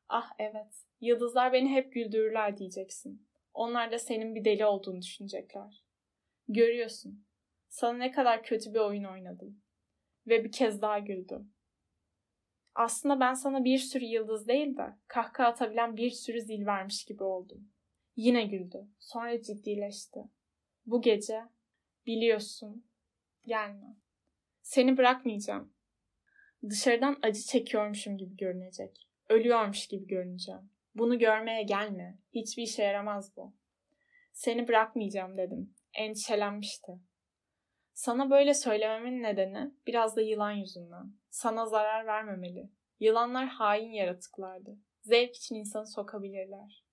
ah 0.09 0.29
evet, 0.39 0.85
yıldızlar 1.01 1.53
beni 1.53 1.69
hep 1.69 1.93
güldürürler 1.93 2.57
diyeceksin. 2.57 3.27
Onlar 3.53 3.91
da 3.91 3.99
senin 3.99 4.35
bir 4.35 4.45
deli 4.45 4.65
olduğunu 4.65 5.01
düşünecekler. 5.01 5.83
Görüyorsun, 6.47 7.25
sana 7.73 7.97
ne 7.97 8.11
kadar 8.11 8.43
kötü 8.43 8.73
bir 8.73 8.79
oyun 8.79 9.03
oynadım. 9.03 9.61
Ve 10.27 10.43
bir 10.43 10.51
kez 10.51 10.81
daha 10.81 10.99
güldüm. 10.99 11.53
Aslında 12.75 13.19
ben 13.19 13.33
sana 13.33 13.63
bir 13.63 13.77
sürü 13.77 14.05
yıldız 14.05 14.47
değil 14.47 14.77
de 14.77 14.93
kahkaha 15.07 15.47
atabilen 15.47 15.97
bir 15.97 16.09
sürü 16.09 16.41
zil 16.41 16.65
vermiş 16.65 17.05
gibi 17.05 17.23
oldum. 17.23 17.69
Yine 18.15 18.45
güldü. 18.45 18.87
Sonra 18.99 19.41
ciddileşti. 19.41 20.19
Bu 20.85 21.01
gece 21.01 21.41
biliyorsun 22.05 22.85
gelme. 23.45 23.95
Seni 24.61 24.97
bırakmayacağım. 24.97 25.73
Dışarıdan 26.69 27.17
acı 27.21 27.41
çekiyormuşum 27.41 28.17
gibi 28.17 28.37
görünecek. 28.37 29.07
Ölüyormuş 29.29 29.87
gibi 29.87 30.07
görüneceğim. 30.07 30.69
Bunu 30.95 31.19
görmeye 31.19 31.63
gelme. 31.63 32.17
Hiçbir 32.33 32.63
işe 32.63 32.83
yaramaz 32.83 33.37
bu. 33.37 33.53
Seni 34.33 34.67
bırakmayacağım 34.67 35.37
dedim. 35.37 35.73
Endişelenmişti. 35.93 36.91
Sana 37.93 38.29
böyle 38.29 38.53
söylememin 38.53 39.23
nedeni 39.23 39.71
biraz 39.87 40.15
da 40.15 40.21
yılan 40.21 40.51
yüzünden. 40.51 41.13
Sana 41.29 41.65
zarar 41.65 42.05
vermemeli. 42.05 42.69
Yılanlar 42.99 43.47
hain 43.47 43.91
yaratıklardı. 43.91 44.77
Zevk 45.01 45.35
için 45.35 45.55
insanı 45.55 45.87
sokabilirler. 45.87 46.83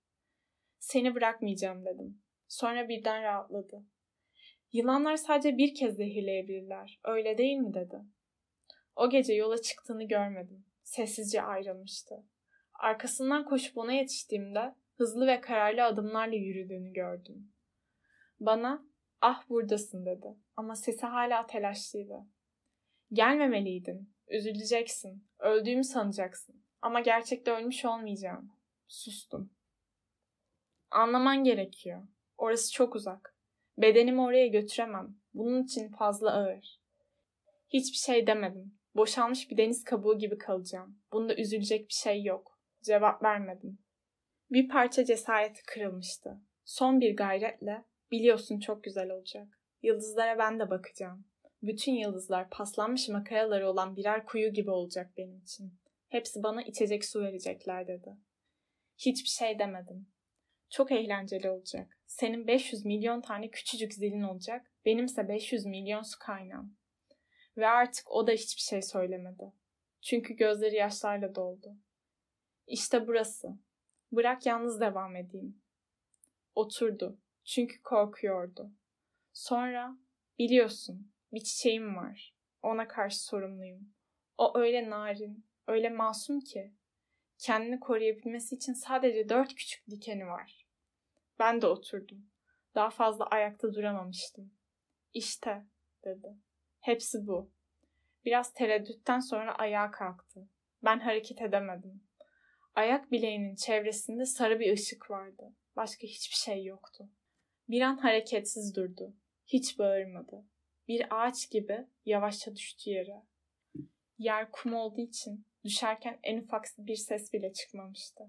Seni 0.78 1.14
bırakmayacağım 1.14 1.84
dedim. 1.84 2.22
Sonra 2.48 2.88
birden 2.88 3.22
rahatladı. 3.22 3.84
Yılanlar 4.72 5.16
sadece 5.16 5.58
bir 5.58 5.74
kez 5.74 5.96
zehirleyebilirler. 5.96 7.00
Öyle 7.04 7.38
değil 7.38 7.58
mi 7.58 7.74
dedi. 7.74 8.00
O 8.96 9.10
gece 9.10 9.34
yola 9.34 9.62
çıktığını 9.62 10.04
görmedim. 10.04 10.64
Sessizce 10.82 11.42
ayrılmıştı. 11.42 12.14
Arkasından 12.74 13.44
koşup 13.44 13.78
ona 13.78 13.92
yetiştiğimde 13.92 14.74
hızlı 14.96 15.26
ve 15.26 15.40
kararlı 15.40 15.84
adımlarla 15.84 16.34
yürüdüğünü 16.34 16.92
gördüm. 16.92 17.52
Bana 18.40 18.89
ah 19.20 19.48
buradasın 19.48 20.06
dedi 20.06 20.36
ama 20.56 20.76
sesi 20.76 21.06
hala 21.06 21.46
telaşlıydı. 21.46 22.26
Gelmemeliydin, 23.12 24.14
üzüleceksin, 24.28 25.28
öldüğümü 25.38 25.84
sanacaksın 25.84 26.64
ama 26.82 27.00
gerçekte 27.00 27.50
ölmüş 27.50 27.84
olmayacağım. 27.84 28.52
Sustum. 28.88 29.50
Anlaman 30.90 31.44
gerekiyor. 31.44 32.02
Orası 32.38 32.72
çok 32.72 32.94
uzak. 32.94 33.36
Bedenimi 33.78 34.20
oraya 34.20 34.46
götüremem. 34.46 35.16
Bunun 35.34 35.62
için 35.62 35.88
fazla 35.88 36.32
ağır. 36.32 36.80
Hiçbir 37.68 37.96
şey 37.96 38.26
demedim. 38.26 38.78
Boşalmış 38.94 39.50
bir 39.50 39.56
deniz 39.56 39.84
kabuğu 39.84 40.18
gibi 40.18 40.38
kalacağım. 40.38 40.98
Bunda 41.12 41.36
üzülecek 41.36 41.88
bir 41.88 41.94
şey 41.94 42.24
yok. 42.24 42.60
Cevap 42.82 43.22
vermedim. 43.22 43.78
Bir 44.50 44.68
parça 44.68 45.04
cesareti 45.04 45.62
kırılmıştı. 45.62 46.40
Son 46.64 47.00
bir 47.00 47.16
gayretle 47.16 47.84
biliyorsun 48.10 48.60
çok 48.60 48.84
güzel 48.84 49.10
olacak. 49.10 49.60
Yıldızlara 49.82 50.38
ben 50.38 50.58
de 50.58 50.70
bakacağım. 50.70 51.24
Bütün 51.62 51.92
yıldızlar 51.92 52.50
paslanmış 52.50 53.08
makaraları 53.08 53.68
olan 53.68 53.96
birer 53.96 54.26
kuyu 54.26 54.52
gibi 54.52 54.70
olacak 54.70 55.10
benim 55.16 55.38
için. 55.38 55.74
Hepsi 56.08 56.42
bana 56.42 56.62
içecek 56.62 57.04
su 57.04 57.20
verecekler 57.20 57.86
dedi. 57.88 58.16
Hiçbir 58.98 59.28
şey 59.28 59.58
demedim. 59.58 60.08
Çok 60.70 60.92
eğlenceli 60.92 61.50
olacak. 61.50 61.98
Senin 62.06 62.46
500 62.46 62.84
milyon 62.84 63.20
tane 63.20 63.50
küçücük 63.50 63.94
zilin 63.94 64.22
olacak. 64.22 64.72
Benimse 64.84 65.28
500 65.28 65.66
milyon 65.66 66.02
su 66.02 66.18
kaynağım. 66.18 66.76
Ve 67.56 67.66
artık 67.66 68.10
o 68.10 68.26
da 68.26 68.32
hiçbir 68.32 68.60
şey 68.60 68.82
söylemedi. 68.82 69.52
Çünkü 70.02 70.34
gözleri 70.34 70.76
yaşlarla 70.76 71.34
doldu. 71.34 71.76
İşte 72.66 73.06
burası. 73.06 73.48
Bırak 74.12 74.46
yalnız 74.46 74.80
devam 74.80 75.16
edeyim. 75.16 75.62
Oturdu. 76.54 77.18
Çünkü 77.44 77.82
korkuyordu. 77.82 78.70
Sonra 79.32 79.96
biliyorsun 80.38 81.12
bir 81.32 81.40
çiçeğim 81.40 81.96
var. 81.96 82.34
Ona 82.62 82.88
karşı 82.88 83.24
sorumluyum. 83.24 83.94
O 84.38 84.58
öyle 84.58 84.90
narin, 84.90 85.46
öyle 85.66 85.90
masum 85.90 86.40
ki. 86.40 86.74
Kendini 87.38 87.80
koruyabilmesi 87.80 88.54
için 88.54 88.72
sadece 88.72 89.28
dört 89.28 89.54
küçük 89.54 89.90
dikeni 89.90 90.26
var. 90.26 90.66
Ben 91.38 91.62
de 91.62 91.66
oturdum. 91.66 92.30
Daha 92.74 92.90
fazla 92.90 93.26
ayakta 93.26 93.74
duramamıştım. 93.74 94.54
İşte, 95.14 95.64
dedi. 96.04 96.36
Hepsi 96.80 97.26
bu. 97.26 97.50
Biraz 98.24 98.52
tereddütten 98.52 99.20
sonra 99.20 99.54
ayağa 99.54 99.90
kalktı. 99.90 100.48
Ben 100.84 101.00
hareket 101.00 101.42
edemedim. 101.42 102.04
Ayak 102.74 103.12
bileğinin 103.12 103.54
çevresinde 103.54 104.26
sarı 104.26 104.60
bir 104.60 104.72
ışık 104.72 105.10
vardı. 105.10 105.52
Başka 105.76 106.06
hiçbir 106.06 106.36
şey 106.36 106.64
yoktu. 106.64 107.08
Bir 107.70 107.80
an 107.80 107.96
hareketsiz 107.96 108.76
durdu. 108.76 109.14
Hiç 109.46 109.78
bağırmadı. 109.78 110.44
Bir 110.88 111.06
ağaç 111.10 111.50
gibi 111.50 111.86
yavaşça 112.04 112.56
düştü 112.56 112.90
yere. 112.90 113.22
Yer 114.18 114.50
kum 114.50 114.74
olduğu 114.74 115.00
için 115.00 115.46
düşerken 115.64 116.18
en 116.22 116.38
ufak 116.38 116.64
bir 116.78 116.96
ses 116.96 117.32
bile 117.32 117.52
çıkmamıştı. 117.52 118.24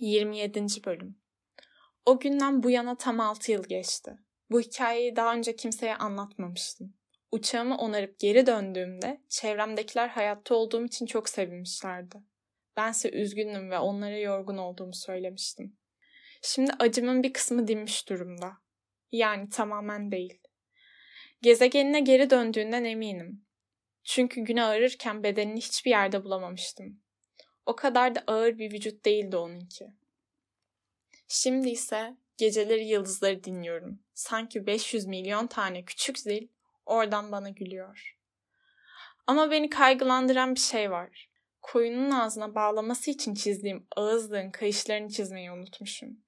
27. 0.00 0.66
Bölüm 0.86 1.18
O 2.06 2.20
günden 2.20 2.62
bu 2.62 2.70
yana 2.70 2.96
tam 2.96 3.20
6 3.20 3.52
yıl 3.52 3.64
geçti. 3.64 4.18
Bu 4.50 4.60
hikayeyi 4.60 5.16
daha 5.16 5.34
önce 5.34 5.56
kimseye 5.56 5.96
anlatmamıştım. 5.96 6.94
Uçağımı 7.32 7.76
onarıp 7.76 8.18
geri 8.18 8.46
döndüğümde 8.46 9.20
çevremdekiler 9.28 10.08
hayatta 10.08 10.54
olduğum 10.54 10.84
için 10.84 11.06
çok 11.06 11.28
sevinmişlerdi. 11.28 12.22
Bense 12.76 13.10
üzgündüm 13.10 13.70
ve 13.70 13.78
onlara 13.78 14.18
yorgun 14.18 14.56
olduğumu 14.56 14.94
söylemiştim. 14.94 15.76
Şimdi 16.44 16.72
acımın 16.78 17.22
bir 17.22 17.32
kısmı 17.32 17.68
dinmiş 17.68 18.08
durumda. 18.08 18.52
Yani 19.12 19.48
tamamen 19.48 20.12
değil. 20.12 20.38
Gezegenine 21.42 22.00
geri 22.00 22.30
döndüğünden 22.30 22.84
eminim. 22.84 23.44
Çünkü 24.04 24.40
güne 24.40 24.64
ağrırken 24.64 25.22
bedenini 25.22 25.60
hiçbir 25.60 25.90
yerde 25.90 26.24
bulamamıştım. 26.24 27.00
O 27.66 27.76
kadar 27.76 28.14
da 28.14 28.24
ağır 28.26 28.58
bir 28.58 28.72
vücut 28.72 29.04
değildi 29.04 29.36
onunki. 29.36 29.86
Şimdi 31.28 31.70
ise 31.70 32.16
geceleri 32.36 32.84
yıldızları 32.84 33.44
dinliyorum. 33.44 33.98
Sanki 34.14 34.66
500 34.66 35.06
milyon 35.06 35.46
tane 35.46 35.84
küçük 35.84 36.18
zil 36.18 36.48
oradan 36.86 37.32
bana 37.32 37.50
gülüyor. 37.50 38.16
Ama 39.26 39.50
beni 39.50 39.70
kaygılandıran 39.70 40.54
bir 40.54 40.60
şey 40.60 40.90
var. 40.90 41.28
Koyunun 41.60 42.10
ağzına 42.10 42.54
bağlaması 42.54 43.10
için 43.10 43.34
çizdiğim 43.34 43.86
ağızlığın 43.96 44.50
kayışlarını 44.50 45.08
çizmeyi 45.08 45.52
unutmuşum. 45.52 46.22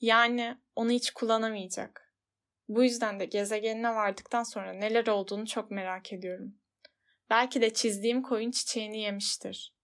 Yani 0.00 0.56
onu 0.76 0.90
hiç 0.90 1.10
kullanamayacak. 1.10 2.12
Bu 2.68 2.84
yüzden 2.84 3.20
de 3.20 3.24
gezegenine 3.24 3.94
vardıktan 3.94 4.42
sonra 4.42 4.72
neler 4.72 5.06
olduğunu 5.06 5.46
çok 5.46 5.70
merak 5.70 6.12
ediyorum. 6.12 6.54
Belki 7.30 7.60
de 7.60 7.72
çizdiğim 7.72 8.22
koyun 8.22 8.50
çiçeğini 8.50 9.00
yemiştir. 9.00 9.76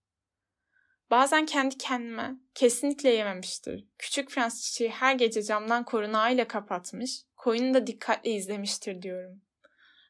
Bazen 1.11 1.45
kendi 1.45 1.77
kendime 1.77 2.35
kesinlikle 2.55 3.09
yememiştir. 3.09 3.87
Küçük 3.97 4.29
prens 4.29 4.61
çiçeği 4.61 4.89
her 4.89 5.15
gece 5.15 5.43
camdan 5.43 5.85
korunağıyla 5.85 6.47
kapatmış, 6.47 7.23
koyunu 7.35 7.73
da 7.73 7.87
dikkatle 7.87 8.31
izlemiştir 8.31 9.01
diyorum. 9.01 9.41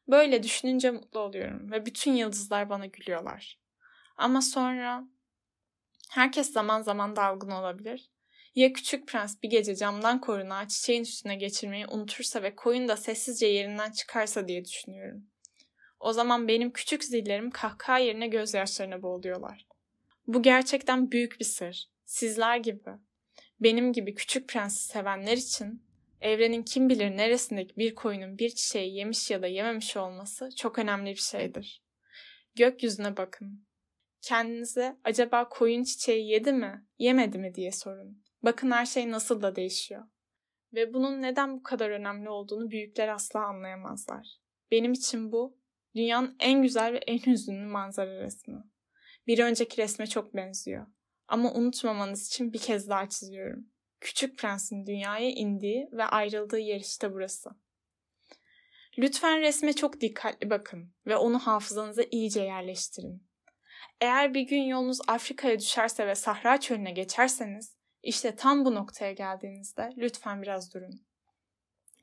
Böyle 0.08 0.42
düşününce 0.42 0.90
mutlu 0.90 1.20
oluyorum 1.20 1.70
ve 1.70 1.86
bütün 1.86 2.12
yıldızlar 2.12 2.70
bana 2.70 2.86
gülüyorlar. 2.86 3.58
Ama 4.16 4.42
sonra 4.42 5.04
herkes 6.10 6.52
zaman 6.52 6.82
zaman 6.82 7.16
dalgın 7.16 7.50
olabilir. 7.50 8.10
Ya 8.54 8.72
küçük 8.72 9.08
prens 9.08 9.42
bir 9.42 9.50
gece 9.50 9.76
camdan 9.76 10.20
korunağı 10.20 10.68
çiçeğin 10.68 11.02
üstüne 11.02 11.36
geçirmeyi 11.36 11.86
unutursa 11.86 12.42
ve 12.42 12.54
koyun 12.56 12.88
da 12.88 12.96
sessizce 12.96 13.46
yerinden 13.46 13.92
çıkarsa 13.92 14.48
diye 14.48 14.64
düşünüyorum. 14.64 15.26
O 16.00 16.12
zaman 16.12 16.48
benim 16.48 16.72
küçük 16.72 17.04
zillerim 17.04 17.50
kahkaha 17.50 17.98
yerine 17.98 18.26
gözyaşlarına 18.26 19.02
boğuluyorlar. 19.02 19.66
Bu 20.26 20.42
gerçekten 20.42 21.10
büyük 21.10 21.40
bir 21.40 21.44
sır. 21.44 21.88
Sizler 22.04 22.56
gibi, 22.56 22.90
benim 23.60 23.92
gibi 23.92 24.14
küçük 24.14 24.48
prensi 24.48 24.84
sevenler 24.84 25.36
için 25.36 25.82
evrenin 26.20 26.62
kim 26.62 26.88
bilir 26.88 27.16
neresindeki 27.16 27.76
bir 27.76 27.94
koyunun 27.94 28.38
bir 28.38 28.50
çiçeği 28.50 28.96
yemiş 28.96 29.30
ya 29.30 29.42
da 29.42 29.46
yememiş 29.46 29.96
olması 29.96 30.48
çok 30.56 30.78
önemli 30.78 31.10
bir 31.10 31.16
şeydir. 31.16 31.82
Gökyüzüne 32.54 33.16
bakın. 33.16 33.66
Kendinize 34.22 34.96
acaba 35.04 35.48
koyun 35.48 35.84
çiçeği 35.84 36.30
yedi 36.30 36.52
mi, 36.52 36.86
yemedi 36.98 37.38
mi 37.38 37.54
diye 37.54 37.72
sorun. 37.72 38.23
Bakın 38.44 38.70
her 38.70 38.86
şey 38.86 39.10
nasıl 39.10 39.42
da 39.42 39.56
değişiyor. 39.56 40.04
Ve 40.74 40.94
bunun 40.94 41.22
neden 41.22 41.56
bu 41.56 41.62
kadar 41.62 41.90
önemli 41.90 42.28
olduğunu 42.28 42.70
büyükler 42.70 43.08
asla 43.08 43.46
anlayamazlar. 43.46 44.26
Benim 44.70 44.92
için 44.92 45.32
bu 45.32 45.58
dünyanın 45.94 46.36
en 46.40 46.62
güzel 46.62 46.92
ve 46.92 46.98
en 46.98 47.18
hüzünlü 47.18 47.66
manzara 47.66 48.22
resmi. 48.22 48.64
Bir 49.26 49.38
önceki 49.38 49.82
resme 49.82 50.06
çok 50.06 50.34
benziyor. 50.34 50.86
Ama 51.28 51.52
unutmamanız 51.52 52.26
için 52.26 52.52
bir 52.52 52.58
kez 52.58 52.88
daha 52.88 53.08
çiziyorum. 53.08 53.68
Küçük 54.00 54.38
Prens'in 54.38 54.86
dünyaya 54.86 55.30
indiği 55.30 55.88
ve 55.92 56.04
ayrıldığı 56.04 56.58
yer 56.58 56.80
işte 56.80 57.12
burası. 57.12 57.50
Lütfen 58.98 59.40
resme 59.40 59.72
çok 59.72 60.00
dikkatli 60.00 60.50
bakın 60.50 60.94
ve 61.06 61.16
onu 61.16 61.38
hafızanıza 61.38 62.02
iyice 62.10 62.42
yerleştirin. 62.42 63.26
Eğer 64.00 64.34
bir 64.34 64.42
gün 64.42 64.62
yolunuz 64.62 64.98
Afrika'ya 65.06 65.58
düşerse 65.58 66.06
ve 66.06 66.14
Sahra 66.14 66.60
çölüne 66.60 66.92
geçerseniz, 66.92 67.76
işte 68.04 68.36
tam 68.36 68.64
bu 68.64 68.74
noktaya 68.74 69.12
geldiğinizde 69.12 69.92
lütfen 69.96 70.42
biraz 70.42 70.74
durun. 70.74 71.00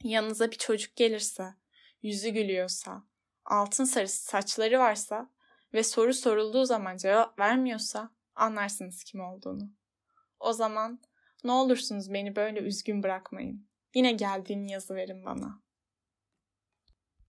Yanınıza 0.04 0.52
bir 0.52 0.58
çocuk 0.58 0.96
gelirse, 0.96 1.54
yüzü 2.02 2.30
gülüyorsa, 2.30 3.04
altın 3.46 3.84
sarısı 3.84 4.24
saçları 4.24 4.80
varsa 4.80 5.30
ve 5.74 5.84
soru 5.84 6.14
sorulduğu 6.14 6.66
zaman 6.66 6.98
cevap 6.98 7.40
vermiyorsa 7.40 8.12
anlarsınız 8.36 9.04
kim 9.04 9.22
olduğunu. 9.22 9.70
O 10.40 10.54
zaman 10.54 11.00
ne 11.44 11.52
olursunuz 11.52 12.14
beni 12.14 12.36
böyle 12.36 12.60
üzgün 12.60 13.04
bırakmayın. 13.04 13.68
Yine 13.96 14.12
geldiğini 14.12 14.72
yazı 14.72 14.96
verin 14.96 15.26
bana. 15.26 15.62